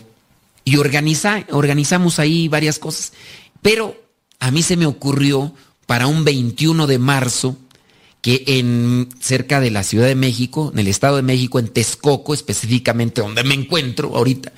y 0.65 0.77
organiza, 0.77 1.45
organizamos 1.49 2.19
ahí 2.19 2.47
varias 2.47 2.77
cosas. 2.77 3.13
Pero 3.61 3.99
a 4.39 4.51
mí 4.51 4.61
se 4.61 4.77
me 4.77 4.85
ocurrió 4.85 5.53
para 5.85 6.07
un 6.07 6.23
21 6.23 6.85
de 6.85 6.99
marzo 6.99 7.57
que 8.21 8.43
en 8.47 9.09
cerca 9.19 9.59
de 9.59 9.71
la 9.71 9.83
Ciudad 9.83 10.07
de 10.07 10.15
México, 10.15 10.71
en 10.73 10.79
el 10.79 10.87
Estado 10.87 11.15
de 11.17 11.21
México, 11.21 11.59
en 11.59 11.69
Texcoco, 11.69 12.33
específicamente 12.33 13.21
donde 13.21 13.43
me 13.43 13.53
encuentro 13.53 14.15
ahorita, 14.15 14.51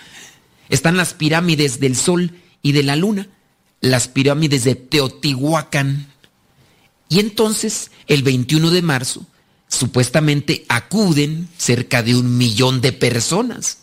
están 0.69 0.97
las 0.97 1.13
pirámides 1.13 1.79
del 1.79 1.95
Sol 1.95 2.31
y 2.61 2.71
de 2.71 2.83
la 2.83 2.95
Luna, 2.95 3.27
las 3.81 4.07
pirámides 4.07 4.63
de 4.63 4.75
Teotihuacán. 4.75 6.07
Y 7.09 7.19
entonces, 7.19 7.91
el 8.07 8.23
21 8.23 8.71
de 8.71 8.81
marzo, 8.81 9.25
supuestamente 9.67 10.65
acuden 10.69 11.47
cerca 11.57 12.03
de 12.03 12.15
un 12.15 12.37
millón 12.37 12.81
de 12.81 12.93
personas. 12.93 13.79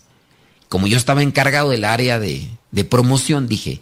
Como 0.69 0.87
yo 0.87 0.97
estaba 0.97 1.23
encargado 1.23 1.71
del 1.71 1.85
área 1.85 2.19
de, 2.19 2.49
de 2.73 2.85
promoción, 2.85 3.49
dije, 3.49 3.81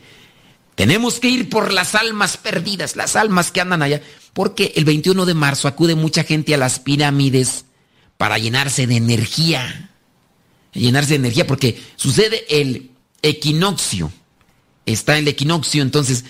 tenemos 0.76 1.20
que 1.20 1.30
ir 1.30 1.48
por 1.48 1.72
las 1.72 1.94
almas 1.94 2.36
perdidas, 2.36 2.96
las 2.96 3.16
almas 3.16 3.50
que 3.50 3.62
andan 3.62 3.82
allá, 3.82 4.02
porque 4.34 4.74
el 4.76 4.84
21 4.84 5.24
de 5.24 5.32
marzo 5.32 5.68
acude 5.68 5.94
mucha 5.94 6.22
gente 6.22 6.54
a 6.54 6.58
las 6.58 6.78
pirámides 6.78 7.64
para 8.18 8.36
llenarse 8.36 8.86
de 8.86 8.96
energía. 8.96 9.90
Llenarse 10.74 11.10
de 11.10 11.16
energía, 11.16 11.46
porque 11.46 11.82
sucede 11.96 12.44
el 12.50 12.90
equinoccio. 13.22 14.12
Está 14.84 15.16
el 15.16 15.26
equinoccio, 15.28 15.82
entonces, 15.82 16.26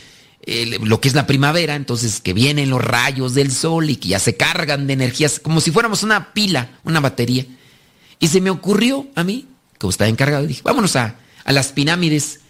lo 0.80 1.01
que 1.01 1.09
es 1.09 1.14
la 1.14 1.26
primavera, 1.26 1.74
entonces 1.74 2.20
que 2.20 2.32
vienen 2.32 2.70
los 2.70 2.80
rayos 2.80 3.34
del 3.34 3.51
sol 3.51 3.90
y 3.90 3.97
que 3.97 4.11
ya 4.11 4.20
se 4.20 4.36
cargan 4.36 4.86
de 4.86 4.92
energías, 4.92 5.40
como 5.40 5.61
si 5.61 5.72
fuéramos 5.72 6.05
una 6.05 6.32
pila, 6.32 6.78
una 6.84 7.01
batería. 7.01 7.44
Y 8.20 8.28
se 8.28 8.40
me 8.40 8.51
ocurrió 8.51 9.09
a 9.16 9.24
mí, 9.24 9.49
como 9.80 9.90
estaba 9.90 10.09
encargado, 10.09 10.47
dije, 10.47 10.62
vámonos 10.62 10.94
a, 10.94 11.16
a 11.44 11.53
las 11.53 11.72
pirámides 11.72 12.40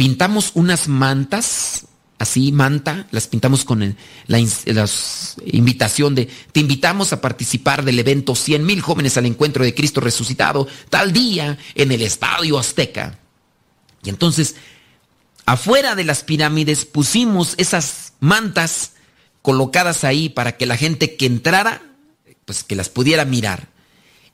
pintamos 0.00 0.52
unas 0.54 0.88
mantas, 0.88 1.84
así 2.18 2.52
manta, 2.52 3.06
las 3.10 3.26
pintamos 3.26 3.66
con 3.66 3.98
la 4.28 4.38
invitación 5.44 6.14
de, 6.14 6.26
te 6.52 6.60
invitamos 6.60 7.12
a 7.12 7.20
participar 7.20 7.84
del 7.84 7.98
evento 7.98 8.34
100 8.34 8.64
mil 8.64 8.80
jóvenes 8.80 9.18
al 9.18 9.26
encuentro 9.26 9.62
de 9.62 9.74
Cristo 9.74 10.00
resucitado, 10.00 10.66
tal 10.88 11.12
día 11.12 11.58
en 11.74 11.92
el 11.92 12.00
Estadio 12.00 12.58
Azteca. 12.58 13.18
Y 14.02 14.08
entonces, 14.08 14.56
afuera 15.44 15.94
de 15.94 16.04
las 16.04 16.24
pirámides 16.24 16.86
pusimos 16.86 17.52
esas 17.58 18.14
mantas 18.20 18.92
colocadas 19.42 20.02
ahí 20.04 20.30
para 20.30 20.56
que 20.56 20.64
la 20.64 20.78
gente 20.78 21.16
que 21.16 21.26
entrara, 21.26 21.82
pues 22.46 22.64
que 22.64 22.74
las 22.74 22.88
pudiera 22.88 23.26
mirar. 23.26 23.68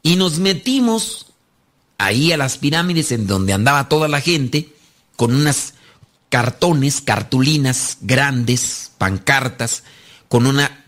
Y 0.05 0.15
nos 0.15 0.39
metimos 0.39 1.33
ahí 1.99 2.31
a 2.31 2.37
las 2.37 2.57
pirámides 2.57 3.11
en 3.11 3.27
donde 3.27 3.53
andaba 3.53 3.89
toda 3.89 4.07
la 4.07 4.21
gente 4.21 4.76
con 5.17 5.35
unas 5.35 5.75
cartones, 6.29 7.01
cartulinas 7.01 7.99
grandes, 8.01 8.93
pancartas, 8.99 9.83
con 10.29 10.47
una 10.47 10.85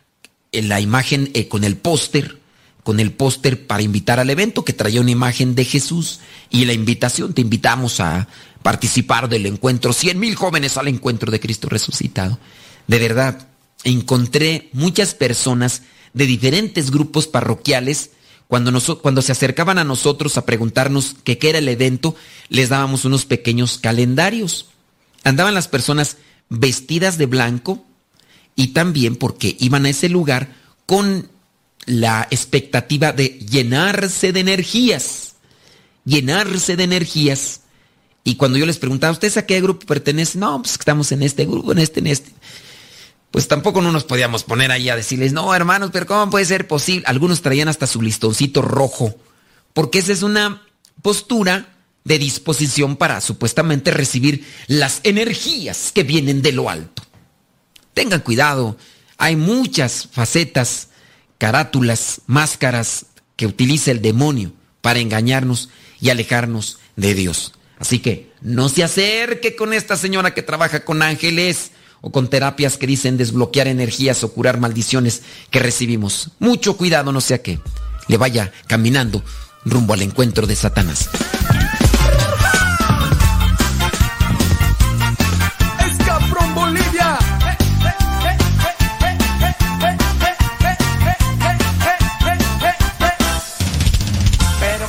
en 0.53 0.68
la 0.68 0.81
imagen, 0.81 1.31
eh, 1.35 1.49
con 1.49 1.64
el 1.64 1.76
póster, 1.76 2.39
con 2.83 3.01
el 3.01 3.12
póster 3.12 3.66
para 3.66 3.83
invitar 3.83 4.18
al 4.18 4.31
evento 4.31 4.64
que 4.64 4.72
traía 4.72 5.01
una 5.01 5.11
imagen 5.11 5.55
de 5.55 5.64
Jesús 5.64 6.20
y 6.51 6.64
la 6.64 6.72
invitación, 6.72 7.35
te 7.35 7.43
invitamos 7.43 8.01
a 8.01 8.29
participar 8.62 9.29
del 9.29 9.47
encuentro, 9.47 9.93
100 9.93 10.18
mil 10.18 10.35
jóvenes 10.35 10.76
al 10.76 10.89
encuentro 10.89 11.31
de 11.31 11.41
Cristo 11.41 11.68
resucitado. 11.68 12.39
De 12.87 12.99
verdad, 12.99 13.49
encontré 13.85 14.70
muchas 14.72 15.14
personas 15.14 15.83
de 16.14 16.26
diferentes 16.26 16.91
grupos 16.91 17.26
parroquiales 17.26 18.11
cuando, 18.49 18.72
noso- 18.72 19.01
cuando 19.01 19.22
se 19.22 19.32
acercaban 19.32 19.78
a 19.78 19.84
nosotros 19.84 20.36
a 20.36 20.44
preguntarnos 20.46 21.16
qué 21.22 21.38
era 21.42 21.59
el 21.59 21.68
evento, 21.68 22.16
les 22.49 22.70
dábamos 22.70 23.05
unos 23.05 23.24
pequeños 23.26 23.78
calendarios. 23.78 24.66
Andaban 25.22 25.55
las 25.55 25.68
personas 25.68 26.16
vestidas 26.49 27.18
de 27.18 27.26
blanco 27.26 27.84
y 28.57 28.68
también 28.68 29.16
porque 29.16 29.57
iban 29.61 29.86
a 29.86 29.90
ese 29.90 30.09
lugar 30.09 30.57
con 30.86 31.30
la 31.84 32.26
expectativa 32.30 33.12
de 33.12 33.38
llenarse 33.38 34.32
de 34.32 34.40
energías, 34.40 35.34
llenarse 36.05 36.76
de 36.76 36.84
energías. 36.84 37.61
Y 38.24 38.36
cuando 38.36 38.59
yo 38.59 38.66
les 38.66 38.78
preguntaba, 38.78 39.12
¿ustedes 39.12 39.36
a 39.36 39.46
qué 39.46 39.61
grupo 39.61 39.86
pertenecen? 39.86 40.40
No, 40.40 40.61
pues 40.61 40.72
estamos 40.72 41.12
en 41.12 41.22
este 41.22 41.44
grupo, 41.46 41.72
en 41.72 41.78
este, 41.78 42.01
en 42.01 42.07
este. 42.09 42.30
Pues 43.31 43.47
tampoco 43.47 43.83
no 43.83 43.93
nos 43.93 44.05
podíamos 44.05 44.43
poner 44.45 44.72
ahí 44.72 44.89
a 44.89 44.97
decirles, 44.97 45.33
no, 45.33 45.55
hermanos, 45.55 45.91
pero 45.93 46.07
¿cómo 46.07 46.31
puede 46.31 46.45
ser 46.45 46.66
posible? 46.66 47.05
Algunos 47.07 47.43
traían 47.43 47.68
hasta 47.68 47.87
su 47.87 48.01
listoncito 48.01 48.62
rojo, 48.62 49.14
porque 49.74 49.99
esa 49.99 50.12
es 50.12 50.22
una 50.22 50.62
postura 51.03 51.76
de 52.05 52.18
disposición 52.18 52.97
para 52.97 53.20
supuestamente 53.20 53.91
recibir 53.91 54.47
las 54.66 55.01
energías 55.03 55.93
que 55.93 56.05
vienen 56.05 56.41
de 56.41 56.53
lo 56.53 56.70
alto. 56.70 57.03
Tengan 57.93 58.20
cuidado, 58.20 58.79
hay 59.18 59.37
muchas 59.37 60.09
facetas, 60.11 60.89
carátulas, 61.37 62.22
máscaras 62.26 63.07
que 63.37 63.47
utiliza 63.47 63.91
el 63.91 64.01
demonio 64.01 64.53
para 64.81 65.01
engañarnos 65.01 65.68
y 66.01 66.09
alejarnos 66.09 66.79
de 66.97 67.14
Dios. 67.14 67.53
Así 67.79 67.99
que 67.99 68.33
no 68.41 68.68
se 68.68 68.85
acerque 68.85 69.55
con 69.55 69.72
esta 69.72 69.97
señora 69.97 70.33
que 70.33 70.43
trabaja 70.43 70.85
con 70.85 71.03
ángeles 71.03 71.72
o 72.01 72.11
con 72.11 72.28
terapias 72.28 72.76
que 72.76 72.86
dicen 72.86 73.16
desbloquear 73.16 73.68
energías 73.68 74.22
o 74.24 74.32
curar 74.32 74.61
maldiciones 74.61 75.22
que 75.51 75.59
recibimos. 75.59 76.30
Mucho 76.38 76.76
cuidado, 76.76 77.12
no 77.12 77.20
sea 77.20 77.42
que 77.42 77.59
le 78.09 78.16
vaya 78.16 78.53
caminando 78.66 79.22
rumbo 79.64 79.94
al 79.94 80.03
encuentro 80.03 80.46
de 80.46 80.57
Satanás. 80.57 81.09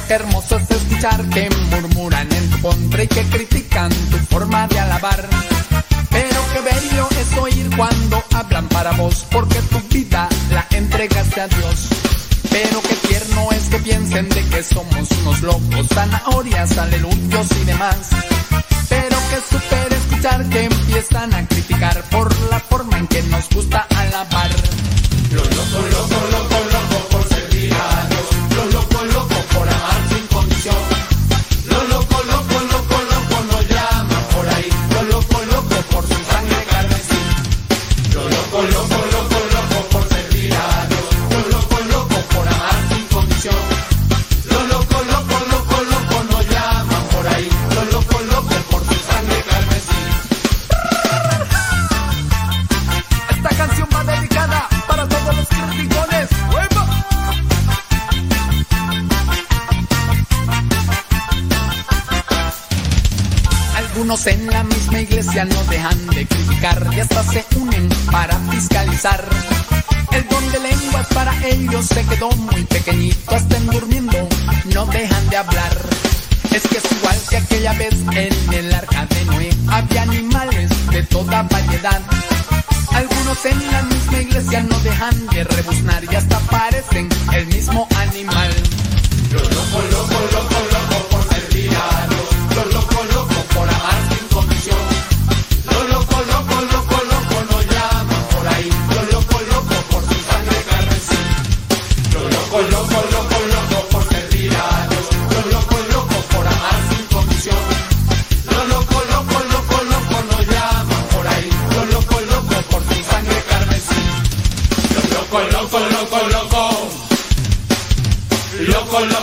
Qué 0.10 0.16
hermoso 0.16 0.58
es 0.58 0.72
escuchar 0.72 1.24
que 1.30 1.52
murmuran 1.70 2.28
en 2.32 2.50
tu 2.50 2.60
contra 2.62 3.04
y 3.04 3.08
que 3.08 3.22
critican 3.26 3.92
tu 4.10 4.18
forma 4.18 4.68
de 4.68 4.80
alabar. 4.80 5.30
Bello 6.80 7.10
es 7.20 7.38
oír 7.38 7.70
cuando 7.76 8.24
hablan 8.34 8.68
para 8.70 8.92
vos, 8.92 9.26
porque 9.32 9.60
tu 9.64 9.80
vida 9.90 10.30
la 10.52 10.66
entregaste 10.72 11.42
a 11.42 11.48
Dios. 11.48 11.90
Pero 12.50 12.82
qué 12.82 12.96
tierno 13.08 13.50
es 13.52 13.70
que 13.70 13.80
piensen 13.80 14.30
de 14.30 14.46
que 14.46 14.64
somos 14.64 15.12
unos 15.22 15.42
locos, 15.42 15.88
zanahorias, 15.94 16.78
aleluyos 16.78 17.48
y 17.62 17.66
demás. 17.66 17.98
Pero 18.88 19.18
que 19.30 19.56
super 19.56 19.94
escuchar 19.94 20.50
que 20.50 20.64
empiezan 20.64 21.34
a 21.34 21.48
criticar 21.48 22.02
por 22.10 22.34
la 22.50 22.60
forma 22.60 22.98
en 22.98 23.08
que 23.08 23.22
nos 23.24 23.50
gusta 23.50 23.86
alabar. 23.98 24.50
No 65.36 65.64
dejan 65.66 66.08
de 66.08 66.26
criticar 66.26 66.90
y 66.92 67.00
hasta 67.00 67.24
se 67.24 67.46
unen 67.56 67.88
para 68.12 68.36
fiscalizar. 68.50 69.24
El 70.12 70.28
don 70.28 70.52
de 70.52 70.60
lenguas 70.60 71.08
para 71.14 71.48
ellos 71.48 71.86
se 71.86 72.04
quedó 72.06 72.30
muy 72.32 72.64
pequeñito, 72.66 73.36
en 73.38 73.68
durmiendo 73.68 74.28
no 74.74 74.86
dejan 74.88 75.30
de 75.30 75.38
hablar. 75.38 75.78
Es 76.52 76.64
que 76.68 76.78
es 76.78 76.92
igual 76.92 77.18
que 77.30 77.38
aquella 77.38 77.74
vez 77.74 77.94
en 78.12 78.54
el 78.54 78.74
arca 78.74 79.06
de 79.06 79.26
Noé. 79.26 79.50
Había 79.68 80.02
animales 80.02 80.72
de 80.90 81.04
toda 81.04 81.44
variedad. 81.44 82.02
Algunos 82.92 83.46
en 83.46 83.72
la 83.72 83.84
misma 83.84 84.20
iglesia 84.22 84.64
no 84.64 84.80
dejan 84.80 85.28
de 85.28 85.44
rebuznar 85.44 86.04
y 86.12 86.16
hasta 86.16 86.40
parecen 86.40 87.08
el 87.34 87.46
mismo 87.48 87.88
animal. 87.98 88.52
Lo 89.32 89.40
loco, 89.42 89.82
loco, 89.92 90.20
loco, 90.34 90.56
loco 90.72 90.99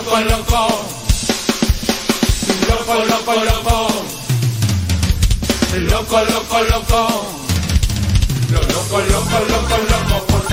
Loco, 0.07 0.21
loco, 0.21 0.55
loco. 0.55 1.87
Loco, 2.67 2.93
loco, 3.03 3.33
loco. 3.43 3.87
Loco, 5.75 6.61
loco. 6.61 6.97
Lo 8.49 8.61
loco, 8.61 8.99
loco, 9.01 9.37
loco, 9.49 9.77
loco 9.89 10.25
por 10.27 10.47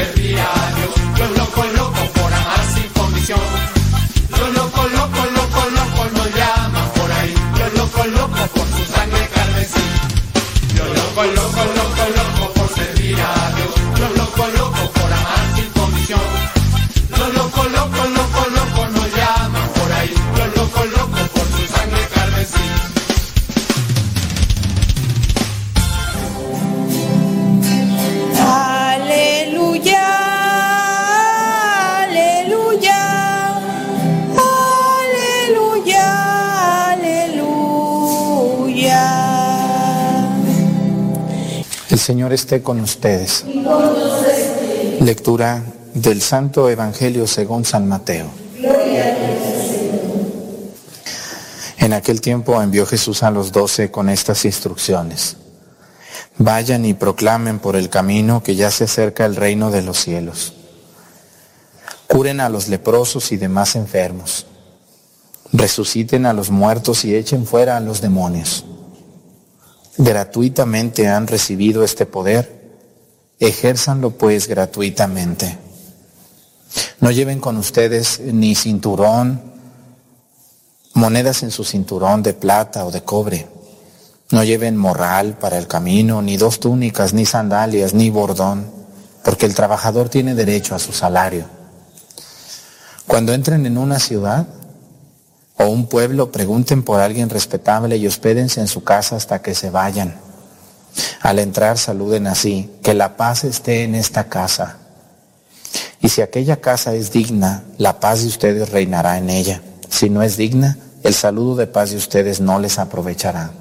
esté 42.44 42.60
con 42.60 42.78
ustedes. 42.80 43.42
Lectura 45.00 45.64
del 45.94 46.20
Santo 46.20 46.68
Evangelio 46.68 47.26
según 47.26 47.64
San 47.64 47.88
Mateo. 47.88 48.26
En 51.78 51.94
aquel 51.94 52.20
tiempo 52.20 52.60
envió 52.60 52.84
Jesús 52.84 53.22
a 53.22 53.30
los 53.30 53.50
doce 53.50 53.90
con 53.90 54.10
estas 54.10 54.44
instrucciones. 54.44 55.38
Vayan 56.36 56.84
y 56.84 56.92
proclamen 56.92 57.60
por 57.60 57.76
el 57.76 57.88
camino 57.88 58.42
que 58.42 58.56
ya 58.56 58.70
se 58.70 58.84
acerca 58.84 59.24
el 59.24 59.36
reino 59.36 59.70
de 59.70 59.80
los 59.80 59.98
cielos. 59.98 60.52
Curen 62.08 62.40
a 62.40 62.50
los 62.50 62.68
leprosos 62.68 63.32
y 63.32 63.38
demás 63.38 63.74
enfermos. 63.74 64.44
Resuciten 65.50 66.26
a 66.26 66.34
los 66.34 66.50
muertos 66.50 67.06
y 67.06 67.14
echen 67.14 67.46
fuera 67.46 67.78
a 67.78 67.80
los 67.80 68.02
demonios. 68.02 68.66
Gratuitamente 69.96 71.08
han 71.08 71.26
recibido 71.26 71.84
este 71.84 72.06
poder. 72.06 72.62
Ejérzanlo 73.38 74.10
pues 74.10 74.48
gratuitamente. 74.48 75.58
No 77.00 77.10
lleven 77.10 77.40
con 77.40 77.56
ustedes 77.56 78.20
ni 78.20 78.54
cinturón, 78.54 79.40
monedas 80.94 81.42
en 81.42 81.50
su 81.50 81.64
cinturón 81.64 82.22
de 82.22 82.34
plata 82.34 82.84
o 82.84 82.90
de 82.90 83.02
cobre. 83.02 83.46
No 84.30 84.42
lleven 84.42 84.76
morral 84.76 85.38
para 85.38 85.58
el 85.58 85.68
camino, 85.68 86.22
ni 86.22 86.36
dos 86.36 86.58
túnicas, 86.58 87.12
ni 87.12 87.26
sandalias, 87.26 87.94
ni 87.94 88.10
bordón, 88.10 88.66
porque 89.22 89.46
el 89.46 89.54
trabajador 89.54 90.08
tiene 90.08 90.34
derecho 90.34 90.74
a 90.74 90.78
su 90.78 90.92
salario. 90.92 91.44
Cuando 93.06 93.32
entren 93.32 93.66
en 93.66 93.78
una 93.78 93.98
ciudad 94.00 94.46
o 95.56 95.66
un 95.66 95.86
pueblo, 95.86 96.32
pregunten 96.32 96.82
por 96.82 97.00
alguien 97.00 97.30
respetable 97.30 97.96
y 97.96 98.06
hospédense 98.06 98.60
en 98.60 98.68
su 98.68 98.82
casa 98.82 99.16
hasta 99.16 99.40
que 99.40 99.54
se 99.54 99.70
vayan. 99.70 100.16
Al 101.20 101.38
entrar 101.38 101.78
saluden 101.78 102.26
así, 102.26 102.70
que 102.82 102.94
la 102.94 103.16
paz 103.16 103.44
esté 103.44 103.84
en 103.84 103.94
esta 103.94 104.24
casa. 104.28 104.78
Y 106.00 106.08
si 106.08 106.22
aquella 106.22 106.56
casa 106.60 106.94
es 106.94 107.12
digna, 107.12 107.64
la 107.78 107.98
paz 108.00 108.22
de 108.22 108.28
ustedes 108.28 108.70
reinará 108.70 109.18
en 109.18 109.30
ella. 109.30 109.62
Si 109.88 110.10
no 110.10 110.22
es 110.22 110.36
digna, 110.36 110.76
el 111.02 111.14
saludo 111.14 111.56
de 111.56 111.66
paz 111.66 111.90
de 111.90 111.96
ustedes 111.96 112.40
no 112.40 112.58
les 112.58 112.78
aprovechará. 112.78 113.52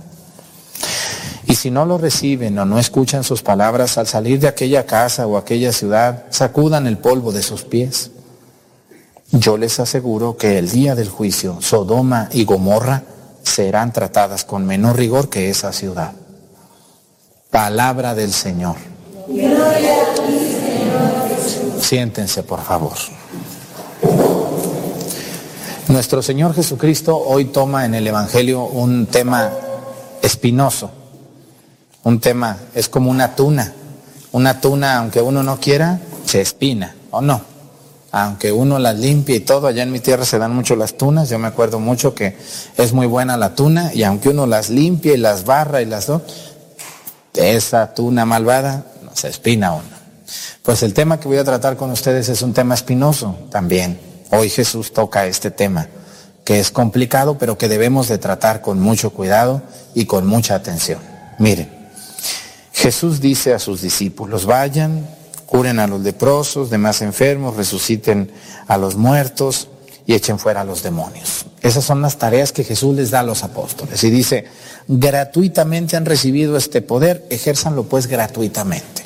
Y 1.45 1.55
si 1.55 1.71
no 1.71 1.85
lo 1.85 1.97
reciben 1.97 2.57
o 2.57 2.65
no 2.65 2.79
escuchan 2.79 3.23
sus 3.23 3.41
palabras, 3.41 3.97
al 3.97 4.07
salir 4.07 4.39
de 4.39 4.47
aquella 4.47 4.85
casa 4.85 5.27
o 5.27 5.37
aquella 5.37 5.71
ciudad, 5.71 6.25
sacudan 6.29 6.87
el 6.87 6.97
polvo 6.97 7.31
de 7.31 7.43
sus 7.43 7.63
pies. 7.63 8.11
Yo 9.35 9.57
les 9.57 9.79
aseguro 9.79 10.37
que 10.37 10.59
el 10.59 10.69
día 10.69 10.93
del 10.93 11.09
juicio, 11.09 11.57
Sodoma 11.59 12.29
y 12.31 12.45
Gomorra 12.45 13.01
serán 13.41 13.91
tratadas 13.91 14.45
con 14.45 14.63
menor 14.63 14.95
rigor 14.95 15.27
que 15.27 15.49
esa 15.49 15.73
ciudad. 15.73 16.13
Palabra 17.49 18.13
del 18.13 18.31
Señor. 18.31 18.75
Siéntense, 21.81 22.43
por 22.43 22.61
favor. 22.61 22.93
Nuestro 25.87 26.21
Señor 26.21 26.53
Jesucristo 26.53 27.17
hoy 27.17 27.45
toma 27.45 27.85
en 27.85 27.95
el 27.95 28.05
Evangelio 28.05 28.65
un 28.65 29.07
tema 29.07 29.51
espinoso. 30.21 30.91
Un 32.03 32.19
tema, 32.19 32.59
es 32.75 32.87
como 32.87 33.09
una 33.09 33.35
tuna. 33.35 33.73
Una 34.31 34.61
tuna, 34.61 34.97
aunque 34.99 35.23
uno 35.23 35.41
no 35.41 35.59
quiera, 35.59 35.99
se 36.23 36.39
espina, 36.39 36.95
¿o 37.09 37.19
no? 37.19 37.52
Aunque 38.15 38.51
uno 38.51 38.77
las 38.77 38.99
limpie 38.99 39.37
y 39.37 39.39
todo, 39.39 39.65
allá 39.65 39.81
en 39.81 39.91
mi 39.91 39.99
tierra 39.99 40.23
se 40.23 40.37
dan 40.37 40.53
mucho 40.53 40.75
las 40.75 40.99
tunas, 40.99 41.29
yo 41.29 41.39
me 41.39 41.47
acuerdo 41.47 41.79
mucho 41.79 42.13
que 42.13 42.37
es 42.77 42.93
muy 42.93 43.07
buena 43.07 43.37
la 43.37 43.55
tuna, 43.55 43.91
y 43.91 44.03
aunque 44.03 44.29
uno 44.29 44.45
las 44.45 44.69
limpie 44.69 45.15
y 45.15 45.17
las 45.17 45.45
barra 45.45 45.81
y 45.81 45.85
las 45.85 46.05
do, 46.05 46.21
esa 47.33 47.95
tuna 47.95 48.23
malvada 48.25 48.85
se 49.15 49.29
espina 49.29 49.73
uno. 49.73 49.85
Pues 50.61 50.83
el 50.83 50.93
tema 50.93 51.19
que 51.19 51.27
voy 51.27 51.37
a 51.37 51.43
tratar 51.43 51.75
con 51.75 51.89
ustedes 51.89 52.29
es 52.29 52.43
un 52.43 52.53
tema 52.53 52.75
espinoso 52.75 53.35
también. 53.49 53.99
Hoy 54.29 54.47
Jesús 54.51 54.93
toca 54.93 55.25
este 55.25 55.49
tema, 55.49 55.87
que 56.45 56.59
es 56.59 56.69
complicado, 56.69 57.39
pero 57.39 57.57
que 57.57 57.67
debemos 57.67 58.09
de 58.09 58.19
tratar 58.19 58.61
con 58.61 58.79
mucho 58.79 59.09
cuidado 59.09 59.63
y 59.95 60.05
con 60.05 60.27
mucha 60.27 60.53
atención. 60.53 60.99
Miren, 61.39 61.67
Jesús 62.73 63.19
dice 63.19 63.55
a 63.55 63.59
sus 63.59 63.81
discípulos, 63.81 64.45
vayan, 64.45 65.03
curen 65.53 65.79
a 65.79 65.85
los 65.85 66.01
leprosos, 66.01 66.71
demás 66.71 67.03
enfermos, 67.03 67.55
resuciten 67.55 68.31
a 68.65 68.75
los 68.79 68.95
muertos 68.95 69.67
y 70.07 70.15
echen 70.15 70.39
fuera 70.39 70.61
a 70.61 70.63
los 70.63 70.81
demonios. 70.81 71.45
Esas 71.61 71.85
son 71.85 72.01
las 72.01 72.17
tareas 72.17 72.51
que 72.51 72.63
Jesús 72.63 72.95
les 72.95 73.11
da 73.11 73.19
a 73.19 73.23
los 73.23 73.43
apóstoles. 73.43 74.03
Y 74.03 74.09
dice, 74.09 74.45
gratuitamente 74.87 75.95
han 75.95 76.05
recibido 76.05 76.57
este 76.57 76.81
poder, 76.81 77.27
ejérzanlo 77.29 77.83
pues 77.83 78.07
gratuitamente. 78.07 79.05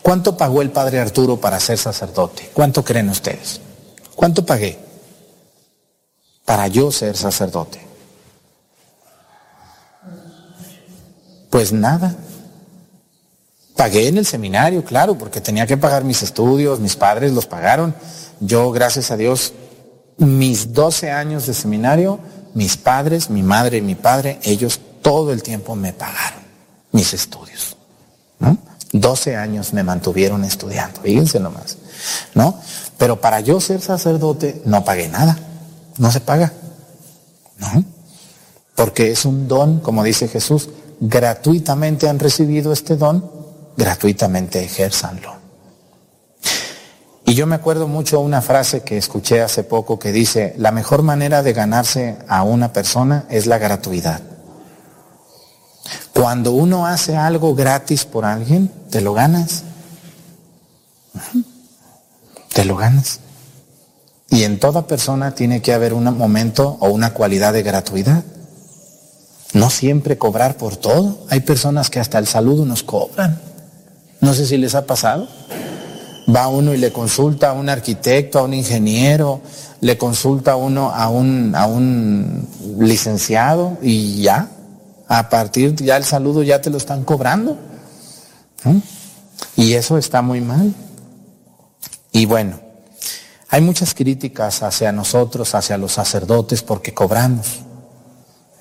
¿Cuánto 0.00 0.34
pagó 0.38 0.62
el 0.62 0.70
padre 0.70 0.98
Arturo 0.98 1.36
para 1.38 1.60
ser 1.60 1.76
sacerdote? 1.76 2.48
¿Cuánto 2.54 2.82
creen 2.82 3.10
ustedes? 3.10 3.60
¿Cuánto 4.14 4.46
pagué 4.46 4.78
para 6.46 6.68
yo 6.68 6.90
ser 6.90 7.18
sacerdote? 7.18 7.80
Pues 11.50 11.70
nada. 11.70 12.16
Pagué 13.76 14.08
en 14.08 14.18
el 14.18 14.26
seminario, 14.26 14.84
claro, 14.84 15.18
porque 15.18 15.40
tenía 15.40 15.66
que 15.66 15.76
pagar 15.76 16.04
mis 16.04 16.22
estudios, 16.22 16.78
mis 16.78 16.96
padres 16.96 17.32
los 17.32 17.46
pagaron. 17.46 17.94
Yo, 18.40 18.70
gracias 18.70 19.10
a 19.10 19.16
Dios, 19.16 19.52
mis 20.16 20.72
12 20.72 21.10
años 21.10 21.46
de 21.46 21.54
seminario, 21.54 22.20
mis 22.54 22.76
padres, 22.76 23.30
mi 23.30 23.42
madre 23.42 23.78
y 23.78 23.82
mi 23.82 23.96
padre, 23.96 24.38
ellos 24.44 24.80
todo 25.02 25.32
el 25.32 25.42
tiempo 25.42 25.74
me 25.74 25.92
pagaron 25.92 26.40
mis 26.92 27.12
estudios. 27.12 27.76
¿no? 28.38 28.56
12 28.92 29.36
años 29.36 29.72
me 29.72 29.82
mantuvieron 29.82 30.44
estudiando, 30.44 31.00
fíjense 31.00 31.40
nomás. 31.40 31.76
¿no? 32.34 32.60
Pero 32.96 33.20
para 33.20 33.40
yo 33.40 33.60
ser 33.60 33.80
sacerdote 33.80 34.62
no 34.64 34.84
pagué 34.84 35.08
nada, 35.08 35.36
no 35.98 36.12
se 36.12 36.20
paga. 36.20 36.52
¿no? 37.58 37.84
Porque 38.76 39.10
es 39.10 39.24
un 39.24 39.48
don, 39.48 39.80
como 39.80 40.04
dice 40.04 40.28
Jesús, 40.28 40.68
gratuitamente 41.00 42.08
han 42.08 42.20
recibido 42.20 42.72
este 42.72 42.96
don, 42.96 43.33
gratuitamente 43.76 44.62
ejérzanlo. 44.62 45.44
Y 47.26 47.34
yo 47.34 47.46
me 47.46 47.54
acuerdo 47.54 47.88
mucho 47.88 48.20
una 48.20 48.42
frase 48.42 48.82
que 48.82 48.98
escuché 48.98 49.40
hace 49.40 49.64
poco 49.64 49.98
que 49.98 50.12
dice, 50.12 50.54
la 50.58 50.72
mejor 50.72 51.02
manera 51.02 51.42
de 51.42 51.54
ganarse 51.54 52.18
a 52.28 52.42
una 52.42 52.72
persona 52.72 53.24
es 53.30 53.46
la 53.46 53.56
gratuidad. 53.56 54.20
Cuando 56.12 56.52
uno 56.52 56.86
hace 56.86 57.16
algo 57.16 57.54
gratis 57.54 58.04
por 58.04 58.24
alguien, 58.24 58.70
te 58.90 59.00
lo 59.00 59.14
ganas. 59.14 59.64
Te 62.52 62.64
lo 62.64 62.76
ganas. 62.76 63.20
Y 64.28 64.44
en 64.44 64.60
toda 64.60 64.86
persona 64.86 65.34
tiene 65.34 65.62
que 65.62 65.72
haber 65.72 65.94
un 65.94 66.04
momento 66.16 66.76
o 66.80 66.88
una 66.88 67.14
cualidad 67.14 67.52
de 67.52 67.62
gratuidad. 67.62 68.22
No 69.54 69.70
siempre 69.70 70.18
cobrar 70.18 70.56
por 70.56 70.76
todo. 70.76 71.24
Hay 71.30 71.40
personas 71.40 71.88
que 71.88 72.00
hasta 72.00 72.18
el 72.18 72.26
saludo 72.26 72.64
nos 72.66 72.82
cobran. 72.82 73.53
No 74.24 74.32
sé 74.32 74.46
si 74.46 74.56
les 74.56 74.74
ha 74.74 74.86
pasado. 74.86 75.28
Va 76.34 76.48
uno 76.48 76.72
y 76.72 76.78
le 76.78 76.90
consulta 76.90 77.50
a 77.50 77.52
un 77.52 77.68
arquitecto, 77.68 78.38
a 78.38 78.44
un 78.44 78.54
ingeniero, 78.54 79.42
le 79.82 79.98
consulta 79.98 80.56
uno 80.56 80.90
a 80.90 81.10
un, 81.10 81.54
a 81.54 81.66
un 81.66 82.48
licenciado 82.78 83.76
y 83.82 84.22
ya, 84.22 84.48
a 85.08 85.28
partir 85.28 85.74
ya 85.74 85.98
el 85.98 86.04
saludo 86.04 86.42
ya 86.42 86.62
te 86.62 86.70
lo 86.70 86.78
están 86.78 87.04
cobrando. 87.04 87.58
Y 89.56 89.74
eso 89.74 89.98
está 89.98 90.22
muy 90.22 90.40
mal. 90.40 90.72
Y 92.10 92.24
bueno, 92.24 92.58
hay 93.50 93.60
muchas 93.60 93.92
críticas 93.92 94.62
hacia 94.62 94.90
nosotros, 94.90 95.54
hacia 95.54 95.76
los 95.76 95.92
sacerdotes, 95.92 96.62
porque 96.62 96.94
cobramos. 96.94 97.60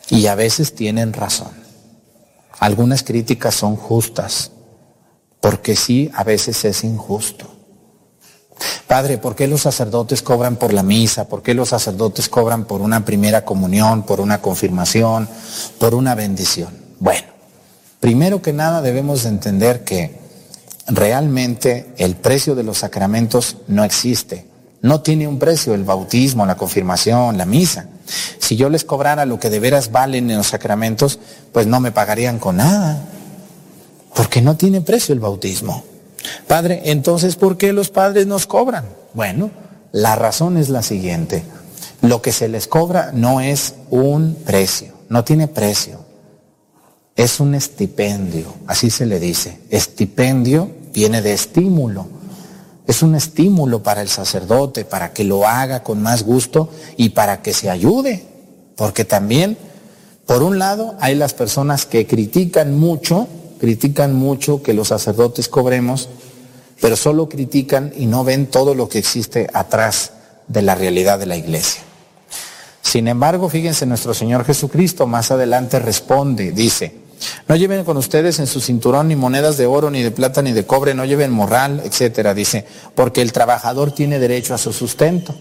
Y 0.09 0.27
a 0.27 0.35
veces 0.35 0.75
tienen 0.75 1.13
razón. 1.13 1.51
Algunas 2.59 3.01
críticas 3.03 3.55
son 3.55 3.77
justas, 3.77 4.51
porque 5.43 5.75
sí, 5.75 6.09
a 6.15 6.23
veces 6.23 6.63
es 6.63 6.85
injusto. 6.85 7.53
Padre, 8.87 9.17
¿por 9.17 9.35
qué 9.35 9.45
los 9.45 9.63
sacerdotes 9.63 10.21
cobran 10.21 10.55
por 10.55 10.71
la 10.71 10.83
misa? 10.83 11.27
¿Por 11.27 11.43
qué 11.43 11.53
los 11.53 11.67
sacerdotes 11.67 12.29
cobran 12.29 12.63
por 12.63 12.79
una 12.79 13.03
primera 13.03 13.43
comunión, 13.43 14.03
por 14.03 14.21
una 14.21 14.41
confirmación, 14.41 15.27
por 15.79 15.95
una 15.95 16.15
bendición? 16.15 16.69
Bueno, 16.97 17.27
primero 17.99 18.41
que 18.41 18.53
nada 18.53 18.81
debemos 18.81 19.23
de 19.23 19.29
entender 19.29 19.83
que 19.83 20.17
realmente 20.87 21.93
el 21.97 22.15
precio 22.15 22.55
de 22.55 22.63
los 22.63 22.77
sacramentos 22.77 23.57
no 23.67 23.83
existe. 23.83 24.47
No 24.81 25.01
tiene 25.01 25.27
un 25.27 25.39
precio 25.39 25.73
el 25.73 25.83
bautismo, 25.83 26.45
la 26.45 26.55
confirmación, 26.55 27.37
la 27.37 27.45
misa. 27.45 27.87
Si 28.39 28.55
yo 28.55 28.69
les 28.69 28.85
cobrara 28.85 29.25
lo 29.25 29.41
que 29.41 29.49
de 29.49 29.59
veras 29.59 29.91
valen 29.91 30.31
en 30.31 30.37
los 30.37 30.47
sacramentos, 30.47 31.19
pues 31.51 31.67
no 31.67 31.81
me 31.81 31.91
pagarían 31.91 32.39
con 32.39 32.55
nada. 32.55 33.09
Porque 34.15 34.41
no 34.41 34.55
tiene 34.55 34.81
precio 34.81 35.13
el 35.13 35.19
bautismo. 35.19 35.83
Padre, 36.47 36.81
entonces, 36.85 37.35
¿por 37.35 37.57
qué 37.57 37.73
los 37.73 37.89
padres 37.89 38.27
nos 38.27 38.45
cobran? 38.45 38.85
Bueno, 39.13 39.51
la 39.91 40.15
razón 40.15 40.57
es 40.57 40.69
la 40.69 40.83
siguiente. 40.83 41.43
Lo 42.01 42.21
que 42.21 42.31
se 42.31 42.49
les 42.49 42.67
cobra 42.67 43.11
no 43.13 43.41
es 43.41 43.75
un 43.89 44.35
precio, 44.45 44.93
no 45.09 45.23
tiene 45.23 45.47
precio. 45.47 45.99
Es 47.15 47.39
un 47.39 47.53
estipendio, 47.53 48.53
así 48.67 48.89
se 48.89 49.05
le 49.05 49.19
dice. 49.19 49.59
Estipendio 49.69 50.69
viene 50.93 51.21
de 51.21 51.33
estímulo. 51.33 52.07
Es 52.87 53.03
un 53.03 53.15
estímulo 53.15 53.83
para 53.83 54.01
el 54.01 54.09
sacerdote, 54.09 54.83
para 54.83 55.13
que 55.13 55.23
lo 55.23 55.47
haga 55.47 55.83
con 55.83 56.01
más 56.01 56.23
gusto 56.23 56.69
y 56.97 57.09
para 57.09 57.41
que 57.41 57.53
se 57.53 57.69
ayude. 57.69 58.25
Porque 58.75 59.05
también, 59.05 59.57
por 60.25 60.43
un 60.43 60.59
lado, 60.59 60.95
hay 60.99 61.15
las 61.15 61.33
personas 61.33 61.85
que 61.85 62.07
critican 62.07 62.77
mucho, 62.77 63.27
critican 63.63 64.13
mucho 64.13 64.61
que 64.61 64.73
los 64.73 64.89
sacerdotes 64.89 65.47
cobremos, 65.47 66.09
pero 66.81 66.97
solo 66.97 67.29
critican 67.29 67.93
y 67.95 68.07
no 68.07 68.25
ven 68.25 68.47
todo 68.47 68.75
lo 68.75 68.89
que 68.89 68.99
existe 68.99 69.49
atrás 69.53 70.11
de 70.49 70.61
la 70.61 70.75
realidad 70.75 71.17
de 71.17 71.27
la 71.27 71.37
iglesia. 71.37 71.81
Sin 72.81 73.07
embargo, 73.07 73.47
fíjense, 73.47 73.85
nuestro 73.85 74.13
Señor 74.13 74.43
Jesucristo 74.43 75.07
más 75.07 75.31
adelante 75.31 75.79
responde, 75.79 76.51
dice, 76.51 76.97
no 77.47 77.55
lleven 77.55 77.85
con 77.85 77.95
ustedes 77.95 78.37
en 78.39 78.47
su 78.47 78.59
cinturón 78.59 79.07
ni 79.07 79.15
monedas 79.15 79.55
de 79.55 79.65
oro, 79.65 79.89
ni 79.89 80.03
de 80.03 80.11
plata, 80.11 80.41
ni 80.41 80.51
de 80.51 80.65
cobre, 80.65 80.93
no 80.93 81.05
lleven 81.05 81.31
morral, 81.31 81.83
etcétera, 81.85 82.33
dice, 82.33 82.65
porque 82.95 83.21
el 83.21 83.31
trabajador 83.31 83.93
tiene 83.93 84.19
derecho 84.19 84.53
a 84.53 84.57
su 84.57 84.73
sustento. 84.73 85.33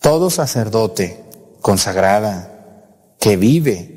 Todo 0.00 0.30
sacerdote 0.30 1.22
consagrada 1.60 3.14
que 3.20 3.36
vive 3.36 3.94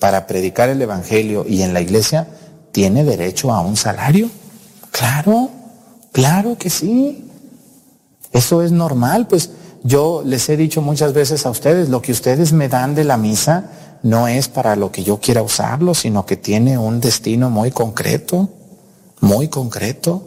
para 0.00 0.26
predicar 0.26 0.70
el 0.70 0.80
Evangelio 0.80 1.44
y 1.46 1.60
en 1.60 1.74
la 1.74 1.82
iglesia 1.82 2.26
tiene 2.74 3.04
derecho 3.04 3.52
a 3.52 3.60
un 3.60 3.76
salario. 3.76 4.28
Claro, 4.90 5.48
claro 6.10 6.58
que 6.58 6.68
sí. 6.68 7.30
Eso 8.32 8.62
es 8.62 8.72
normal, 8.72 9.28
pues 9.28 9.50
yo 9.84 10.22
les 10.26 10.48
he 10.48 10.56
dicho 10.56 10.82
muchas 10.82 11.12
veces 11.12 11.46
a 11.46 11.50
ustedes, 11.50 11.88
lo 11.88 12.02
que 12.02 12.10
ustedes 12.10 12.52
me 12.52 12.68
dan 12.68 12.96
de 12.96 13.04
la 13.04 13.16
misa, 13.16 13.70
no 14.02 14.26
es 14.26 14.48
para 14.48 14.74
lo 14.74 14.90
que 14.90 15.04
yo 15.04 15.20
quiera 15.20 15.40
usarlo, 15.40 15.94
sino 15.94 16.26
que 16.26 16.36
tiene 16.36 16.76
un 16.76 17.00
destino 17.00 17.48
muy 17.48 17.70
concreto, 17.70 18.48
muy 19.20 19.46
concreto. 19.46 20.26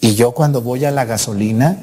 Y 0.00 0.14
yo 0.14 0.32
cuando 0.32 0.62
voy 0.62 0.86
a 0.86 0.90
la 0.90 1.04
gasolina, 1.04 1.76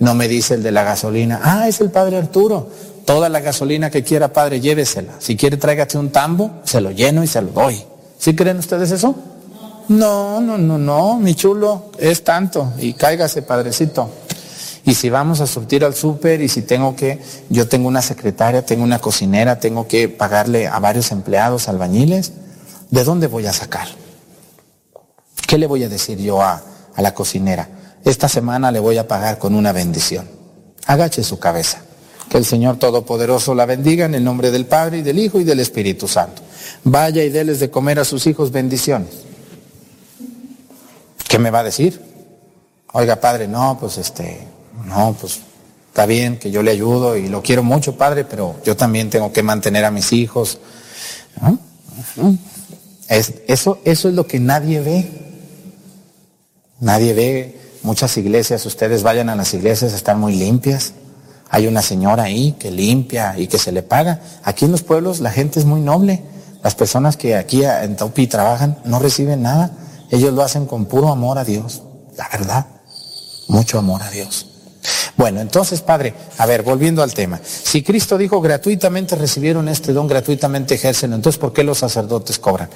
no 0.00 0.16
me 0.16 0.26
dice 0.26 0.54
el 0.54 0.64
de 0.64 0.72
la 0.72 0.82
gasolina, 0.82 1.40
ah, 1.44 1.68
es 1.68 1.80
el 1.80 1.92
padre 1.92 2.16
Arturo, 2.16 2.70
toda 3.04 3.28
la 3.28 3.38
gasolina 3.38 3.88
que 3.88 4.02
quiera, 4.02 4.32
padre, 4.32 4.60
llévesela. 4.60 5.12
Si 5.20 5.36
quiere, 5.36 5.58
tráigate 5.58 5.96
un 5.96 6.10
tambo, 6.10 6.50
se 6.64 6.80
lo 6.80 6.90
lleno 6.90 7.22
y 7.22 7.28
se 7.28 7.40
lo 7.40 7.52
doy. 7.52 7.80
¿Sí 8.18 8.34
creen 8.34 8.58
ustedes 8.58 8.90
eso? 8.90 9.14
No, 9.88 10.40
no, 10.40 10.56
no, 10.56 10.78
no, 10.78 11.18
mi 11.18 11.34
chulo, 11.34 11.90
es 11.98 12.24
tanto. 12.24 12.72
Y 12.78 12.94
cáigase, 12.94 13.42
padrecito. 13.42 14.10
Y 14.84 14.94
si 14.94 15.08
vamos 15.08 15.40
a 15.40 15.46
surtir 15.46 15.84
al 15.84 15.94
súper 15.94 16.42
y 16.42 16.48
si 16.48 16.62
tengo 16.62 16.94
que, 16.94 17.20
yo 17.48 17.68
tengo 17.68 17.88
una 17.88 18.02
secretaria, 18.02 18.66
tengo 18.66 18.84
una 18.84 18.98
cocinera, 18.98 19.58
tengo 19.58 19.88
que 19.88 20.08
pagarle 20.08 20.66
a 20.66 20.78
varios 20.78 21.10
empleados, 21.10 21.68
albañiles, 21.68 22.32
¿de 22.90 23.04
dónde 23.04 23.26
voy 23.26 23.46
a 23.46 23.52
sacar? 23.52 23.88
¿Qué 25.46 25.56
le 25.56 25.66
voy 25.66 25.84
a 25.84 25.88
decir 25.88 26.18
yo 26.18 26.42
a, 26.42 26.62
a 26.94 27.02
la 27.02 27.14
cocinera? 27.14 27.68
Esta 28.04 28.28
semana 28.28 28.70
le 28.70 28.78
voy 28.78 28.98
a 28.98 29.08
pagar 29.08 29.38
con 29.38 29.54
una 29.54 29.72
bendición. 29.72 30.28
Agache 30.86 31.22
su 31.22 31.38
cabeza. 31.38 31.78
Que 32.28 32.36
el 32.36 32.44
Señor 32.44 32.76
Todopoderoso 32.76 33.54
la 33.54 33.64
bendiga 33.64 34.04
en 34.04 34.14
el 34.14 34.24
nombre 34.24 34.50
del 34.50 34.66
Padre 34.66 34.98
y 34.98 35.02
del 35.02 35.18
Hijo 35.18 35.40
y 35.40 35.44
del 35.44 35.60
Espíritu 35.60 36.08
Santo. 36.08 36.42
Vaya 36.84 37.22
y 37.22 37.30
déles 37.30 37.60
de 37.60 37.70
comer 37.70 37.98
a 37.98 38.04
sus 38.04 38.26
hijos 38.26 38.50
bendiciones. 38.50 39.08
¿Qué 41.34 41.40
me 41.40 41.50
va 41.50 41.58
a 41.58 41.64
decir? 41.64 42.00
Oiga, 42.92 43.16
padre, 43.16 43.48
no, 43.48 43.76
pues 43.80 43.98
este, 43.98 44.46
no, 44.86 45.16
pues 45.20 45.40
está 45.88 46.06
bien 46.06 46.38
que 46.38 46.52
yo 46.52 46.62
le 46.62 46.70
ayudo 46.70 47.16
y 47.16 47.26
lo 47.26 47.42
quiero 47.42 47.64
mucho, 47.64 47.96
padre, 47.96 48.24
pero 48.24 48.54
yo 48.64 48.76
también 48.76 49.10
tengo 49.10 49.32
que 49.32 49.42
mantener 49.42 49.84
a 49.84 49.90
mis 49.90 50.12
hijos. 50.12 50.58
Es, 53.08 53.32
eso, 53.48 53.80
eso 53.84 54.08
es 54.08 54.14
lo 54.14 54.28
que 54.28 54.38
nadie 54.38 54.78
ve. 54.78 55.10
Nadie 56.78 57.14
ve. 57.14 57.60
Muchas 57.82 58.16
iglesias, 58.16 58.64
ustedes 58.64 59.02
vayan 59.02 59.28
a 59.28 59.34
las 59.34 59.54
iglesias, 59.54 59.92
están 59.92 60.20
muy 60.20 60.36
limpias. 60.36 60.92
Hay 61.50 61.66
una 61.66 61.82
señora 61.82 62.22
ahí 62.22 62.52
que 62.60 62.70
limpia 62.70 63.36
y 63.36 63.48
que 63.48 63.58
se 63.58 63.72
le 63.72 63.82
paga. 63.82 64.20
Aquí 64.44 64.66
en 64.66 64.70
los 64.70 64.84
pueblos 64.84 65.18
la 65.18 65.32
gente 65.32 65.58
es 65.58 65.66
muy 65.66 65.80
noble. 65.80 66.22
Las 66.62 66.76
personas 66.76 67.16
que 67.16 67.34
aquí 67.34 67.64
en 67.64 67.96
Taupi 67.96 68.28
trabajan 68.28 68.78
no 68.84 69.00
reciben 69.00 69.42
nada. 69.42 69.72
Ellos 70.14 70.32
lo 70.32 70.42
hacen 70.42 70.66
con 70.66 70.84
puro 70.84 71.08
amor 71.08 71.38
a 71.38 71.44
Dios. 71.44 71.82
La 72.16 72.28
verdad. 72.28 72.66
Mucho 73.48 73.80
amor 73.80 74.00
a 74.00 74.10
Dios. 74.10 74.46
Bueno, 75.16 75.40
entonces, 75.40 75.80
Padre, 75.80 76.14
a 76.38 76.46
ver, 76.46 76.62
volviendo 76.62 77.02
al 77.02 77.12
tema. 77.12 77.40
Si 77.42 77.82
Cristo 77.82 78.16
dijo 78.16 78.40
gratuitamente 78.40 79.16
recibieron 79.16 79.68
este 79.68 79.92
don, 79.92 80.06
gratuitamente 80.06 80.74
ejercen, 80.74 81.12
entonces 81.14 81.38
¿por 81.38 81.52
qué 81.52 81.64
los 81.64 81.78
sacerdotes 81.78 82.38
cobran? 82.38 82.70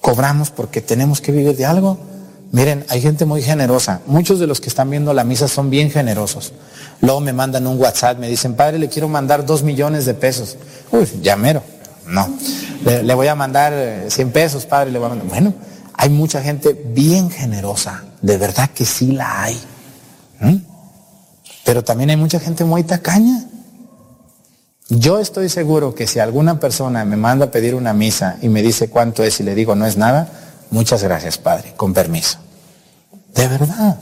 Cobramos 0.00 0.50
porque 0.50 0.80
tenemos 0.80 1.20
que 1.20 1.32
vivir 1.32 1.56
de 1.56 1.66
algo. 1.66 1.98
Miren, 2.52 2.84
hay 2.88 3.00
gente 3.00 3.24
muy 3.24 3.42
generosa. 3.42 4.00
Muchos 4.06 4.38
de 4.38 4.46
los 4.46 4.60
que 4.60 4.68
están 4.68 4.90
viendo 4.90 5.12
la 5.12 5.24
misa 5.24 5.48
son 5.48 5.70
bien 5.70 5.90
generosos. 5.90 6.52
Luego 7.00 7.20
me 7.20 7.32
mandan 7.32 7.66
un 7.66 7.80
WhatsApp, 7.80 8.18
me 8.18 8.28
dicen, 8.28 8.54
Padre, 8.54 8.78
le 8.78 8.88
quiero 8.88 9.08
mandar 9.08 9.44
dos 9.44 9.64
millones 9.64 10.04
de 10.06 10.14
pesos. 10.14 10.56
Uy, 10.92 11.08
llamero. 11.20 11.64
No. 12.06 12.28
Le, 12.84 13.14
voy 13.14 13.26
a 13.26 13.34
mandar 13.34 13.72
eh, 13.74 14.06
100 14.08 14.30
pesos, 14.30 14.66
Padre, 14.66 14.92
le 14.92 14.98
voy 14.98 15.06
a 15.06 15.08
mandar. 15.10 15.28
Bueno, 15.28 15.54
hay 16.00 16.08
mucha 16.08 16.40
gente 16.40 16.72
bien 16.72 17.28
generosa. 17.28 18.02
De 18.22 18.38
verdad 18.38 18.70
que 18.70 18.86
sí 18.86 19.12
la 19.12 19.42
hay. 19.42 19.60
Pero 21.62 21.84
también 21.84 22.08
hay 22.08 22.16
mucha 22.16 22.40
gente 22.40 22.64
muy 22.64 22.84
tacaña. 22.84 23.44
Yo 24.88 25.18
estoy 25.18 25.50
seguro 25.50 25.94
que 25.94 26.06
si 26.06 26.18
alguna 26.18 26.58
persona 26.58 27.04
me 27.04 27.18
manda 27.18 27.44
a 27.44 27.50
pedir 27.50 27.74
una 27.74 27.92
misa 27.92 28.38
y 28.40 28.48
me 28.48 28.62
dice 28.62 28.88
cuánto 28.88 29.22
es 29.22 29.40
y 29.40 29.42
le 29.42 29.54
digo 29.54 29.74
no 29.74 29.84
es 29.84 29.98
nada, 29.98 30.30
muchas 30.70 31.02
gracias, 31.02 31.36
Padre, 31.36 31.74
con 31.76 31.92
permiso. 31.92 32.38
De 33.34 33.46
verdad. 33.46 33.98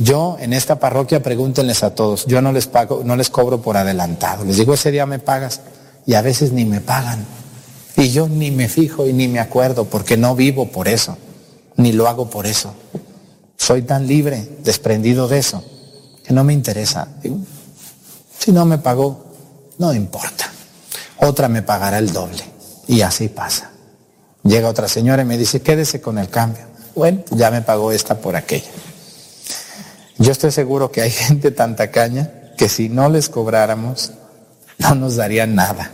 Yo 0.00 0.36
en 0.40 0.52
esta 0.52 0.80
parroquia 0.80 1.22
pregúntenles 1.22 1.84
a 1.84 1.94
todos, 1.94 2.26
yo 2.26 2.42
no 2.42 2.50
les 2.50 2.66
pago, 2.66 3.02
no 3.04 3.14
les 3.14 3.30
cobro 3.30 3.62
por 3.62 3.76
adelantado. 3.76 4.44
Les 4.44 4.56
digo 4.56 4.74
ese 4.74 4.90
día 4.90 5.06
me 5.06 5.20
pagas 5.20 5.60
y 6.06 6.14
a 6.14 6.22
veces 6.22 6.50
ni 6.50 6.64
me 6.64 6.80
pagan. 6.80 7.24
Y 7.96 8.10
yo 8.10 8.28
ni 8.28 8.50
me 8.50 8.68
fijo 8.68 9.06
y 9.06 9.12
ni 9.12 9.28
me 9.28 9.40
acuerdo 9.40 9.84
porque 9.84 10.16
no 10.16 10.34
vivo 10.34 10.70
por 10.70 10.88
eso, 10.88 11.16
ni 11.76 11.92
lo 11.92 12.08
hago 12.08 12.28
por 12.28 12.46
eso. 12.46 12.74
Soy 13.56 13.82
tan 13.82 14.06
libre, 14.06 14.48
desprendido 14.62 15.28
de 15.28 15.38
eso 15.38 15.64
que 16.24 16.32
no 16.32 16.42
me 16.42 16.52
interesa. 16.52 17.06
Si 18.38 18.50
no 18.50 18.64
me 18.64 18.78
pagó, 18.78 19.24
no 19.78 19.92
importa. 19.92 20.50
Otra 21.18 21.48
me 21.48 21.62
pagará 21.62 21.98
el 21.98 22.12
doble. 22.12 22.42
Y 22.88 23.02
así 23.02 23.28
pasa. 23.28 23.70
Llega 24.42 24.68
otra 24.68 24.88
señora 24.88 25.22
y 25.22 25.26
me 25.26 25.38
dice, 25.38 25.62
quédese 25.62 26.00
con 26.00 26.18
el 26.18 26.28
cambio. 26.28 26.64
Bueno, 26.94 27.22
ya 27.30 27.50
me 27.50 27.62
pagó 27.62 27.92
esta 27.92 28.18
por 28.18 28.36
aquella. 28.36 28.70
Yo 30.18 30.32
estoy 30.32 30.50
seguro 30.50 30.90
que 30.90 31.02
hay 31.02 31.10
gente 31.10 31.50
tan 31.50 31.76
tacaña 31.76 32.30
que 32.56 32.68
si 32.68 32.88
no 32.88 33.08
les 33.08 33.28
cobráramos, 33.28 34.12
no 34.78 34.94
nos 34.94 35.16
darían 35.16 35.54
nada. 35.54 35.90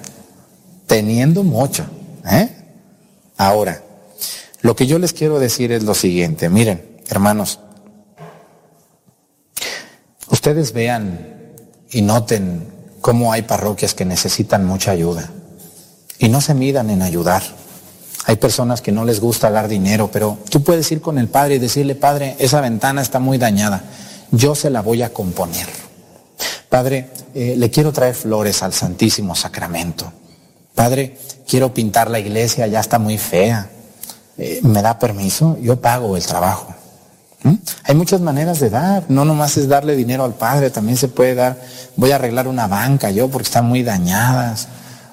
Teniendo 0.90 1.44
mucho. 1.44 1.86
¿eh? 2.28 2.48
Ahora, 3.36 3.80
lo 4.60 4.74
que 4.74 4.88
yo 4.88 4.98
les 4.98 5.12
quiero 5.12 5.38
decir 5.38 5.70
es 5.70 5.84
lo 5.84 5.94
siguiente. 5.94 6.48
Miren, 6.48 6.98
hermanos, 7.08 7.60
ustedes 10.32 10.72
vean 10.72 11.54
y 11.92 12.02
noten 12.02 12.66
cómo 13.00 13.32
hay 13.32 13.42
parroquias 13.42 13.94
que 13.94 14.04
necesitan 14.04 14.66
mucha 14.66 14.90
ayuda 14.90 15.30
y 16.18 16.28
no 16.28 16.40
se 16.40 16.54
midan 16.54 16.90
en 16.90 17.02
ayudar. 17.02 17.44
Hay 18.26 18.34
personas 18.34 18.82
que 18.82 18.90
no 18.90 19.04
les 19.04 19.20
gusta 19.20 19.48
dar 19.48 19.68
dinero, 19.68 20.10
pero 20.12 20.38
tú 20.50 20.64
puedes 20.64 20.90
ir 20.90 21.00
con 21.00 21.18
el 21.18 21.28
padre 21.28 21.54
y 21.54 21.58
decirle, 21.60 21.94
padre, 21.94 22.34
esa 22.40 22.60
ventana 22.60 23.00
está 23.00 23.20
muy 23.20 23.38
dañada, 23.38 23.84
yo 24.32 24.56
se 24.56 24.70
la 24.70 24.82
voy 24.82 25.02
a 25.02 25.12
componer. 25.12 25.68
Padre, 26.68 27.10
eh, 27.32 27.54
le 27.56 27.70
quiero 27.70 27.92
traer 27.92 28.16
flores 28.16 28.64
al 28.64 28.72
Santísimo 28.72 29.36
Sacramento. 29.36 30.14
Padre, 30.74 31.16
quiero 31.46 31.74
pintar 31.74 32.10
la 32.10 32.18
iglesia, 32.18 32.66
ya 32.66 32.80
está 32.80 32.98
muy 32.98 33.18
fea. 33.18 33.70
Eh, 34.38 34.60
¿Me 34.62 34.82
da 34.82 34.98
permiso? 34.98 35.58
Yo 35.60 35.80
pago 35.80 36.16
el 36.16 36.24
trabajo. 36.24 36.74
¿Mm? 37.42 37.54
Hay 37.84 37.94
muchas 37.94 38.20
maneras 38.20 38.60
de 38.60 38.70
dar, 38.70 39.04
no 39.08 39.24
nomás 39.24 39.56
es 39.56 39.68
darle 39.68 39.96
dinero 39.96 40.24
al 40.24 40.34
padre, 40.34 40.70
también 40.70 40.96
se 40.96 41.08
puede 41.08 41.34
dar, 41.34 41.60
voy 41.96 42.10
a 42.10 42.16
arreglar 42.16 42.48
una 42.48 42.66
banca 42.66 43.10
yo 43.10 43.28
porque 43.28 43.46
están 43.46 43.66
muy 43.66 43.82
dañadas, 43.82 44.68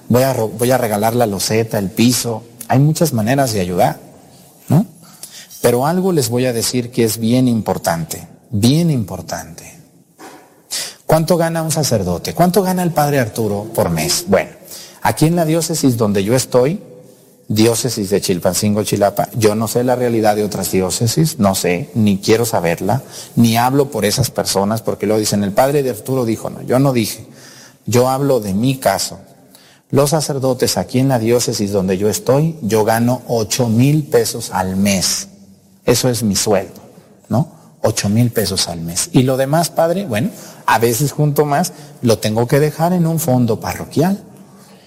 voy 0.08 0.22
a, 0.22 0.32
voy 0.32 0.70
a 0.70 0.78
regalar 0.78 1.14
la 1.14 1.26
loseta, 1.26 1.78
el 1.78 1.90
piso, 1.90 2.44
hay 2.68 2.78
muchas 2.78 3.14
maneras 3.14 3.52
de 3.52 3.60
ayudar, 3.60 3.98
¿no? 4.68 4.84
Pero 5.62 5.86
algo 5.86 6.12
les 6.12 6.28
voy 6.28 6.44
a 6.46 6.52
decir 6.52 6.90
que 6.90 7.04
es 7.04 7.18
bien 7.18 7.48
importante, 7.48 8.28
bien 8.50 8.90
importante. 8.90 9.78
¿Cuánto 11.06 11.38
gana 11.38 11.62
un 11.62 11.70
sacerdote? 11.70 12.34
¿Cuánto 12.34 12.62
gana 12.62 12.82
el 12.82 12.92
padre 12.92 13.18
Arturo 13.18 13.64
por 13.74 13.88
mes? 13.88 14.26
Bueno, 14.28 14.50
aquí 15.08 15.24
en 15.24 15.36
la 15.36 15.46
diócesis 15.46 15.96
donde 15.96 16.22
yo 16.22 16.34
estoy, 16.34 16.82
diócesis 17.48 18.10
de 18.10 18.20
Chilpancingo, 18.20 18.84
Chilapa, 18.84 19.30
yo 19.38 19.54
no 19.54 19.66
sé 19.66 19.82
la 19.82 19.96
realidad 19.96 20.36
de 20.36 20.44
otras 20.44 20.70
diócesis, 20.70 21.38
no 21.38 21.54
sé, 21.54 21.88
ni 21.94 22.18
quiero 22.18 22.44
saberla, 22.44 23.02
ni 23.34 23.56
hablo 23.56 23.90
por 23.90 24.04
esas 24.04 24.30
personas, 24.30 24.82
porque 24.82 25.06
lo 25.06 25.18
dicen, 25.18 25.42
el 25.44 25.52
padre 25.52 25.82
de 25.82 25.90
Arturo 25.90 26.26
dijo, 26.26 26.50
no, 26.50 26.60
yo 26.60 26.78
no 26.78 26.92
dije, 26.92 27.26
yo 27.86 28.10
hablo 28.10 28.40
de 28.40 28.52
mi 28.52 28.76
caso. 28.76 29.18
Los 29.88 30.10
sacerdotes 30.10 30.76
aquí 30.76 30.98
en 30.98 31.08
la 31.08 31.18
diócesis 31.18 31.72
donde 31.72 31.96
yo 31.96 32.10
estoy, 32.10 32.56
yo 32.60 32.84
gano 32.84 33.22
ocho 33.28 33.70
mil 33.70 34.04
pesos 34.04 34.50
al 34.50 34.76
mes. 34.76 35.28
Eso 35.86 36.10
es 36.10 36.22
mi 36.22 36.36
sueldo, 36.36 36.82
¿no? 37.30 37.50
Ocho 37.80 38.10
mil 38.10 38.30
pesos 38.30 38.68
al 38.68 38.82
mes. 38.82 39.08
Y 39.12 39.22
lo 39.22 39.38
demás, 39.38 39.70
padre, 39.70 40.04
bueno, 40.04 40.28
a 40.66 40.78
veces 40.78 41.12
junto 41.12 41.46
más, 41.46 41.72
lo 42.02 42.18
tengo 42.18 42.46
que 42.46 42.60
dejar 42.60 42.92
en 42.92 43.06
un 43.06 43.18
fondo 43.18 43.58
parroquial 43.58 44.22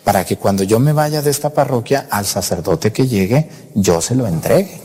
para 0.03 0.25
que 0.25 0.37
cuando 0.37 0.63
yo 0.63 0.79
me 0.79 0.93
vaya 0.93 1.21
de 1.21 1.29
esta 1.29 1.51
parroquia, 1.51 2.07
al 2.09 2.25
sacerdote 2.25 2.91
que 2.91 3.07
llegue, 3.07 3.49
yo 3.75 4.01
se 4.01 4.15
lo 4.15 4.27
entregue. 4.27 4.79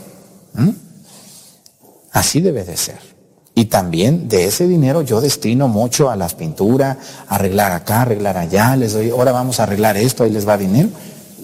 Así 2.11 2.41
debe 2.41 2.63
de 2.63 2.77
ser. 2.77 2.99
Y 3.55 3.65
también 3.65 4.29
de 4.29 4.45
ese 4.45 4.67
dinero 4.67 5.01
yo 5.01 5.19
destino 5.19 5.67
mucho 5.67 6.11
a 6.11 6.15
las 6.15 6.35
pinturas, 6.35 6.97
arreglar 7.27 7.71
acá, 7.71 8.03
arreglar 8.03 8.37
allá, 8.37 8.75
les 8.75 8.93
doy, 8.93 9.09
ahora 9.09 9.31
vamos 9.31 9.59
a 9.59 9.63
arreglar 9.63 9.97
esto, 9.97 10.23
ahí 10.23 10.29
les 10.29 10.47
va 10.47 10.57
dinero. 10.57 10.89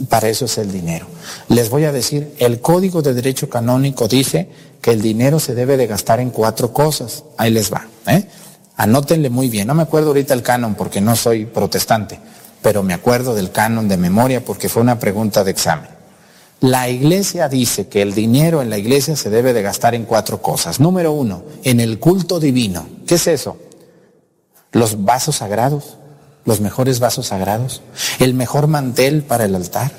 Para 0.10 0.30
eso 0.30 0.46
es 0.46 0.58
el 0.60 0.72
dinero. 0.72 1.08
Les 1.50 1.70
voy 1.70 1.86
a 1.86 1.92
decir, 1.92 2.36
el 2.40 2.62
Código 2.62 3.02
de 3.02 3.14
Derecho 3.14 3.50
Canónico 3.50 4.08
dice 4.08 4.48
que 4.82 4.92
el 4.92 5.02
dinero 5.02 5.40
se 5.40 5.56
debe 5.56 5.78
de 5.78 5.88
gastar 5.88 6.20
en 6.20 6.30
cuatro 6.30 6.74
cosas. 6.74 7.24
Ahí 7.38 7.52
les 7.52 7.74
va. 7.74 7.88
¿eh? 8.08 8.28
Anótenle 8.76 9.30
muy 9.30 9.50
bien. 9.50 9.68
No 9.68 9.74
me 9.74 9.84
acuerdo 9.84 10.10
ahorita 10.10 10.34
el 10.34 10.42
canon 10.44 10.76
porque 10.76 11.00
no 11.00 11.16
soy 11.16 11.46
protestante, 11.46 12.20
pero 12.64 12.82
me 12.82 12.96
acuerdo 12.96 13.36
del 13.36 13.52
canon 13.52 13.88
de 13.88 13.98
memoria 13.98 14.44
porque 14.44 14.70
fue 14.70 14.82
una 14.82 14.98
pregunta 14.98 15.44
de 15.44 15.52
examen. 15.52 15.90
La 16.62 16.90
iglesia 16.90 17.50
dice 17.50 17.90
que 17.90 18.02
el 18.02 18.16
dinero 18.16 18.62
en 18.62 18.70
la 18.70 18.78
iglesia 18.78 19.18
se 19.18 19.30
debe 19.30 19.52
de 19.52 19.62
gastar 19.62 19.96
en 19.96 20.06
cuatro 20.06 20.42
cosas. 20.42 20.80
Número 20.80 21.12
uno, 21.12 21.44
en 21.64 21.82
el 21.82 22.00
culto 22.00 22.40
divino. 22.40 22.88
¿Qué 23.06 23.16
es 23.16 23.28
eso? 23.28 23.58
Los 24.72 25.04
vasos 25.04 25.36
sagrados, 25.36 25.98
los 26.46 26.62
mejores 26.62 27.02
vasos 27.02 27.28
sagrados, 27.28 27.82
el 28.20 28.34
mejor 28.34 28.68
mantel 28.68 29.24
para 29.24 29.44
el 29.44 29.56
altar, 29.56 29.92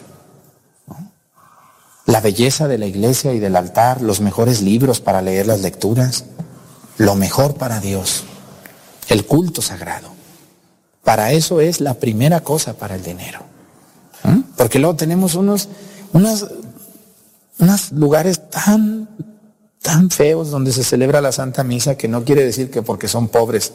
la 2.07 2.23
belleza 2.23 2.67
de 2.67 2.79
la 2.79 2.87
iglesia 2.87 3.35
y 3.35 3.41
del 3.41 3.57
altar, 3.57 4.01
los 4.01 4.21
mejores 4.21 4.63
libros 4.63 5.01
para 5.01 5.21
leer 5.21 5.47
las 5.47 5.61
lecturas, 5.61 6.25
lo 6.97 7.15
mejor 7.15 7.57
para 7.57 7.81
Dios, 7.81 8.25
el 9.09 9.27
culto 9.27 9.61
sagrado. 9.61 10.15
Para 11.05 11.33
eso 11.33 11.61
es 11.61 11.81
la 11.81 11.95
primera 11.95 12.41
cosa 12.41 12.75
para 12.75 12.95
el 12.95 13.03
dinero. 13.03 13.41
¿Mm? 14.25 14.41
Porque 14.57 14.79
luego 14.79 14.97
tenemos 14.97 15.35
unos, 15.35 15.69
unos, 16.13 16.47
lugares 17.93 18.49
tan, 18.51 19.09
tan 19.83 20.11
feos 20.11 20.51
donde 20.51 20.73
se 20.73 20.83
celebra 20.83 21.21
la 21.21 21.31
Santa 21.31 21.63
Misa 21.63 21.97
que 21.97 22.09
no 22.09 22.25
quiere 22.25 22.45
decir 22.45 22.71
que 22.71 22.83
porque 22.83 23.07
son 23.07 23.29
pobres. 23.29 23.73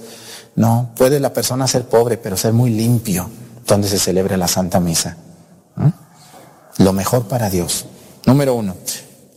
No, 0.55 0.89
puede 0.97 1.19
la 1.19 1.31
persona 1.31 1.67
ser 1.67 1.85
pobre, 1.85 2.17
pero 2.17 2.35
ser 2.35 2.53
muy 2.53 2.71
limpio 2.71 3.29
donde 3.67 3.87
se 3.87 3.99
celebre 3.99 4.35
la 4.35 4.47
Santa 4.47 4.79
Misa. 4.79 5.15
¿Mm? 5.75 6.83
Lo 6.83 6.93
mejor 6.93 7.27
para 7.27 7.49
Dios. 7.51 7.85
Número 8.25 8.55
uno. 8.55 8.75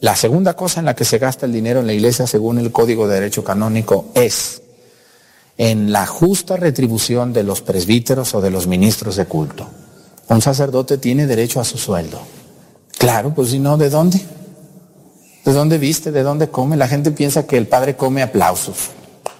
La 0.01 0.17
segunda 0.17 0.55
cosa 0.55 0.81
en 0.81 0.87
la 0.87 0.97
que 0.97 1.05
se 1.05 1.19
gasta 1.19 1.45
el 1.45 1.53
dinero 1.53 1.81
en 1.81 1.87
la 1.87 1.93
iglesia, 1.93 2.27
según 2.27 2.59
el 2.59 2.73
Código 2.73 3.07
de 3.07 3.15
Derecho 3.15 3.45
Canónico, 3.45 4.07
es 4.15 4.63
en 5.59 5.93
la 5.93 6.07
justa 6.07 6.57
retribución 6.57 7.33
de 7.33 7.43
los 7.43 7.61
presbíteros 7.61 8.35
o 8.35 8.41
de 8.41 8.51
los 8.51 8.67
ministros 8.67 9.17
de 9.17 9.27
culto. 9.27 9.69
Un 10.29 10.41
sacerdote 10.41 10.99
tiene 10.99 11.27
derecho 11.27 11.61
a 11.61 11.65
su 11.65 11.79
sueldo. 11.79 12.21
Claro, 12.99 13.35
pues 13.35 13.51
si 13.51 13.59
no, 13.59 13.77
¿de 13.77 13.91
dónde? 13.91 14.21
¿De 15.45 15.53
dónde 15.53 15.79
viste? 15.79 16.13
¿De 16.13 16.23
dónde 16.23 16.49
come? 16.49 16.77
La 16.77 16.89
gente 16.89 17.11
piensa 17.11 17.47
que 17.47 17.57
el 17.57 17.67
padre 17.67 17.97
come 17.97 18.23
aplausos. 18.23 18.91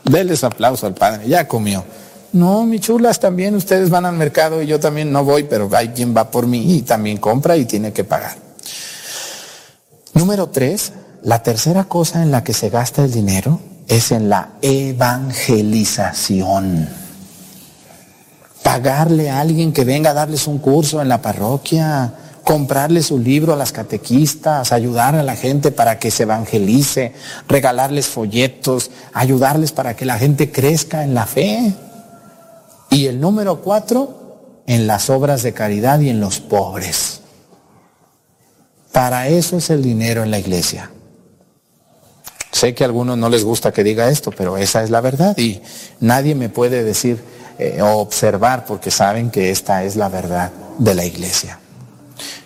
Deles 0.05 0.43
aplauso 0.43 0.87
al 0.87 0.95
padre, 0.95 1.29
ya 1.29 1.47
comió. 1.47 1.85
No, 2.33 2.65
mi 2.67 2.81
chulas, 2.81 3.21
también 3.21 3.55
ustedes 3.55 3.91
van 3.91 4.07
al 4.07 4.17
mercado 4.17 4.63
y 4.63 4.67
yo 4.67 4.81
también 4.81 5.13
no 5.13 5.25
voy, 5.25 5.45
pero 5.45 5.69
hay 5.73 5.89
quien 5.89 6.17
va 6.17 6.31
por 6.31 6.47
mí 6.47 6.77
y 6.77 6.83
también 6.83 7.19
compra 7.19 7.57
y 7.57 7.67
tiene 7.67 7.93
que 7.93 8.05
pagar. 8.05 8.37
Número 10.15 10.49
tres, 10.49 10.93
la 11.23 11.43
tercera 11.43 11.85
cosa 11.85 12.23
en 12.23 12.31
la 12.31 12.43
que 12.43 12.53
se 12.53 12.69
gasta 12.69 13.05
el 13.05 13.13
dinero 13.13 13.61
es 13.89 14.13
en 14.13 14.29
la 14.29 14.51
evangelización. 14.63 16.89
Pagarle 18.63 19.31
a 19.31 19.41
alguien 19.41 19.73
que 19.73 19.85
venga 19.85 20.11
a 20.11 20.15
darles 20.15 20.47
un 20.47 20.59
curso 20.59 21.03
en 21.03 21.09
la 21.09 21.21
parroquia, 21.21 22.15
comprarles 22.45 23.11
un 23.11 23.25
libro 23.25 23.53
a 23.53 23.57
las 23.57 23.73
catequistas, 23.73 24.73
ayudar 24.73 25.15
a 25.15 25.23
la 25.23 25.37
gente 25.37 25.71
para 25.71 25.99
que 25.99 26.11
se 26.11 26.25
evangelice, 26.25 27.13
regalarles 27.49 28.07
folletos, 28.07 28.91
ayudarles 29.13 29.73
para 29.73 29.97
que 29.97 30.05
la 30.05 30.19
gente 30.19 30.51
crezca 30.51 31.05
en 31.05 31.15
la 31.15 31.27
fe. 31.27 31.75
Y 32.91 33.07
el 33.07 33.21
número 33.21 33.63
cuatro, 33.63 34.63
en 34.67 34.87
las 34.87 35.11
obras 35.11 35.43
de 35.43 35.53
caridad 35.53 36.01
y 36.01 36.09
en 36.09 36.21
los 36.21 36.41
pobres. 36.41 37.21
Para 38.93 39.29
eso 39.29 39.57
es 39.57 39.71
el 39.71 39.83
dinero 39.83 40.23
en 40.23 40.31
la 40.31 40.39
iglesia. 40.39 40.91
Sé 42.53 42.75
que 42.75 42.85
a 42.85 42.87
algunos 42.87 43.17
no 43.17 43.29
les 43.31 43.45
gusta 43.45 43.73
que 43.73 43.83
diga 43.83 44.11
esto, 44.11 44.31
pero 44.31 44.59
esa 44.59 44.83
es 44.85 44.91
la 44.91 45.01
verdad 45.01 45.37
y 45.39 45.63
nadie 46.01 46.35
me 46.35 46.51
puede 46.51 46.85
decir 46.85 47.19
eh, 47.59 47.81
o 47.81 47.99
observar 47.99 48.67
porque 48.67 48.91
saben 48.91 49.31
que 49.31 49.51
esta 49.51 49.85
es 49.85 49.97
la 49.97 50.09
verdad 50.09 50.53
de 50.79 50.95
la 50.95 51.05
iglesia. 51.05 51.59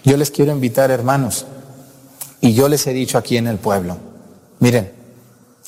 Yo 0.05 0.17
les 0.17 0.31
quiero 0.31 0.53
invitar, 0.53 0.91
hermanos, 0.93 1.45
y 2.41 2.55
yo 2.55 2.69
les 2.69 2.87
he 2.87 2.93
dicho 2.93 3.19
aquí 3.19 3.37
en 3.37 3.49
el 3.49 3.59
pueblo, 3.59 3.97
miren, 4.61 4.93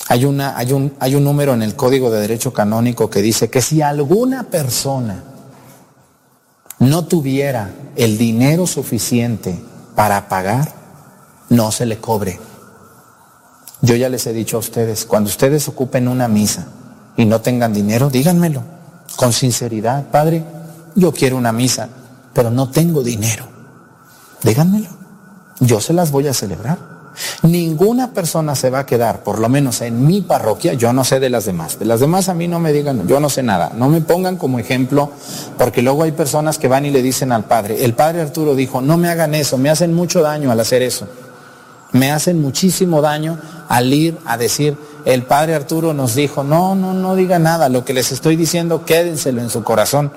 hay, 0.07 0.25
hay, 0.25 0.73
un, 0.73 0.95
hay 1.01 1.15
un 1.17 1.25
número 1.25 1.55
en 1.55 1.63
el 1.63 1.75
Código 1.75 2.11
de 2.11 2.21
Derecho 2.21 2.53
Canónico 2.53 3.11
que 3.11 3.21
dice 3.21 3.51
que 3.51 3.61
si 3.61 3.83
alguna 3.83 4.45
persona 4.45 5.25
no 6.79 7.07
tuviera 7.07 7.71
el 7.97 8.17
dinero 8.17 8.67
suficiente 8.67 9.59
para 9.97 10.29
pagar, 10.29 10.73
no 11.49 11.73
se 11.73 11.87
le 11.87 11.99
cobre. 11.99 12.39
Yo 13.81 13.95
ya 13.95 14.09
les 14.09 14.27
he 14.27 14.33
dicho 14.33 14.57
a 14.57 14.61
ustedes, 14.61 15.05
cuando 15.05 15.31
ustedes 15.31 15.69
ocupen 15.69 16.09
una 16.09 16.29
misa 16.29 16.67
y 17.17 17.25
no 17.25 17.41
tengan 17.41 17.73
dinero, 17.73 18.11
díganmelo 18.11 18.63
con 19.17 19.33
sinceridad, 19.33 20.07
Padre, 20.11 20.45
yo 20.95 21.13
quiero 21.13 21.37
una 21.37 21.53
misa, 21.53 21.89
pero 22.33 22.51
no 22.51 22.71
tengo 22.71 23.03
dinero. 23.03 23.47
Díganmelo. 24.43 24.89
Yo 25.61 25.81
se 25.81 25.93
las 25.93 26.11
voy 26.11 26.29
a 26.29 26.35
celebrar. 26.35 26.79
Ninguna 27.43 28.13
persona 28.13 28.55
se 28.55 28.71
va 28.71 28.81
a 28.81 28.87
quedar, 28.87 29.25
por 29.25 29.41
lo 29.41 29.49
menos 29.49 29.81
en 29.81 30.07
mi 30.07 30.21
parroquia, 30.21 30.75
yo 30.75 30.93
no 30.93 31.03
sé 31.03 31.19
de 31.19 31.31
las 31.31 31.47
demás. 31.47 31.79
De 31.79 31.85
las 31.85 31.99
demás 31.99 32.29
a 32.29 32.35
mí 32.35 32.47
no 32.47 32.61
me 32.61 32.73
digan, 32.73 33.09
yo 33.09 33.19
no 33.19 33.29
sé 33.29 33.43
nada. 33.43 33.73
No 33.75 33.89
me 33.89 34.01
pongan 34.01 34.37
como 34.37 34.61
ejemplo, 34.61 35.11
porque 35.57 35.83
luego 35.83 36.05
hay 36.05 36.13
personas 36.13 36.59
que 36.59 36.69
van 36.69 36.87
y 36.87 36.91
le 36.91 37.03
dicen 37.03 37.33
al 37.33 37.45
padre, 37.45 37.85
el 37.85 37.95
padre 37.95 38.23
Arturo 38.23 38.55
dijo, 38.55 38.81
no 38.81 38.97
me 38.99 39.09
hagan 39.09 39.35
eso, 39.35 39.59
me 39.59 39.71
hacen 39.71 39.95
mucho 39.95 40.23
daño 40.23 40.53
al 40.53 40.61
hacer 40.61 40.83
eso. 40.83 41.09
Me 41.93 42.13
hacen 42.13 42.41
muchísimo 42.41 43.01
daño 43.01 43.39
al 43.69 43.93
ir 43.93 44.19
a 44.27 44.37
decir, 44.37 44.77
el 45.05 45.23
padre 45.23 45.55
Arturo 45.55 45.95
nos 45.95 46.15
dijo, 46.15 46.45
no, 46.45 46.75
no, 46.75 46.93
no 46.93 47.15
diga 47.15 47.39
nada, 47.39 47.69
lo 47.69 47.85
que 47.85 47.95
les 47.95 48.13
estoy 48.13 48.37
diciendo, 48.37 48.85
quédenselo 48.85 49.41
en 49.41 49.51
su 49.51 49.63
corazón. 49.63 50.13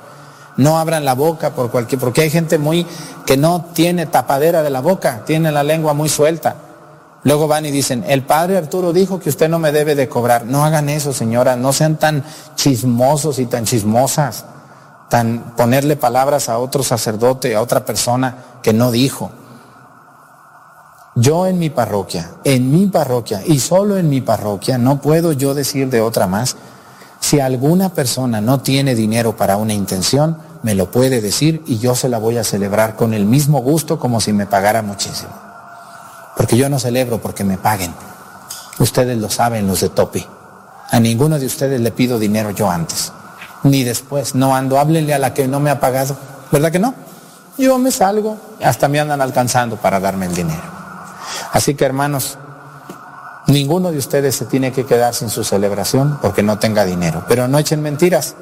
No 0.57 0.80
abran 0.80 1.06
la 1.06 1.14
boca 1.14 1.52
por 1.52 1.72
cualquier, 1.72 1.99
porque 1.99 2.22
hay 2.22 2.30
gente 2.30 2.57
muy 2.57 2.85
que 3.26 3.38
no 3.38 3.65
tiene 3.73 4.06
tapadera 4.06 4.64
de 4.64 4.69
la 4.69 4.81
boca, 4.81 5.23
tiene 5.26 5.52
la 5.52 5.64
lengua 5.64 5.93
muy 5.93 6.10
suelta. 6.10 6.56
Luego 7.23 7.48
van 7.48 7.65
y 7.65 7.72
dicen, 7.72 8.03
el 8.07 8.23
padre 8.23 8.57
Arturo 8.57 8.91
dijo 8.93 9.19
que 9.19 9.30
usted 9.30 9.48
no 9.48 9.60
me 9.60 9.72
debe 9.72 9.95
de 9.95 10.10
cobrar. 10.10 10.45
No 10.45 10.65
hagan 10.65 10.89
eso, 10.89 11.14
señora, 11.14 11.56
no 11.56 11.72
sean 11.72 11.98
tan 11.98 12.23
chismosos 12.56 13.39
y 13.39 13.45
tan 13.45 13.65
chismosas, 13.65 14.45
tan 15.10 15.53
ponerle 15.56 15.95
palabras 15.95 16.49
a 16.49 16.57
otro 16.57 16.84
sacerdote, 16.84 17.56
a 17.56 17.61
otra 17.61 17.85
persona 17.85 18.35
que 18.64 18.73
no 18.73 18.91
dijo. 18.91 19.31
Yo 21.16 21.46
en 21.46 21.60
mi 21.60 21.70
parroquia, 21.70 22.32
en 22.46 22.72
mi 22.72 22.88
parroquia 22.88 23.42
y 23.46 23.60
solo 23.60 23.98
en 23.98 24.08
mi 24.08 24.22
parroquia, 24.22 24.78
no 24.78 25.02
puedo 25.02 25.34
yo 25.34 25.54
decir 25.54 25.90
de 25.90 26.00
otra 26.00 26.26
más, 26.26 26.56
si 27.20 27.42
alguna 27.42 27.90
persona 27.90 28.40
no 28.40 28.62
tiene 28.62 28.96
dinero 28.96 29.36
para 29.36 29.58
una 29.58 29.74
intención, 29.74 30.38
me 30.64 30.74
lo 30.74 30.90
puede 30.90 31.20
decir 31.20 31.64
y 31.68 31.80
yo 31.80 31.96
se 31.96 32.08
la 32.08 32.18
voy 32.18 32.38
a 32.38 32.46
celebrar 32.46 32.96
con 32.96 33.14
el 33.14 33.26
mismo 33.26 33.60
gusto 33.60 34.00
como 34.00 34.22
si 34.22 34.32
me 34.32 34.46
pagara 34.46 34.82
muchísimo. 34.82 35.32
Porque 36.38 36.56
yo 36.56 36.70
no 36.70 36.80
celebro 36.80 37.22
porque 37.22 37.44
me 37.44 37.58
paguen. 37.58 37.94
Ustedes 38.80 39.18
lo 39.18 39.30
saben, 39.30 39.68
los 39.68 39.82
de 39.82 39.90
Topi. 39.90 40.26
A 40.92 41.00
ninguno 41.02 41.38
de 41.38 41.46
ustedes 41.46 41.82
le 41.82 41.92
pido 41.92 42.20
dinero 42.20 42.52
yo 42.52 42.72
antes, 42.72 43.12
ni 43.64 43.84
después. 43.84 44.34
No 44.34 44.56
ando, 44.56 44.80
háblenle 44.80 45.14
a 45.14 45.20
la 45.20 45.34
que 45.34 45.46
no 45.48 45.60
me 45.60 45.72
ha 45.72 45.80
pagado. 45.82 46.16
¿Verdad 46.52 46.72
que 46.72 46.80
no? 46.80 46.94
Yo 47.58 47.78
me 47.78 47.92
salgo, 47.92 48.38
hasta 48.64 48.88
me 48.88 49.00
andan 49.00 49.20
alcanzando 49.20 49.76
para 49.76 50.00
darme 50.00 50.26
el 50.26 50.34
dinero. 50.34 50.81
Así 51.52 51.76
que 51.76 51.86
hermanos, 51.86 52.38
ninguno 53.48 53.91
de 53.91 53.98
ustedes 53.98 54.36
se 54.36 54.45
tiene 54.45 54.72
que 54.72 54.86
quedar 54.86 55.14
sin 55.14 55.30
su 55.30 55.44
celebración 55.44 56.18
porque 56.22 56.44
no 56.44 56.60
tenga 56.60 56.86
dinero. 56.86 57.26
Pero 57.28 57.48
no 57.48 57.57
echen 57.60 57.82
mentiras, 57.82 58.36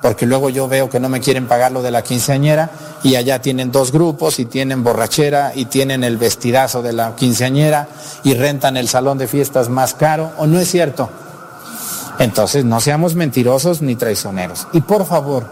porque 0.00 0.26
luego 0.26 0.50
yo 0.50 0.68
veo 0.68 0.90
que 0.90 1.00
no 1.00 1.08
me 1.08 1.20
quieren 1.20 1.46
pagar 1.46 1.72
lo 1.72 1.82
de 1.82 1.90
la 1.90 2.02
quinceañera 2.02 2.70
y 3.02 3.16
allá 3.16 3.40
tienen 3.40 3.72
dos 3.72 3.92
grupos 3.92 4.38
y 4.38 4.44
tienen 4.44 4.84
borrachera 4.84 5.52
y 5.54 5.66
tienen 5.66 6.04
el 6.04 6.16
vestidazo 6.16 6.82
de 6.82 6.92
la 6.92 7.14
quinceañera 7.16 7.88
y 8.22 8.34
rentan 8.34 8.76
el 8.76 8.88
salón 8.88 9.18
de 9.18 9.28
fiestas 9.28 9.68
más 9.68 9.94
caro, 9.94 10.32
¿o 10.38 10.46
no 10.46 10.58
es 10.58 10.70
cierto? 10.70 11.08
Entonces 12.18 12.64
no 12.64 12.80
seamos 12.80 13.14
mentirosos 13.14 13.82
ni 13.82 13.96
traicioneros. 13.96 14.68
Y 14.72 14.82
por 14.82 15.06
favor, 15.06 15.46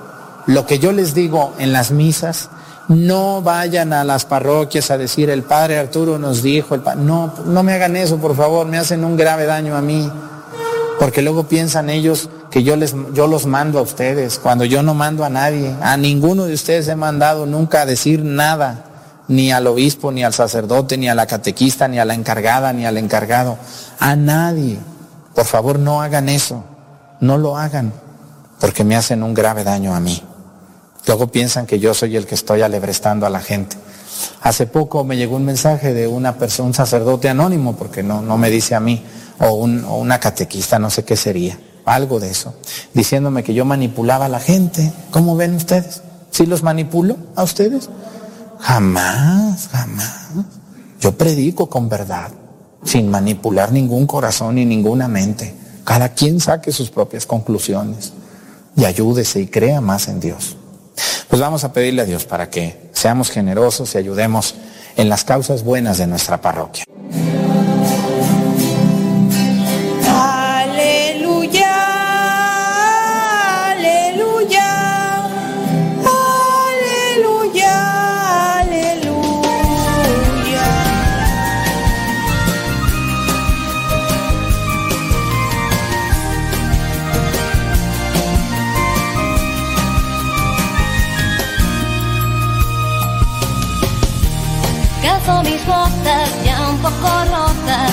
lo 0.47 0.67
que 0.67 0.79
yo 0.79 0.93
les 0.93 1.15
digo 1.15 1.55
en 1.59 1.73
las 1.73 1.91
misas, 1.91 2.51
no 2.91 3.41
vayan 3.41 3.93
a 3.93 4.03
las 4.03 4.25
parroquias 4.25 4.91
a 4.91 4.99
decir 4.99 5.31
el 5.31 5.45
padre 5.45 5.79
Arturo 5.79 6.19
nos 6.19 6.43
dijo, 6.43 6.75
el 6.75 6.81
pa-". 6.81 6.97
no, 6.97 7.33
no 7.47 7.63
me 7.63 7.73
hagan 7.73 7.95
eso, 7.95 8.19
por 8.19 8.35
favor, 8.37 8.67
me 8.67 8.79
hacen 8.79 9.05
un 9.05 9.17
grave 9.17 9.47
daño 9.47 9.77
a 9.77 9.81
mí. 9.81 10.11
Porque 10.99 11.23
luego 11.23 11.45
piensan 11.45 11.89
ellos 11.89 12.29
que 12.51 12.63
yo, 12.63 12.77
les, 12.77 12.95
yo 13.15 13.29
los 13.29 13.47
mando 13.47 13.79
a 13.79 13.83
ustedes, 13.83 14.39
cuando 14.39 14.65
yo 14.65 14.83
no 14.83 14.93
mando 14.93 15.25
a 15.25 15.31
nadie. 15.31 15.75
A 15.81 15.97
ninguno 15.97 16.45
de 16.45 16.53
ustedes 16.53 16.89
he 16.89 16.97
mandado 16.97 17.47
nunca 17.47 17.83
a 17.83 17.87
decir 17.87 18.25
nada, 18.25 18.85
ni 19.29 19.53
al 19.53 19.69
obispo, 19.69 20.11
ni 20.11 20.25
al 20.25 20.35
sacerdote, 20.35 20.99
ni 20.99 21.09
a 21.09 21.15
la 21.15 21.27
catequista, 21.27 21.87
ni 21.87 22.01
a 22.01 22.05
la 22.05 22.15
encargada, 22.15 22.73
ni 22.73 22.87
al 22.87 22.99
encargado. 22.99 23.57
A 24.01 24.17
nadie. 24.17 24.79
Por 25.35 25.47
favor, 25.47 25.79
no 25.79 26.03
hagan 26.03 26.29
eso. 26.29 26.65
No 27.21 27.39
lo 27.39 27.57
hagan, 27.57 27.93
porque 28.59 28.83
me 28.83 28.97
hacen 28.97 29.23
un 29.23 29.33
grave 29.33 29.63
daño 29.63 29.95
a 29.95 30.01
mí. 30.01 30.23
Luego 31.07 31.29
piensan 31.29 31.67
que 31.67 31.79
yo 31.79 31.95
soy 31.95 32.17
el 32.17 32.27
que 32.27 32.35
estoy 32.35 32.63
alebrestando 32.63 33.27
a 33.27 33.31
la 33.31 33.41
gente. 33.41 33.77
Hace 34.43 34.67
poco 34.67 35.05
me 35.05 35.17
llegó 35.17 35.37
un 35.37 35.45
mensaje 35.45 35.95
de 35.95 36.07
una 36.07 36.37
persona, 36.37 36.69
un 36.69 36.75
sacerdote 36.75 37.29
anónimo, 37.29 37.77
porque 37.77 38.03
no, 38.03 38.23
no 38.23 38.37
me 38.37 38.51
dice 38.51 38.75
a 38.75 38.81
mí, 38.81 39.03
o, 39.39 39.47
o 39.47 39.97
una 39.99 40.21
catequista, 40.21 40.79
no 40.79 40.91
sé 40.91 41.05
qué 41.05 41.17
sería, 41.17 41.59
algo 41.85 42.21
de 42.21 42.31
eso, 42.31 42.55
diciéndome 42.95 43.43
que 43.43 43.55
yo 43.55 43.65
manipulaba 43.65 44.27
a 44.27 44.29
la 44.29 44.41
gente. 44.41 44.93
¿Cómo 45.11 45.37
ven 45.37 45.55
ustedes? 45.55 46.03
¿Sí 46.31 46.47
los 46.47 46.63
manipulo 46.63 47.17
a 47.35 47.43
ustedes? 47.43 47.89
Jamás, 48.61 49.69
jamás. 49.69 50.29
Yo 51.01 51.17
predico 51.17 51.69
con 51.69 51.89
verdad, 51.89 52.31
sin 52.85 53.11
manipular 53.11 53.73
ningún 53.73 54.07
corazón 54.07 54.57
ni 54.57 54.67
ninguna 54.67 55.09
mente. 55.09 55.55
Cada 55.85 56.11
quien 56.11 56.41
saque 56.41 56.73
sus 56.73 56.91
propias 56.91 57.27
conclusiones 57.27 58.13
y 58.77 58.85
ayúdese 58.85 59.41
y 59.41 59.47
crea 59.47 59.81
más 59.81 60.09
en 60.09 60.21
Dios. 60.21 60.57
Pues 61.29 61.41
vamos 61.41 61.65
a 61.65 61.73
pedirle 61.73 62.03
a 62.03 62.05
Dios 62.05 62.25
para 62.25 62.51
que 62.51 62.91
seamos 62.93 63.31
generosos 63.31 63.95
y 63.95 63.99
ayudemos 63.99 64.55
en 64.97 65.09
las 65.09 65.25
causas 65.25 65.65
buenas 65.65 65.99
de 65.99 66.07
nuestra 66.07 66.41
parroquia. 66.41 66.85